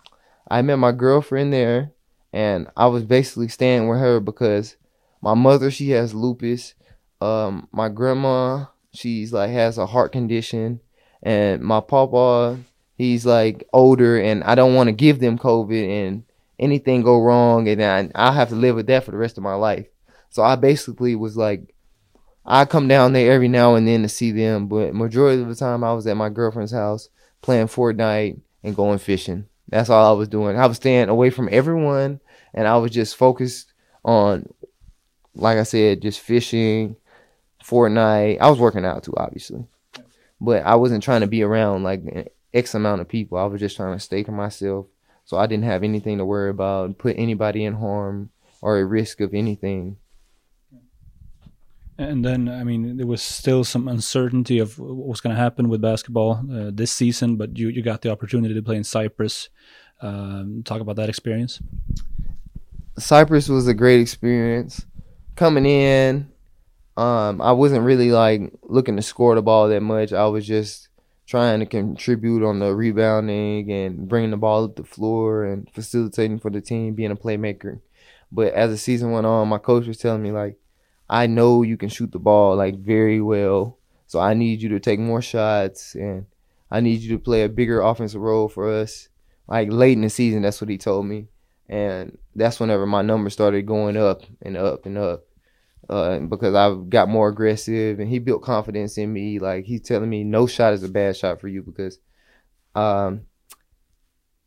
I 0.48 0.62
met 0.62 0.76
my 0.76 0.92
girlfriend 0.92 1.52
there, 1.52 1.92
and 2.32 2.68
I 2.76 2.86
was 2.86 3.04
basically 3.04 3.48
staying 3.48 3.88
with 3.88 3.98
her 3.98 4.20
because 4.20 4.76
my 5.20 5.34
mother 5.34 5.70
she 5.70 5.90
has 5.90 6.14
lupus. 6.14 6.74
Um, 7.20 7.68
my 7.72 7.88
grandma 7.88 8.66
she's 8.92 9.32
like 9.32 9.50
has 9.50 9.78
a 9.78 9.86
heart 9.86 10.12
condition, 10.12 10.80
and 11.22 11.62
my 11.62 11.80
papa 11.80 12.58
he's 13.00 13.24
like 13.24 13.66
older 13.72 14.20
and 14.20 14.44
I 14.44 14.54
don't 14.54 14.74
want 14.74 14.88
to 14.88 14.92
give 14.92 15.20
them 15.20 15.38
COVID 15.38 15.88
and 15.88 16.22
anything 16.58 17.00
go 17.00 17.18
wrong 17.18 17.66
and 17.66 17.82
I, 17.82 18.10
I'll 18.14 18.34
have 18.34 18.50
to 18.50 18.54
live 18.54 18.76
with 18.76 18.88
that 18.88 19.04
for 19.04 19.10
the 19.10 19.16
rest 19.16 19.38
of 19.38 19.42
my 19.42 19.54
life. 19.54 19.86
So 20.28 20.42
I 20.42 20.56
basically 20.56 21.16
was 21.16 21.34
like, 21.34 21.74
I 22.44 22.66
come 22.66 22.88
down 22.88 23.14
there 23.14 23.32
every 23.32 23.48
now 23.48 23.74
and 23.74 23.88
then 23.88 24.02
to 24.02 24.08
see 24.10 24.32
them, 24.32 24.66
but 24.68 24.94
majority 24.94 25.40
of 25.40 25.48
the 25.48 25.54
time 25.54 25.82
I 25.82 25.94
was 25.94 26.06
at 26.06 26.18
my 26.18 26.28
girlfriend's 26.28 26.72
house 26.72 27.08
playing 27.40 27.68
Fortnite 27.68 28.38
and 28.62 28.76
going 28.76 28.98
fishing. 28.98 29.46
That's 29.70 29.88
all 29.88 30.14
I 30.14 30.18
was 30.18 30.28
doing. 30.28 30.58
I 30.58 30.66
was 30.66 30.76
staying 30.76 31.08
away 31.08 31.30
from 31.30 31.48
everyone 31.50 32.20
and 32.52 32.68
I 32.68 32.76
was 32.76 32.90
just 32.90 33.16
focused 33.16 33.72
on, 34.04 34.52
like 35.34 35.56
I 35.56 35.62
said, 35.62 36.02
just 36.02 36.20
fishing, 36.20 36.96
Fortnite. 37.64 38.38
I 38.40 38.50
was 38.50 38.58
working 38.58 38.84
out 38.84 39.04
too, 39.04 39.14
obviously, 39.16 39.64
but 40.40 40.64
I 40.64 40.76
wasn't 40.76 41.02
trying 41.02 41.20
to 41.20 41.26
be 41.26 41.42
around 41.42 41.82
like 41.82 42.32
X 42.52 42.74
amount 42.74 43.00
of 43.00 43.08
people. 43.08 43.38
I 43.38 43.44
was 43.44 43.60
just 43.60 43.76
trying 43.76 43.96
to 43.96 44.00
stay 44.00 44.22
to 44.24 44.32
myself. 44.32 44.86
So 45.24 45.36
I 45.36 45.46
didn't 45.46 45.64
have 45.64 45.84
anything 45.84 46.18
to 46.18 46.24
worry 46.24 46.50
about, 46.50 46.98
put 46.98 47.16
anybody 47.16 47.64
in 47.64 47.74
harm 47.74 48.30
or 48.60 48.78
a 48.78 48.84
risk 48.84 49.20
of 49.20 49.32
anything. 49.32 49.96
And 51.98 52.24
then, 52.24 52.48
I 52.48 52.64
mean, 52.64 52.96
there 52.96 53.06
was 53.06 53.22
still 53.22 53.62
some 53.62 53.86
uncertainty 53.86 54.58
of 54.58 54.78
what 54.78 55.06
was 55.06 55.20
going 55.20 55.36
to 55.36 55.40
happen 55.40 55.68
with 55.68 55.82
basketball 55.82 56.42
uh, 56.50 56.70
this 56.72 56.90
season, 56.90 57.36
but 57.36 57.58
you, 57.58 57.68
you 57.68 57.82
got 57.82 58.00
the 58.00 58.10
opportunity 58.10 58.54
to 58.54 58.62
play 58.62 58.76
in 58.76 58.84
Cyprus. 58.84 59.50
Um, 60.00 60.62
talk 60.64 60.80
about 60.80 60.96
that 60.96 61.10
experience. 61.10 61.60
Cyprus 62.98 63.48
was 63.48 63.68
a 63.68 63.74
great 63.74 64.00
experience. 64.00 64.86
Coming 65.36 65.66
in, 65.66 66.32
um, 67.00 67.40
I 67.40 67.52
wasn't 67.52 67.86
really 67.86 68.10
like 68.10 68.52
looking 68.62 68.96
to 68.96 69.02
score 69.02 69.34
the 69.34 69.40
ball 69.40 69.68
that 69.68 69.80
much. 69.80 70.12
I 70.12 70.26
was 70.26 70.46
just 70.46 70.88
trying 71.26 71.60
to 71.60 71.64
contribute 71.64 72.46
on 72.46 72.58
the 72.58 72.74
rebounding 72.74 73.72
and 73.72 74.06
bringing 74.06 74.32
the 74.32 74.36
ball 74.36 74.64
up 74.64 74.76
the 74.76 74.84
floor 74.84 75.44
and 75.44 75.70
facilitating 75.72 76.38
for 76.38 76.50
the 76.50 76.60
team, 76.60 76.92
being 76.92 77.10
a 77.10 77.16
playmaker. 77.16 77.80
But 78.30 78.52
as 78.52 78.70
the 78.70 78.76
season 78.76 79.12
went 79.12 79.24
on, 79.24 79.48
my 79.48 79.56
coach 79.56 79.86
was 79.86 79.96
telling 79.96 80.22
me 80.22 80.30
like, 80.30 80.58
I 81.08 81.26
know 81.26 81.62
you 81.62 81.78
can 81.78 81.88
shoot 81.88 82.12
the 82.12 82.18
ball 82.18 82.54
like 82.54 82.78
very 82.78 83.22
well, 83.22 83.78
so 84.06 84.20
I 84.20 84.34
need 84.34 84.60
you 84.60 84.68
to 84.68 84.78
take 84.78 85.00
more 85.00 85.22
shots 85.22 85.94
and 85.94 86.26
I 86.70 86.80
need 86.80 87.00
you 87.00 87.16
to 87.16 87.18
play 87.18 87.44
a 87.44 87.48
bigger 87.48 87.80
offensive 87.80 88.20
role 88.20 88.50
for 88.50 88.70
us. 88.70 89.08
Like 89.48 89.72
late 89.72 89.96
in 89.96 90.02
the 90.02 90.10
season, 90.10 90.42
that's 90.42 90.60
what 90.60 90.68
he 90.68 90.76
told 90.76 91.06
me, 91.06 91.28
and 91.66 92.18
that's 92.36 92.60
whenever 92.60 92.84
my 92.84 93.00
numbers 93.00 93.32
started 93.32 93.64
going 93.64 93.96
up 93.96 94.20
and 94.42 94.58
up 94.58 94.84
and 94.84 94.98
up 94.98 95.24
uh, 95.90 96.20
because 96.20 96.54
I 96.54 96.72
got 96.88 97.08
more 97.08 97.28
aggressive 97.28 97.98
and 97.98 98.08
he 98.08 98.20
built 98.20 98.42
confidence 98.42 98.96
in 98.96 99.12
me. 99.12 99.40
Like 99.40 99.64
he's 99.64 99.80
telling 99.80 100.08
me 100.08 100.22
no 100.22 100.46
shot 100.46 100.72
is 100.72 100.84
a 100.84 100.88
bad 100.88 101.16
shot 101.16 101.40
for 101.40 101.48
you 101.48 101.62
because 101.62 101.98
um, 102.76 103.22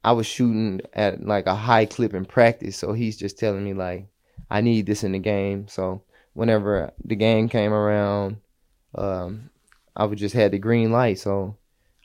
I 0.05 0.13
was 0.13 0.25
shooting 0.25 0.79
at 0.93 1.21
like 1.21 1.45
a 1.45 1.53
high 1.53 1.85
clip 1.85 2.13
in 2.13 2.23
practice. 2.23 2.77
So 2.77 2.93
he's 2.93 3.17
just 3.17 3.37
telling 3.37 3.65
me 3.65 3.73
like 3.73 4.07
I 4.49 4.61
need 4.61 4.85
this 4.85 5.03
in 5.03 5.11
the 5.11 5.19
game. 5.19 5.67
So 5.67 6.03
whenever 6.31 6.93
the 7.03 7.17
game 7.17 7.49
came 7.49 7.73
around, 7.73 8.37
um, 8.95 9.49
I 9.97 10.05
would 10.05 10.19
just 10.19 10.35
had 10.35 10.53
the 10.53 10.59
green 10.59 10.93
light. 10.93 11.19
So 11.19 11.57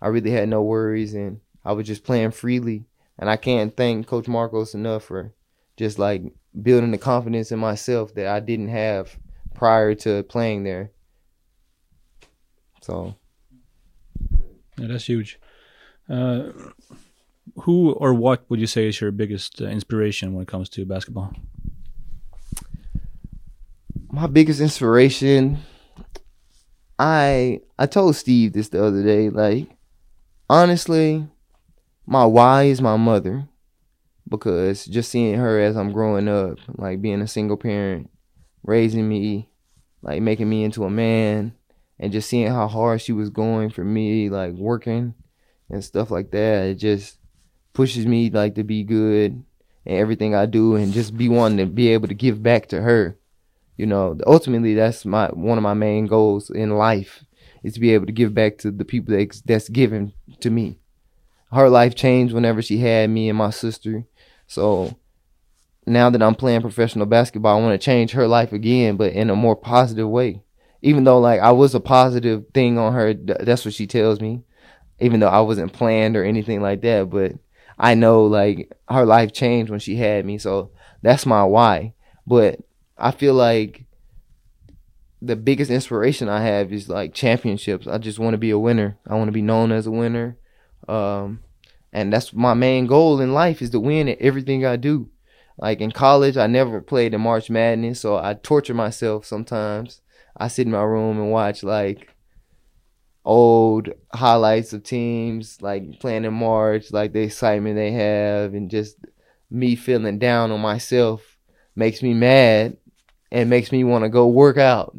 I 0.02 0.08
really 0.08 0.32
had 0.32 0.48
no 0.48 0.62
worries 0.62 1.14
and 1.14 1.40
I 1.64 1.72
was 1.72 1.86
just 1.86 2.02
playing 2.02 2.32
freely. 2.32 2.86
And 3.20 3.30
I 3.30 3.36
can't 3.36 3.76
thank 3.76 4.08
Coach 4.08 4.26
Marcos 4.26 4.74
enough 4.74 5.04
for 5.04 5.32
just 5.76 5.96
like 5.96 6.22
building 6.60 6.90
the 6.90 6.98
confidence 6.98 7.52
in 7.52 7.60
myself 7.60 8.14
that 8.14 8.26
I 8.26 8.40
didn't 8.40 8.68
have 8.68 9.16
prior 9.58 9.94
to 9.94 10.22
playing 10.22 10.62
there. 10.62 10.92
So, 12.80 13.16
yeah, 14.78 14.86
that's 14.86 15.04
huge. 15.04 15.38
Uh, 16.08 16.52
who 17.62 17.90
or 17.92 18.14
what 18.14 18.48
would 18.48 18.60
you 18.60 18.66
say 18.66 18.88
is 18.88 19.00
your 19.00 19.10
biggest 19.10 19.60
uh, 19.60 19.66
inspiration 19.66 20.32
when 20.32 20.42
it 20.42 20.48
comes 20.48 20.68
to 20.70 20.86
basketball? 20.86 21.34
My 24.10 24.26
biggest 24.26 24.60
inspiration, 24.60 25.58
I 26.98 27.60
I 27.78 27.86
told 27.86 28.16
Steve 28.16 28.52
this 28.52 28.68
the 28.68 28.82
other 28.82 29.02
day. 29.02 29.28
Like, 29.28 29.68
honestly, 30.48 31.26
my 32.06 32.24
why 32.24 32.64
is 32.64 32.80
my 32.80 32.96
mother 32.96 33.48
because 34.28 34.84
just 34.84 35.10
seeing 35.10 35.34
her 35.34 35.58
as 35.60 35.76
I'm 35.76 35.92
growing 35.92 36.28
up, 36.28 36.58
like 36.76 37.00
being 37.00 37.20
a 37.20 37.26
single 37.26 37.56
parent, 37.56 38.10
raising 38.62 39.08
me, 39.08 39.47
like 40.02 40.22
making 40.22 40.48
me 40.48 40.64
into 40.64 40.84
a 40.84 40.90
man, 40.90 41.54
and 41.98 42.12
just 42.12 42.28
seeing 42.28 42.48
how 42.48 42.68
hard 42.68 43.00
she 43.00 43.12
was 43.12 43.30
going 43.30 43.70
for 43.70 43.84
me, 43.84 44.30
like 44.30 44.52
working 44.52 45.14
and 45.70 45.84
stuff 45.84 46.10
like 46.10 46.30
that, 46.30 46.66
it 46.66 46.74
just 46.76 47.18
pushes 47.72 48.06
me 48.06 48.30
like 48.30 48.54
to 48.54 48.64
be 48.64 48.82
good 48.82 49.32
and 49.84 49.96
everything 49.96 50.34
I 50.34 50.46
do 50.46 50.76
and 50.76 50.92
just 50.92 51.16
be 51.16 51.28
wanting 51.28 51.58
to 51.58 51.66
be 51.66 51.88
able 51.88 52.08
to 52.08 52.14
give 52.14 52.42
back 52.42 52.68
to 52.68 52.80
her. 52.80 53.18
You 53.76 53.86
know, 53.86 54.18
ultimately 54.26 54.74
that's 54.74 55.04
my 55.04 55.28
one 55.28 55.58
of 55.58 55.62
my 55.62 55.74
main 55.74 56.06
goals 56.06 56.50
in 56.50 56.76
life 56.76 57.24
is 57.62 57.74
to 57.74 57.80
be 57.80 57.94
able 57.94 58.06
to 58.06 58.12
give 58.12 58.34
back 58.34 58.58
to 58.58 58.70
the 58.70 58.84
people 58.84 59.16
that, 59.16 59.40
that's 59.44 59.68
given 59.68 60.12
to 60.40 60.50
me. 60.50 60.78
Her 61.52 61.68
life 61.68 61.94
changed 61.94 62.34
whenever 62.34 62.62
she 62.62 62.78
had 62.78 63.10
me 63.10 63.28
and 63.28 63.38
my 63.38 63.50
sister 63.50 64.04
so 64.46 64.97
now 65.88 66.10
that 66.10 66.22
I'm 66.22 66.34
playing 66.34 66.60
professional 66.60 67.06
basketball, 67.06 67.56
I 67.56 67.60
want 67.60 67.80
to 67.80 67.84
change 67.84 68.12
her 68.12 68.28
life 68.28 68.52
again, 68.52 68.96
but 68.96 69.12
in 69.12 69.30
a 69.30 69.36
more 69.36 69.56
positive 69.56 70.08
way. 70.08 70.42
Even 70.82 71.04
though 71.04 71.18
like 71.18 71.40
I 71.40 71.52
was 71.52 71.74
a 71.74 71.80
positive 71.80 72.44
thing 72.54 72.78
on 72.78 72.92
her, 72.92 73.14
that's 73.14 73.64
what 73.64 73.74
she 73.74 73.86
tells 73.86 74.20
me. 74.20 74.42
Even 75.00 75.20
though 75.20 75.28
I 75.28 75.40
wasn't 75.40 75.72
planned 75.72 76.16
or 76.16 76.24
anything 76.24 76.60
like 76.60 76.82
that, 76.82 77.10
but 77.10 77.32
I 77.78 77.94
know 77.94 78.24
like 78.24 78.72
her 78.88 79.04
life 79.04 79.32
changed 79.32 79.70
when 79.70 79.80
she 79.80 79.96
had 79.96 80.24
me. 80.24 80.38
So 80.38 80.70
that's 81.02 81.26
my 81.26 81.44
why. 81.44 81.94
But 82.26 82.60
I 82.96 83.10
feel 83.10 83.34
like 83.34 83.84
the 85.20 85.36
biggest 85.36 85.70
inspiration 85.70 86.28
I 86.28 86.42
have 86.42 86.72
is 86.72 86.88
like 86.88 87.14
championships. 87.14 87.86
I 87.86 87.98
just 87.98 88.18
want 88.18 88.34
to 88.34 88.38
be 88.38 88.50
a 88.50 88.58
winner. 88.58 88.98
I 89.06 89.14
want 89.14 89.28
to 89.28 89.32
be 89.32 89.42
known 89.42 89.72
as 89.72 89.86
a 89.86 89.90
winner. 89.90 90.36
Um, 90.86 91.40
and 91.92 92.12
that's 92.12 92.32
my 92.32 92.54
main 92.54 92.86
goal 92.86 93.20
in 93.20 93.32
life 93.32 93.62
is 93.62 93.70
to 93.70 93.80
win 93.80 94.08
at 94.08 94.20
everything 94.20 94.64
I 94.64 94.76
do. 94.76 95.08
Like 95.58 95.80
in 95.80 95.90
college, 95.90 96.36
I 96.36 96.46
never 96.46 96.80
played 96.80 97.14
in 97.14 97.20
March 97.20 97.50
Madness, 97.50 98.00
so 98.00 98.16
I 98.16 98.34
torture 98.34 98.74
myself 98.74 99.26
sometimes. 99.26 100.00
I 100.36 100.48
sit 100.48 100.66
in 100.66 100.72
my 100.72 100.82
room 100.82 101.18
and 101.18 101.32
watch 101.32 101.64
like 101.64 102.14
old 103.24 103.90
highlights 104.12 104.72
of 104.72 104.84
teams 104.84 105.60
like 105.60 105.98
playing 105.98 106.24
in 106.24 106.32
March, 106.34 106.92
like 106.92 107.12
the 107.12 107.22
excitement 107.22 107.74
they 107.74 107.90
have, 107.90 108.54
and 108.54 108.70
just 108.70 108.96
me 109.50 109.74
feeling 109.74 110.18
down 110.18 110.52
on 110.52 110.60
myself 110.60 111.36
makes 111.74 112.02
me 112.02 112.14
mad 112.14 112.76
and 113.32 113.50
makes 113.50 113.72
me 113.72 113.82
want 113.82 114.04
to 114.04 114.08
go 114.08 114.28
work 114.28 114.58
out. 114.58 114.96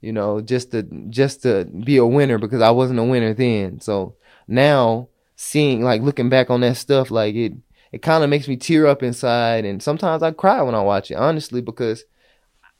You 0.00 0.12
know, 0.12 0.40
just 0.40 0.70
to 0.70 0.84
just 1.10 1.42
to 1.42 1.64
be 1.64 1.96
a 1.96 2.06
winner 2.06 2.38
because 2.38 2.62
I 2.62 2.70
wasn't 2.70 3.00
a 3.00 3.04
winner 3.04 3.34
then. 3.34 3.80
So 3.80 4.14
now 4.46 5.08
seeing 5.34 5.82
like 5.82 6.00
looking 6.00 6.28
back 6.28 6.48
on 6.48 6.60
that 6.60 6.76
stuff 6.76 7.10
like 7.10 7.34
it 7.34 7.52
it 7.96 8.02
kind 8.02 8.22
of 8.22 8.28
makes 8.28 8.46
me 8.46 8.58
tear 8.58 8.86
up 8.86 9.02
inside 9.02 9.64
and 9.64 9.82
sometimes 9.82 10.22
I 10.22 10.30
cry 10.30 10.60
when 10.60 10.74
I 10.74 10.82
watch 10.82 11.10
it 11.10 11.14
honestly 11.14 11.62
because 11.62 12.04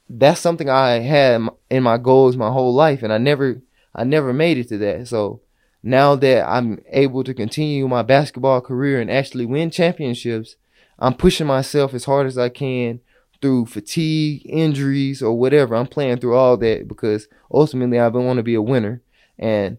that's 0.07 0.39
something 0.39 0.69
I 0.69 0.99
had 0.99 1.41
in 1.71 1.81
my 1.81 1.97
goals 1.97 2.37
my 2.37 2.51
whole 2.51 2.71
life 2.71 3.01
and 3.01 3.11
I 3.11 3.17
never 3.17 3.59
I 3.95 4.03
never 4.03 4.31
made 4.31 4.59
it 4.59 4.69
to 4.69 4.77
that 4.77 5.07
so 5.07 5.41
now 5.81 6.13
that 6.13 6.47
I'm 6.47 6.83
able 6.91 7.23
to 7.23 7.33
continue 7.33 7.87
my 7.87 8.03
basketball 8.03 8.61
career 8.61 9.01
and 9.01 9.09
actually 9.09 9.47
win 9.47 9.71
championships 9.71 10.55
I'm 10.99 11.15
pushing 11.15 11.47
myself 11.47 11.95
as 11.95 12.05
hard 12.05 12.27
as 12.27 12.37
I 12.37 12.49
can 12.49 12.99
through 13.41 13.67
fatigue, 13.67 14.43
injuries, 14.45 15.21
or 15.21 15.37
whatever. 15.37 15.75
I'm 15.75 15.85
playing 15.85 16.17
through 16.17 16.35
all 16.35 16.57
that 16.57 16.87
because 16.87 17.27
ultimately 17.51 17.99
I 17.99 18.07
want 18.07 18.37
to 18.37 18.43
be 18.43 18.55
a 18.55 18.61
winner. 18.63 19.03
And 19.37 19.77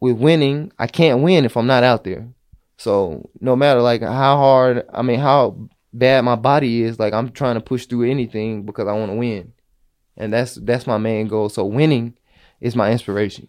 with 0.00 0.16
winning, 0.16 0.72
I 0.78 0.86
can't 0.86 1.22
win 1.22 1.44
if 1.44 1.54
I'm 1.54 1.66
not 1.66 1.84
out 1.84 2.04
there. 2.04 2.28
So 2.78 3.30
no 3.40 3.56
matter 3.56 3.80
like 3.80 4.02
how 4.02 4.36
hard, 4.36 4.86
I 4.92 5.02
mean 5.02 5.20
how 5.20 5.68
bad 5.92 6.24
my 6.24 6.36
body 6.36 6.82
is, 6.82 6.98
like 6.98 7.14
I'm 7.14 7.30
trying 7.30 7.54
to 7.54 7.60
push 7.60 7.86
through 7.86 8.10
anything 8.10 8.64
because 8.64 8.86
I 8.86 8.92
want 8.92 9.10
to 9.10 9.16
win, 9.16 9.52
and 10.16 10.32
that's 10.32 10.54
that's 10.56 10.86
my 10.86 10.98
main 10.98 11.28
goal. 11.28 11.48
So 11.48 11.64
winning 11.64 12.14
is 12.60 12.76
my 12.76 12.92
inspiration. 12.92 13.48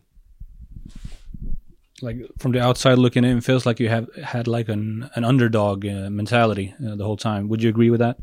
Like 2.01 2.17
from 2.37 2.51
the 2.51 2.61
outside 2.61 2.99
looking 2.99 3.23
in, 3.23 3.41
feels 3.41 3.65
like 3.65 3.79
you 3.79 3.89
have 3.89 4.07
had 4.23 4.47
like 4.47 4.69
an 4.69 5.09
an 5.15 5.25
underdog 5.25 5.85
uh, 5.85 6.09
mentality 6.09 6.73
uh, 6.79 6.95
the 6.95 7.03
whole 7.03 7.17
time. 7.17 7.49
Would 7.49 7.63
you 7.63 7.69
agree 7.69 7.89
with 7.89 7.99
that? 7.99 8.17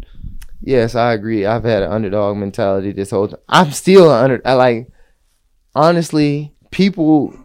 Yes, 0.61 0.95
I 0.95 1.13
agree. 1.13 1.45
I've 1.45 1.65
had 1.65 1.83
an 1.83 1.93
underdog 1.93 2.39
mentality 2.39 2.93
this 2.93 3.11
whole 3.11 3.29
time. 3.29 3.41
I'm 3.49 3.73
still 3.73 4.11
an 4.11 4.25
under. 4.25 4.43
I 4.45 4.55
like 4.55 4.89
honestly, 5.75 6.55
people 6.71 7.37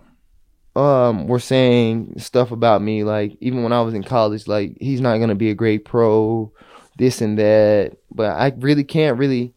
um 0.76 1.28
were 1.28 1.40
saying 1.40 2.14
stuff 2.18 2.52
about 2.52 2.82
me 2.82 3.04
like 3.04 3.36
even 3.42 3.64
when 3.64 3.74
I 3.74 3.82
was 3.82 3.94
in 3.94 4.04
college 4.04 4.48
like 4.48 4.78
he's 4.80 5.02
not 5.02 5.18
going 5.18 5.30
to 5.30 5.36
be 5.36 5.50
a 5.50 5.56
great 5.56 5.84
pro 5.84 6.52
this 7.00 7.22
and 7.22 7.40
that. 7.40 7.98
But 8.12 8.38
I 8.38 8.54
really 8.60 8.84
can't 8.84 9.18
really 9.18 9.56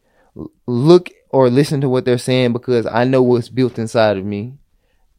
look 0.67 1.11
or 1.29 1.51
listen 1.51 1.83
to 1.83 1.89
what 1.89 2.07
they're 2.07 2.17
saying 2.17 2.55
because 2.55 2.87
I 2.87 3.05
know 3.05 3.23
what's 3.23 3.51
built 3.51 3.79
inside 3.79 4.17
of 4.17 4.25
me 4.25 4.55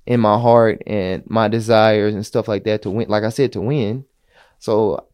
in 0.08 0.20
my 0.20 0.40
heart 0.40 0.82
and 0.88 1.24
my 1.28 1.48
desires 1.48 2.16
and 2.16 2.26
stuff 2.26 2.48
like 2.48 2.64
that 2.64 2.82
to 2.82 2.90
win 2.90 3.10
like 3.10 3.24
I 3.24 3.30
said 3.30 3.54
to 3.54 3.62
win. 3.62 4.06
So 4.58 5.06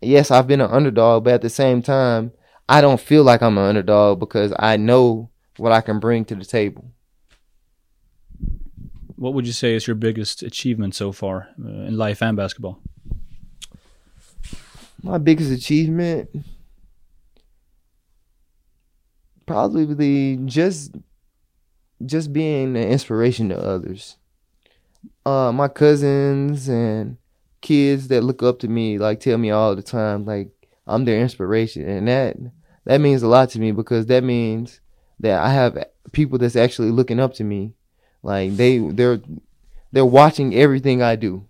yes 0.00 0.30
I've 0.30 0.46
been 0.46 0.60
an 0.60 0.70
underdog 0.70 1.24
but 1.24 1.34
at 1.34 1.42
the 1.42 1.50
same 1.50 1.82
time 1.82 2.32
I 2.68 2.80
don't 2.80 3.00
feel 3.00 3.24
like 3.24 3.42
I'm 3.42 3.58
an 3.58 3.64
underdog 3.64 4.20
because 4.20 4.52
I 4.58 4.76
know 4.76 5.30
what 5.56 5.72
I 5.72 5.80
can 5.80 5.98
bring 5.98 6.24
to 6.26 6.34
the 6.36 6.44
table 6.44 6.84
what 9.20 9.34
would 9.34 9.46
you 9.46 9.52
say 9.52 9.74
is 9.74 9.86
your 9.86 9.96
biggest 9.96 10.42
achievement 10.42 10.94
so 10.94 11.12
far 11.12 11.50
uh, 11.62 11.68
in 11.68 11.98
life 11.98 12.22
and 12.22 12.38
basketball? 12.38 12.80
My 15.02 15.18
biggest 15.18 15.50
achievement 15.50 16.30
probably 19.44 20.38
just 20.46 20.96
just 22.06 22.32
being 22.32 22.74
an 22.78 22.88
inspiration 22.88 23.50
to 23.50 23.58
others. 23.58 24.16
Uh, 25.26 25.52
my 25.52 25.68
cousins 25.68 26.66
and 26.68 27.18
kids 27.60 28.08
that 28.08 28.22
look 28.22 28.42
up 28.42 28.58
to 28.60 28.68
me 28.68 28.96
like 28.96 29.20
tell 29.20 29.36
me 29.36 29.50
all 29.50 29.76
the 29.76 29.82
time 29.82 30.24
like 30.24 30.48
I'm 30.86 31.04
their 31.04 31.20
inspiration 31.20 31.86
and 31.86 32.08
that 32.08 32.38
that 32.86 33.02
means 33.02 33.22
a 33.22 33.28
lot 33.28 33.50
to 33.50 33.58
me 33.60 33.72
because 33.72 34.06
that 34.06 34.24
means 34.24 34.80
that 35.18 35.42
I 35.42 35.52
have 35.52 35.84
people 36.12 36.38
that's 36.38 36.56
actually 36.56 36.90
looking 36.90 37.20
up 37.20 37.34
to 37.34 37.44
me 37.44 37.74
like 38.22 38.56
they 38.56 38.78
they're 38.78 39.20
they're 39.92 40.04
watching 40.04 40.54
everything 40.54 41.02
I 41.02 41.16
do. 41.16 41.46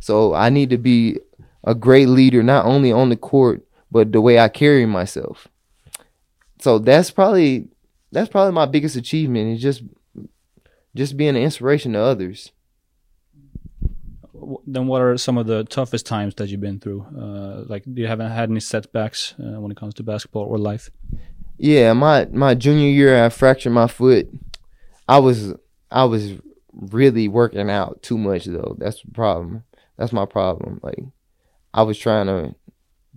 So 0.00 0.34
I 0.34 0.50
need 0.50 0.70
to 0.70 0.78
be 0.78 1.18
a 1.64 1.74
great 1.74 2.08
leader 2.08 2.42
not 2.42 2.66
only 2.66 2.92
on 2.92 3.08
the 3.08 3.16
court 3.16 3.64
but 3.90 4.12
the 4.12 4.20
way 4.20 4.38
I 4.38 4.48
carry 4.48 4.86
myself. 4.86 5.48
So 6.60 6.78
that's 6.78 7.10
probably 7.10 7.68
that's 8.10 8.28
probably 8.28 8.52
my 8.52 8.66
biggest 8.66 8.96
achievement 8.96 9.54
is 9.54 9.62
just 9.62 9.82
just 10.96 11.16
being 11.16 11.36
an 11.36 11.42
inspiration 11.42 11.92
to 11.92 12.00
others. 12.00 12.52
Then 14.66 14.86
what 14.86 15.00
are 15.00 15.16
some 15.16 15.38
of 15.38 15.46
the 15.46 15.64
toughest 15.64 16.06
times 16.06 16.34
that 16.36 16.48
you've 16.48 16.60
been 16.60 16.78
through? 16.78 17.06
Uh, 17.16 17.64
like, 17.66 17.84
do 17.84 18.02
you 18.02 18.06
haven't 18.06 18.30
had 18.30 18.50
any 18.50 18.60
setbacks 18.60 19.34
uh, 19.38 19.58
when 19.60 19.70
it 19.70 19.76
comes 19.76 19.94
to 19.94 20.02
basketball 20.02 20.44
or 20.44 20.58
life? 20.58 20.90
Yeah, 21.56 21.92
my 21.92 22.26
my 22.26 22.54
junior 22.54 22.88
year 22.88 23.24
I 23.24 23.28
fractured 23.28 23.72
my 23.72 23.86
foot. 23.86 24.28
I 25.08 25.18
was 25.18 25.54
I 25.94 26.04
was 26.04 26.32
really 26.72 27.28
working 27.28 27.70
out 27.70 28.02
too 28.02 28.18
much 28.18 28.46
though. 28.46 28.76
That's 28.78 29.00
the 29.00 29.12
problem. 29.12 29.62
That's 29.96 30.12
my 30.12 30.26
problem. 30.26 30.80
Like 30.82 30.98
I 31.72 31.82
was 31.82 31.96
trying 31.96 32.26
to 32.26 32.56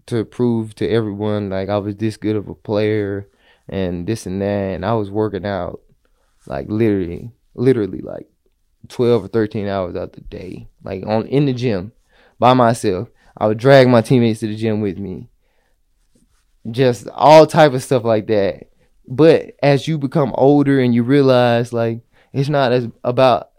to 0.06 0.24
prove 0.24 0.76
to 0.76 0.88
everyone 0.88 1.50
like 1.50 1.70
I 1.70 1.80
was 1.80 1.96
this 1.96 2.16
good 2.16 2.36
of 2.36 2.48
a 2.48 2.54
player 2.54 3.28
and 3.68 4.08
this 4.08 4.28
and 4.28 4.40
that 4.42 4.76
and 4.76 4.86
I 4.86 4.94
was 4.94 5.10
working 5.10 5.46
out 5.46 5.82
like 6.46 6.68
literally 6.70 7.32
literally 7.56 8.00
like 8.00 8.28
12 8.88 9.26
or 9.26 9.28
13 9.28 9.68
hours 9.68 9.96
out 9.96 10.14
the 10.14 10.22
day 10.22 10.70
like 10.84 11.04
on 11.06 11.26
in 11.26 11.48
the 11.48 11.54
gym 11.54 11.92
by 12.38 12.54
myself. 12.54 13.10
I 13.36 13.48
would 13.48 13.58
drag 13.58 13.88
my 13.88 14.02
teammates 14.02 14.40
to 14.42 14.48
the 14.48 14.56
gym 14.56 14.82
with 14.82 15.00
me. 15.00 15.30
Just 16.70 17.08
all 17.10 17.48
type 17.48 17.74
of 17.74 17.84
stuff 17.84 18.04
like 18.04 18.28
that. 18.28 18.70
But 19.08 19.56
as 19.64 19.88
you 19.88 19.98
become 19.98 20.34
older 20.36 20.80
and 20.80 20.94
you 20.94 21.02
realize 21.02 21.74
like 21.74 22.02
it's 22.38 22.50
not 22.50 22.72
as 22.72 22.88
about 23.04 23.50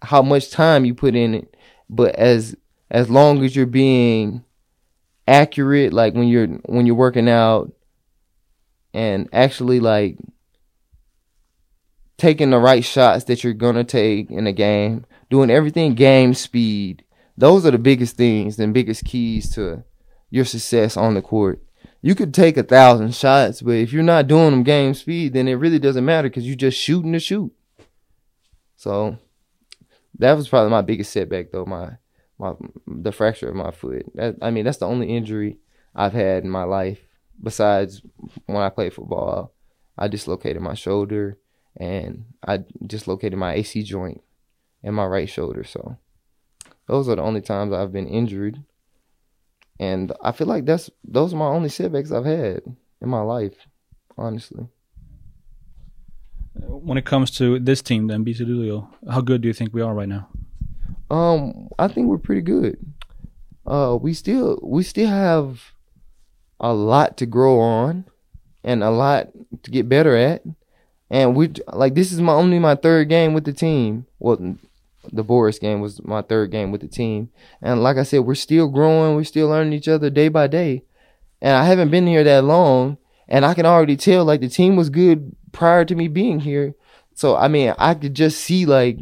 how 0.00 0.22
much 0.22 0.50
time 0.50 0.86
you 0.86 0.94
put 0.94 1.14
in 1.14 1.34
it, 1.34 1.54
but 1.90 2.14
as 2.14 2.56
as 2.90 3.10
long 3.10 3.44
as 3.44 3.54
you're 3.54 3.66
being 3.66 4.42
accurate, 5.28 5.92
like 5.92 6.14
when 6.14 6.26
you're 6.26 6.46
when 6.46 6.86
you're 6.86 6.94
working 6.94 7.28
out, 7.28 7.72
and 8.94 9.28
actually 9.34 9.80
like 9.80 10.16
taking 12.16 12.50
the 12.50 12.58
right 12.58 12.84
shots 12.84 13.24
that 13.24 13.44
you're 13.44 13.52
gonna 13.52 13.84
take 13.84 14.30
in 14.30 14.46
a 14.46 14.52
game, 14.52 15.04
doing 15.28 15.50
everything 15.50 15.94
game 15.94 16.32
speed. 16.32 17.04
Those 17.36 17.66
are 17.66 17.70
the 17.70 17.78
biggest 17.78 18.16
things 18.16 18.58
and 18.58 18.72
biggest 18.72 19.04
keys 19.04 19.50
to 19.56 19.84
your 20.30 20.46
success 20.46 20.96
on 20.96 21.12
the 21.12 21.20
court. 21.20 21.62
You 22.00 22.14
could 22.14 22.32
take 22.32 22.56
a 22.56 22.62
thousand 22.62 23.14
shots, 23.14 23.60
but 23.60 23.72
if 23.72 23.92
you're 23.92 24.02
not 24.02 24.26
doing 24.26 24.52
them 24.52 24.62
game 24.62 24.94
speed, 24.94 25.34
then 25.34 25.48
it 25.48 25.54
really 25.54 25.78
doesn't 25.78 26.04
matter 26.04 26.30
because 26.30 26.46
you're 26.46 26.56
just 26.56 26.78
shooting 26.78 27.12
to 27.12 27.20
shoot. 27.20 27.52
So 28.84 29.16
that 30.18 30.34
was 30.34 30.46
probably 30.46 30.70
my 30.70 30.82
biggest 30.82 31.10
setback, 31.10 31.50
though. 31.50 31.64
My 31.64 31.96
my 32.38 32.52
the 32.86 33.12
fracture 33.12 33.48
of 33.48 33.54
my 33.54 33.70
foot. 33.70 34.04
That, 34.14 34.36
I 34.42 34.50
mean, 34.50 34.66
that's 34.66 34.76
the 34.76 34.86
only 34.86 35.16
injury 35.16 35.56
I've 35.94 36.12
had 36.12 36.44
in 36.44 36.50
my 36.50 36.64
life 36.64 37.00
besides 37.42 38.02
when 38.44 38.58
I 38.58 38.68
played 38.68 38.92
football. 38.92 39.54
I 39.96 40.08
dislocated 40.08 40.60
my 40.60 40.74
shoulder 40.74 41.38
and 41.78 42.26
I 42.46 42.64
dislocated 42.86 43.38
my 43.38 43.54
AC 43.54 43.82
joint 43.84 44.20
in 44.82 44.92
my 44.92 45.06
right 45.06 45.30
shoulder. 45.30 45.64
So 45.64 45.96
those 46.86 47.08
are 47.08 47.16
the 47.16 47.22
only 47.22 47.40
times 47.40 47.72
I've 47.72 47.92
been 47.92 48.06
injured. 48.06 48.62
And 49.80 50.12
I 50.22 50.32
feel 50.32 50.46
like 50.46 50.66
that's 50.66 50.90
those 51.02 51.32
are 51.32 51.38
my 51.38 51.46
only 51.46 51.70
setbacks 51.70 52.12
I've 52.12 52.26
had 52.26 52.60
in 53.00 53.08
my 53.08 53.22
life, 53.22 53.66
honestly. 54.18 54.68
When 56.54 56.98
it 56.98 57.04
comes 57.04 57.30
to 57.32 57.58
this 57.58 57.82
team, 57.82 58.06
then 58.06 58.24
BC 58.24 58.40
Luleå, 58.40 58.88
how 59.10 59.20
good 59.20 59.42
do 59.42 59.48
you 59.48 59.54
think 59.54 59.74
we 59.74 59.82
are 59.82 59.94
right 59.94 60.08
now? 60.08 60.28
Um, 61.10 61.68
I 61.78 61.88
think 61.88 62.06
we're 62.06 62.18
pretty 62.18 62.42
good. 62.42 62.78
Uh, 63.66 63.98
we 64.00 64.14
still 64.14 64.58
we 64.62 64.82
still 64.82 65.08
have 65.08 65.72
a 66.60 66.72
lot 66.72 67.16
to 67.18 67.26
grow 67.26 67.58
on, 67.60 68.04
and 68.62 68.82
a 68.82 68.90
lot 68.90 69.28
to 69.62 69.70
get 69.70 69.88
better 69.88 70.16
at. 70.16 70.42
And 71.10 71.36
we 71.36 71.52
like 71.72 71.94
this 71.94 72.12
is 72.12 72.20
my 72.20 72.32
only 72.32 72.58
my 72.58 72.74
third 72.74 73.08
game 73.08 73.34
with 73.34 73.44
the 73.44 73.52
team. 73.52 74.06
Well, 74.18 74.56
the 75.12 75.24
Borås 75.24 75.60
game 75.60 75.80
was 75.80 76.02
my 76.04 76.22
third 76.22 76.50
game 76.50 76.72
with 76.72 76.80
the 76.80 76.88
team. 76.88 77.30
And 77.60 77.82
like 77.82 77.96
I 77.96 78.02
said, 78.02 78.20
we're 78.20 78.34
still 78.34 78.68
growing, 78.68 79.16
we're 79.16 79.24
still 79.24 79.48
learning 79.48 79.72
each 79.72 79.88
other 79.88 80.10
day 80.10 80.28
by 80.28 80.46
day. 80.46 80.82
And 81.40 81.52
I 81.52 81.64
haven't 81.64 81.90
been 81.90 82.06
here 82.06 82.24
that 82.24 82.44
long, 82.44 82.96
and 83.28 83.44
I 83.44 83.54
can 83.54 83.66
already 83.66 83.96
tell 83.96 84.24
like 84.24 84.40
the 84.40 84.48
team 84.48 84.76
was 84.76 84.90
good 84.90 85.34
prior 85.52 85.84
to 85.84 85.94
me 85.94 86.08
being 86.08 86.40
here. 86.40 86.74
So 87.14 87.36
I 87.36 87.48
mean, 87.48 87.74
I 87.78 87.94
could 87.94 88.14
just 88.14 88.40
see 88.40 88.66
like 88.66 88.98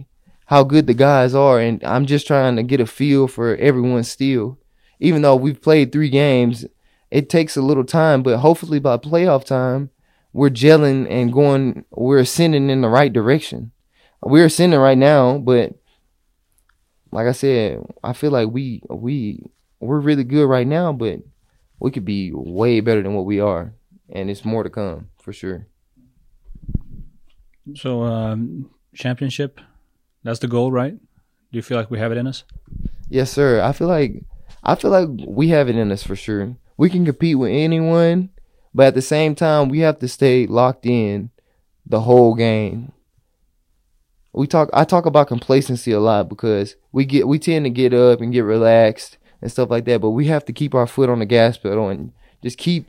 how 0.46 0.64
good 0.64 0.86
the 0.86 0.94
guys 0.94 1.34
are, 1.34 1.58
and 1.58 1.82
I'm 1.84 2.06
just 2.06 2.26
trying 2.26 2.56
to 2.56 2.62
get 2.62 2.80
a 2.80 2.86
feel 2.86 3.26
for 3.26 3.56
everyone 3.56 4.04
still. 4.04 4.58
Even 5.00 5.22
though 5.22 5.34
we've 5.34 5.60
played 5.60 5.90
three 5.90 6.10
games, 6.10 6.64
it 7.10 7.28
takes 7.28 7.56
a 7.56 7.62
little 7.62 7.84
time, 7.84 8.22
but 8.22 8.38
hopefully 8.38 8.78
by 8.78 8.96
playoff 8.96 9.44
time, 9.44 9.90
we're 10.32 10.50
gelling 10.50 11.10
and 11.10 11.32
going, 11.32 11.84
we're 11.90 12.20
ascending 12.20 12.70
in 12.70 12.80
the 12.80 12.88
right 12.88 13.12
direction. 13.12 13.72
We're 14.22 14.46
ascending 14.46 14.78
right 14.78 14.96
now, 14.96 15.38
but 15.38 15.74
like 17.10 17.26
I 17.26 17.32
said, 17.32 17.84
I 18.02 18.12
feel 18.14 18.30
like 18.30 18.48
we 18.48 18.82
we 18.88 19.44
we're 19.80 20.00
really 20.00 20.24
good 20.24 20.46
right 20.46 20.66
now, 20.66 20.92
but 20.92 21.20
we 21.80 21.90
could 21.90 22.04
be 22.04 22.30
way 22.32 22.80
better 22.80 23.02
than 23.02 23.14
what 23.14 23.26
we 23.26 23.40
are, 23.40 23.74
and 24.08 24.30
it's 24.30 24.44
more 24.44 24.62
to 24.62 24.70
come 24.70 25.08
for 25.20 25.32
sure. 25.32 25.66
So, 27.74 28.02
um, 28.02 28.70
championship, 28.94 29.60
that's 30.22 30.40
the 30.40 30.48
goal, 30.48 30.72
right? 30.72 30.94
Do 30.94 31.58
you 31.58 31.62
feel 31.62 31.76
like 31.76 31.90
we 31.90 31.98
have 31.98 32.12
it 32.12 32.18
in 32.18 32.26
us? 32.26 32.44
Yes, 33.08 33.30
sir. 33.30 33.60
I 33.60 33.72
feel 33.72 33.88
like 33.88 34.24
I 34.64 34.74
feel 34.74 34.90
like 34.90 35.08
we 35.26 35.48
have 35.48 35.68
it 35.68 35.76
in 35.76 35.92
us 35.92 36.02
for 36.02 36.16
sure. 36.16 36.56
We 36.76 36.88
can 36.88 37.04
compete 37.04 37.38
with 37.38 37.52
anyone, 37.52 38.30
but 38.74 38.86
at 38.88 38.94
the 38.94 39.02
same 39.02 39.34
time, 39.34 39.68
we 39.68 39.80
have 39.80 39.98
to 40.00 40.08
stay 40.08 40.46
locked 40.46 40.86
in 40.86 41.30
the 41.86 42.00
whole 42.00 42.34
game 42.34 42.92
we 44.32 44.46
talk 44.46 44.70
I 44.72 44.84
talk 44.84 45.06
about 45.06 45.28
complacency 45.28 45.92
a 45.92 46.00
lot 46.00 46.28
because 46.28 46.76
we 46.90 47.04
get 47.04 47.28
we 47.28 47.38
tend 47.38 47.64
to 47.64 47.70
get 47.70 47.92
up 47.92 48.20
and 48.20 48.32
get 48.32 48.42
relaxed 48.42 49.18
and 49.40 49.50
stuff 49.50 49.70
like 49.70 49.84
that, 49.86 50.00
but 50.00 50.10
we 50.10 50.26
have 50.26 50.44
to 50.46 50.52
keep 50.52 50.74
our 50.74 50.86
foot 50.86 51.10
on 51.10 51.18
the 51.18 51.26
gas 51.26 51.58
pedal 51.58 51.88
and 51.88 52.12
just 52.42 52.58
keep 52.58 52.88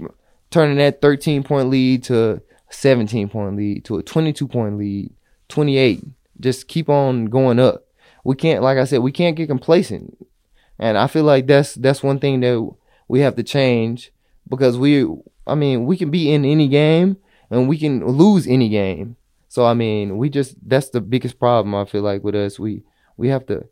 turning 0.54 0.78
that 0.78 1.02
13 1.02 1.44
point 1.44 1.70
lead 1.70 2.04
to 2.04 2.32
a 2.36 2.42
17 2.70 3.30
point 3.30 3.58
lead 3.58 3.86
to 3.86 3.98
a 3.98 4.04
22 4.04 4.48
point 4.48 4.78
lead, 4.78 5.12
28. 5.50 6.04
Just 6.40 6.68
keep 6.68 6.90
on 6.90 7.26
going 7.26 7.60
up. 7.60 7.86
We 8.24 8.36
can't 8.36 8.64
like 8.64 8.78
I 8.78 8.86
said, 8.86 9.00
we 9.00 9.12
can't 9.12 9.36
get 9.36 9.48
complacent. 9.48 10.18
And 10.80 10.98
I 10.98 11.08
feel 11.08 11.24
like 11.24 11.48
that's 11.48 11.76
that's 11.76 12.04
one 12.04 12.20
thing 12.20 12.40
that 12.42 12.72
we 13.08 13.20
have 13.20 13.36
to 13.36 13.44
change 13.44 14.12
because 14.50 14.78
we 14.78 15.06
I 15.46 15.56
mean, 15.56 15.86
we 15.86 15.98
can 15.98 16.10
be 16.10 16.32
in 16.32 16.46
any 16.46 16.68
game 16.68 17.18
and 17.50 17.68
we 17.68 17.78
can 17.78 18.06
lose 18.08 18.48
any 18.48 18.70
game 18.70 19.18
so 19.54 19.68
I 19.68 19.76
mean, 19.76 20.18
we 20.18 20.32
just 20.32 20.56
that's 20.68 20.90
the 20.90 21.00
biggest 21.00 21.38
problem 21.38 21.76
I 21.76 21.86
feel 21.86 22.02
like 22.02 22.24
with 22.24 22.34
us. 22.34 22.58
We 22.58 22.82
we 23.18 23.28
have 23.28 23.46
to 23.46 23.66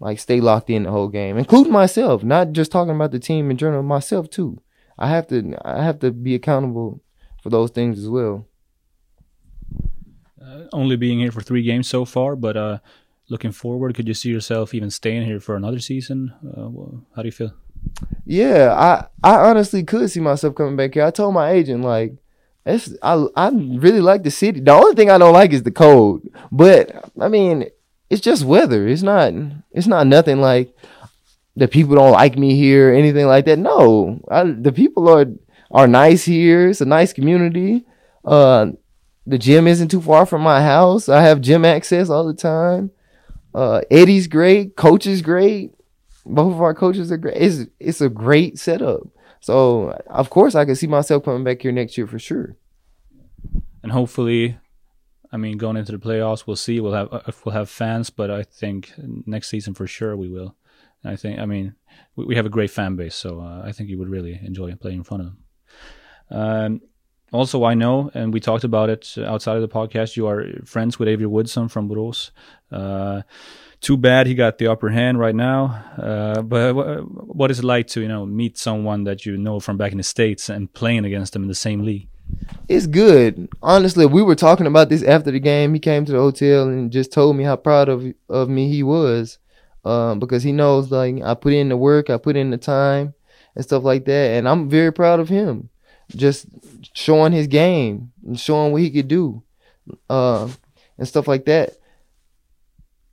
like 0.00 0.18
stay 0.18 0.40
locked 0.40 0.68
in 0.68 0.82
the 0.82 0.90
whole 0.90 1.06
game, 1.06 1.38
including 1.38 1.72
myself. 1.72 2.24
Not 2.24 2.50
just 2.50 2.72
talking 2.72 2.96
about 2.96 3.12
the 3.12 3.20
team 3.20 3.48
in 3.48 3.56
general, 3.56 3.84
myself 3.84 4.28
too. 4.30 4.60
I 4.98 5.08
have 5.08 5.26
to 5.28 5.56
I 5.64 5.82
have 5.82 6.00
to 6.00 6.10
be 6.10 6.34
accountable 6.34 7.00
for 7.42 7.50
those 7.50 7.70
things 7.70 7.98
as 7.98 8.08
well. 8.08 8.46
Uh, 10.42 10.64
only 10.72 10.96
being 10.96 11.18
here 11.18 11.30
for 11.30 11.40
three 11.40 11.62
games 11.62 11.88
so 11.88 12.04
far, 12.04 12.34
but 12.34 12.56
uh, 12.56 12.78
looking 13.28 13.52
forward, 13.52 13.94
could 13.94 14.08
you 14.08 14.14
see 14.14 14.30
yourself 14.30 14.74
even 14.74 14.90
staying 14.90 15.26
here 15.26 15.40
for 15.40 15.56
another 15.56 15.78
season? 15.78 16.32
Uh, 16.42 16.98
how 17.14 17.22
do 17.22 17.28
you 17.28 17.32
feel? 17.32 17.52
Yeah, 18.24 18.74
I 18.74 19.06
I 19.22 19.48
honestly 19.48 19.84
could 19.84 20.10
see 20.10 20.20
myself 20.20 20.54
coming 20.54 20.76
back 20.76 20.94
here. 20.94 21.04
I 21.04 21.10
told 21.10 21.34
my 21.34 21.50
agent 21.50 21.84
like 21.84 22.14
it's 22.66 22.94
I 23.02 23.26
I 23.36 23.48
really 23.50 24.00
like 24.00 24.22
the 24.22 24.30
city. 24.30 24.60
The 24.60 24.72
only 24.72 24.94
thing 24.94 25.10
I 25.10 25.18
don't 25.18 25.32
like 25.32 25.52
is 25.52 25.62
the 25.62 25.70
cold. 25.70 26.22
But 26.50 27.10
I 27.20 27.28
mean, 27.28 27.66
it's 28.10 28.20
just 28.20 28.44
weather. 28.44 28.86
It's 28.86 29.02
not 29.02 29.32
it's 29.70 29.86
not 29.86 30.06
nothing 30.06 30.40
like 30.40 30.74
the 31.58 31.68
people 31.68 31.96
don't 31.96 32.12
like 32.12 32.38
me 32.38 32.54
here, 32.54 32.94
anything 32.94 33.26
like 33.26 33.44
that. 33.46 33.58
No, 33.58 34.20
I, 34.30 34.44
the 34.44 34.72
people 34.72 35.08
are 35.08 35.26
are 35.70 35.88
nice 35.88 36.24
here. 36.24 36.68
It's 36.68 36.80
a 36.80 36.86
nice 36.86 37.12
community. 37.12 37.84
Uh, 38.24 38.68
the 39.26 39.38
gym 39.38 39.66
isn't 39.66 39.88
too 39.88 40.00
far 40.00 40.24
from 40.24 40.42
my 40.42 40.62
house. 40.62 41.08
I 41.08 41.22
have 41.22 41.40
gym 41.40 41.64
access 41.64 42.08
all 42.08 42.26
the 42.26 42.34
time. 42.34 42.90
Uh, 43.54 43.82
Eddie's 43.90 44.28
great. 44.28 44.76
Coach 44.76 45.06
is 45.06 45.20
great. 45.20 45.72
Both 46.24 46.54
of 46.54 46.62
our 46.62 46.74
coaches 46.74 47.10
are 47.10 47.16
great. 47.16 47.36
It's 47.36 47.66
it's 47.80 48.00
a 48.00 48.08
great 48.08 48.58
setup. 48.58 49.00
So 49.40 50.00
of 50.06 50.30
course 50.30 50.54
I 50.54 50.64
can 50.64 50.76
see 50.76 50.86
myself 50.86 51.24
coming 51.24 51.44
back 51.44 51.62
here 51.62 51.72
next 51.72 51.98
year 51.98 52.06
for 52.06 52.18
sure. 52.18 52.56
And 53.82 53.92
hopefully, 53.92 54.58
I 55.32 55.36
mean, 55.36 55.58
going 55.58 55.76
into 55.76 55.92
the 55.92 55.98
playoffs, 55.98 56.46
we'll 56.46 56.56
see. 56.56 56.80
We'll 56.80 56.92
have 56.92 57.08
if 57.26 57.44
we'll 57.44 57.54
have 57.54 57.68
fans, 57.68 58.10
but 58.10 58.30
I 58.30 58.44
think 58.44 58.92
next 59.26 59.48
season 59.48 59.74
for 59.74 59.86
sure 59.86 60.16
we 60.16 60.28
will. 60.28 60.54
I 61.04 61.16
think, 61.16 61.38
I 61.38 61.46
mean, 61.46 61.74
we, 62.16 62.26
we 62.26 62.36
have 62.36 62.46
a 62.46 62.50
great 62.50 62.70
fan 62.70 62.96
base, 62.96 63.14
so 63.14 63.40
uh, 63.40 63.62
I 63.64 63.72
think 63.72 63.88
you 63.88 63.98
would 63.98 64.08
really 64.08 64.38
enjoy 64.42 64.74
playing 64.74 64.98
in 64.98 65.04
front 65.04 65.22
of 65.22 65.26
them. 65.26 65.38
Um, 66.30 66.80
also, 67.32 67.64
I 67.64 67.74
know, 67.74 68.10
and 68.14 68.32
we 68.32 68.40
talked 68.40 68.64
about 68.64 68.88
it 68.88 69.14
outside 69.18 69.56
of 69.56 69.62
the 69.62 69.68
podcast. 69.68 70.16
You 70.16 70.26
are 70.28 70.46
friends 70.64 70.98
with 70.98 71.08
Avery 71.08 71.26
Woodson 71.26 71.68
from 71.68 71.88
Borås. 71.88 72.30
Uh, 72.72 73.22
too 73.80 73.96
bad 73.96 74.26
he 74.26 74.34
got 74.34 74.58
the 74.58 74.66
upper 74.66 74.88
hand 74.88 75.18
right 75.18 75.34
now. 75.34 75.84
Uh, 75.96 76.42
but 76.42 76.74
what 76.74 77.50
is 77.50 77.60
it 77.60 77.64
like 77.64 77.86
to 77.88 78.00
you 78.00 78.08
know 78.08 78.26
meet 78.26 78.58
someone 78.58 79.04
that 79.04 79.26
you 79.26 79.36
know 79.36 79.60
from 79.60 79.76
back 79.76 79.92
in 79.92 79.98
the 79.98 80.04
states 80.04 80.48
and 80.48 80.72
playing 80.72 81.04
against 81.04 81.32
them 81.32 81.42
in 81.42 81.48
the 81.48 81.54
same 81.54 81.84
league? 81.84 82.08
It's 82.68 82.86
good. 82.86 83.48
Honestly, 83.62 84.04
we 84.06 84.22
were 84.22 84.34
talking 84.34 84.66
about 84.66 84.88
this 84.88 85.02
after 85.02 85.30
the 85.30 85.40
game. 85.40 85.72
He 85.74 85.80
came 85.80 86.04
to 86.04 86.12
the 86.12 86.18
hotel 86.18 86.64
and 86.68 86.90
just 86.90 87.12
told 87.12 87.36
me 87.36 87.44
how 87.44 87.56
proud 87.56 87.88
of 87.88 88.04
of 88.28 88.48
me 88.48 88.68
he 88.68 88.82
was, 88.82 89.38
um, 89.84 90.18
because 90.18 90.42
he 90.42 90.52
knows 90.52 90.90
like 90.90 91.22
I 91.22 91.34
put 91.34 91.52
in 91.52 91.68
the 91.68 91.76
work, 91.76 92.10
I 92.10 92.16
put 92.16 92.36
in 92.36 92.50
the 92.50 92.58
time, 92.58 93.14
and 93.54 93.64
stuff 93.64 93.84
like 93.84 94.04
that, 94.06 94.36
and 94.36 94.48
I'm 94.48 94.68
very 94.68 94.92
proud 94.92 95.20
of 95.20 95.28
him. 95.28 95.68
Just 96.14 96.46
showing 96.94 97.32
his 97.32 97.46
game 97.46 98.12
and 98.26 98.38
showing 98.38 98.72
what 98.72 98.82
he 98.82 98.90
could 98.90 99.08
do, 99.08 99.42
uh, 100.08 100.48
and 100.96 101.08
stuff 101.08 101.28
like 101.28 101.44
that. 101.46 101.76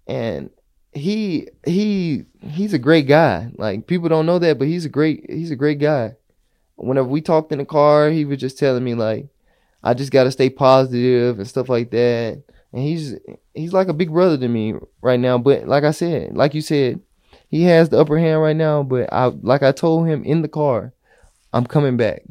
And 0.07 0.49
he 0.95 1.49
he 1.65 2.25
he's 2.41 2.73
a 2.73 2.79
great 2.79 3.07
guy. 3.07 3.51
Like 3.57 3.85
people 3.85 4.09
don't 4.09 4.25
know 4.25 4.39
that, 4.39 4.57
but 4.57 4.67
he's 4.67 4.85
a 4.85 4.89
great 4.89 5.25
he's 5.29 5.51
a 5.51 5.55
great 5.55 5.79
guy. 5.79 6.15
Whenever 6.77 7.07
we 7.07 7.21
talked 7.21 7.51
in 7.51 7.57
the 7.59 7.65
car, 7.65 8.09
he 8.09 8.25
was 8.25 8.39
just 8.39 8.57
telling 8.57 8.83
me 8.83 8.95
like, 8.95 9.27
I 9.83 9.93
just 9.93 10.11
gotta 10.11 10.31
stay 10.31 10.49
positive 10.49 11.37
and 11.37 11.47
stuff 11.47 11.69
like 11.69 11.91
that. 11.91 12.43
And 12.75 12.83
he's 12.83 13.15
he's 13.53 13.71
like 13.71 13.87
a 13.87 13.93
big 13.93 14.11
brother 14.11 14.37
to 14.37 14.47
me 14.49 14.73
right 15.01 15.19
now. 15.19 15.37
But 15.37 15.65
like 15.65 15.85
I 15.85 15.91
said, 15.91 16.35
like 16.35 16.53
you 16.53 16.59
said, 16.59 16.99
he 17.47 17.63
has 17.63 17.87
the 17.87 17.97
upper 17.97 18.19
hand 18.19 18.41
right 18.41 18.55
now. 18.55 18.83
But 18.83 19.11
I 19.13 19.27
like 19.27 19.63
I 19.63 19.71
told 19.71 20.07
him 20.07 20.25
in 20.25 20.41
the 20.41 20.49
car, 20.49 20.91
I'm 21.53 21.65
coming 21.65 21.95
back. 21.95 22.23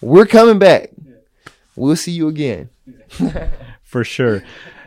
We're 0.00 0.24
coming 0.24 0.58
back. 0.58 0.90
We'll 1.76 1.96
see 1.96 2.12
you 2.12 2.28
again. 2.28 2.70
For 3.82 4.04
sure. 4.04 4.42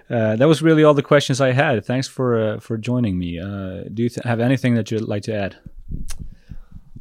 Uh, 0.10 0.36
that 0.36 0.48
was 0.48 0.64
really 0.64 0.84
all 0.84 0.96
the 0.96 1.04
questions 1.04 1.40
I 1.40 1.52
had. 1.52 1.86
Thanks 1.86 2.08
for 2.08 2.40
uh, 2.40 2.60
for 2.60 2.76
joining 2.76 3.20
me. 3.20 3.38
Uh, 3.38 3.84
do 3.94 4.02
you 4.02 4.10
th- 4.10 4.26
have 4.26 4.40
anything 4.40 4.74
that 4.74 4.90
you'd 4.90 5.02
like 5.02 5.22
to 5.24 5.36
add? 5.36 5.58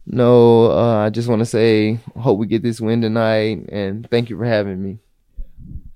No, 0.05 0.71
uh, 0.71 1.07
I 1.07 1.09
just 1.11 1.29
want 1.29 1.41
to 1.41 1.47
say, 1.47 1.95
hope 2.15 2.39
we 2.39 2.47
get 2.47 2.63
this 2.63 2.79
win 2.79 3.01
tonight, 3.01 3.71
and 3.71 4.07
thank 4.11 4.29
you 4.29 4.37
for 4.37 4.45
having 4.45 4.83
me. 4.83 4.99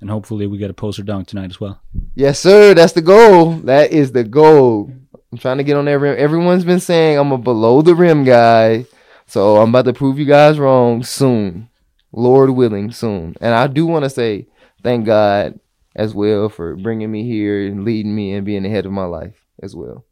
And 0.02 0.10
hopefully, 0.10 0.48
we 0.48 0.58
get 0.58 0.68
a 0.68 0.74
poster 0.74 1.04
dunk 1.04 1.28
tonight 1.28 1.50
as 1.50 1.60
well. 1.60 1.80
Yes, 2.16 2.40
sir. 2.40 2.74
That's 2.74 2.92
the 2.92 3.00
goal. 3.00 3.52
That 3.52 3.92
is 3.92 4.10
the 4.10 4.24
goal. 4.24 4.92
I'm 5.30 5.38
trying 5.38 5.58
to 5.58 5.64
get 5.64 5.76
on 5.76 5.84
that 5.84 5.98
rim. 5.98 6.16
Everyone's 6.18 6.64
been 6.64 6.80
saying 6.80 7.16
I'm 7.16 7.30
a 7.30 7.38
below 7.38 7.82
the 7.82 7.94
rim 7.94 8.24
guy, 8.24 8.86
so 9.26 9.58
I'm 9.58 9.68
about 9.68 9.84
to 9.84 9.92
prove 9.92 10.18
you 10.18 10.24
guys 10.24 10.58
wrong 10.58 11.04
soon. 11.04 11.68
Lord 12.10 12.50
willing, 12.50 12.90
soon. 12.90 13.36
And 13.40 13.54
I 13.54 13.68
do 13.68 13.86
want 13.86 14.04
to 14.04 14.10
say 14.10 14.48
thank 14.82 15.06
God 15.06 15.60
as 15.94 16.14
well 16.14 16.48
for 16.48 16.74
bringing 16.74 17.12
me 17.12 17.22
here 17.22 17.64
and 17.64 17.84
leading 17.84 18.14
me 18.14 18.34
and 18.34 18.44
being 18.44 18.66
ahead 18.66 18.86
of 18.86 18.92
my 18.92 19.04
life 19.04 19.46
as 19.62 19.76
well. 19.76 20.04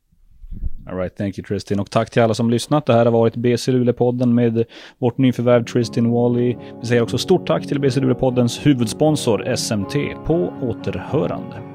All 0.91 0.97
right, 0.97 1.17
thank 1.17 1.39
you 1.39 1.45
Tristin 1.47 1.81
Och 1.81 1.91
tack 1.91 2.11
till 2.11 2.23
alla 2.23 2.35
som 2.35 2.51
lyssnat. 2.51 2.87
Det 2.87 2.93
här 2.93 3.05
har 3.05 3.13
varit 3.13 3.37
BC 3.37 3.73
Luleå-podden 3.73 4.35
med 4.35 4.65
vårt 4.99 5.19
nyförvärv 5.19 5.65
Tristin 5.65 6.11
Wally. 6.11 6.57
Vi 6.81 6.87
säger 6.87 7.03
också 7.03 7.19
stort 7.19 7.47
tack 7.47 7.67
till 7.67 7.81
BC 7.81 8.01
Luleå-poddens 8.01 8.67
huvudsponsor 8.67 9.57
SMT. 9.57 9.95
På 10.27 10.53
återhörande. 10.63 11.70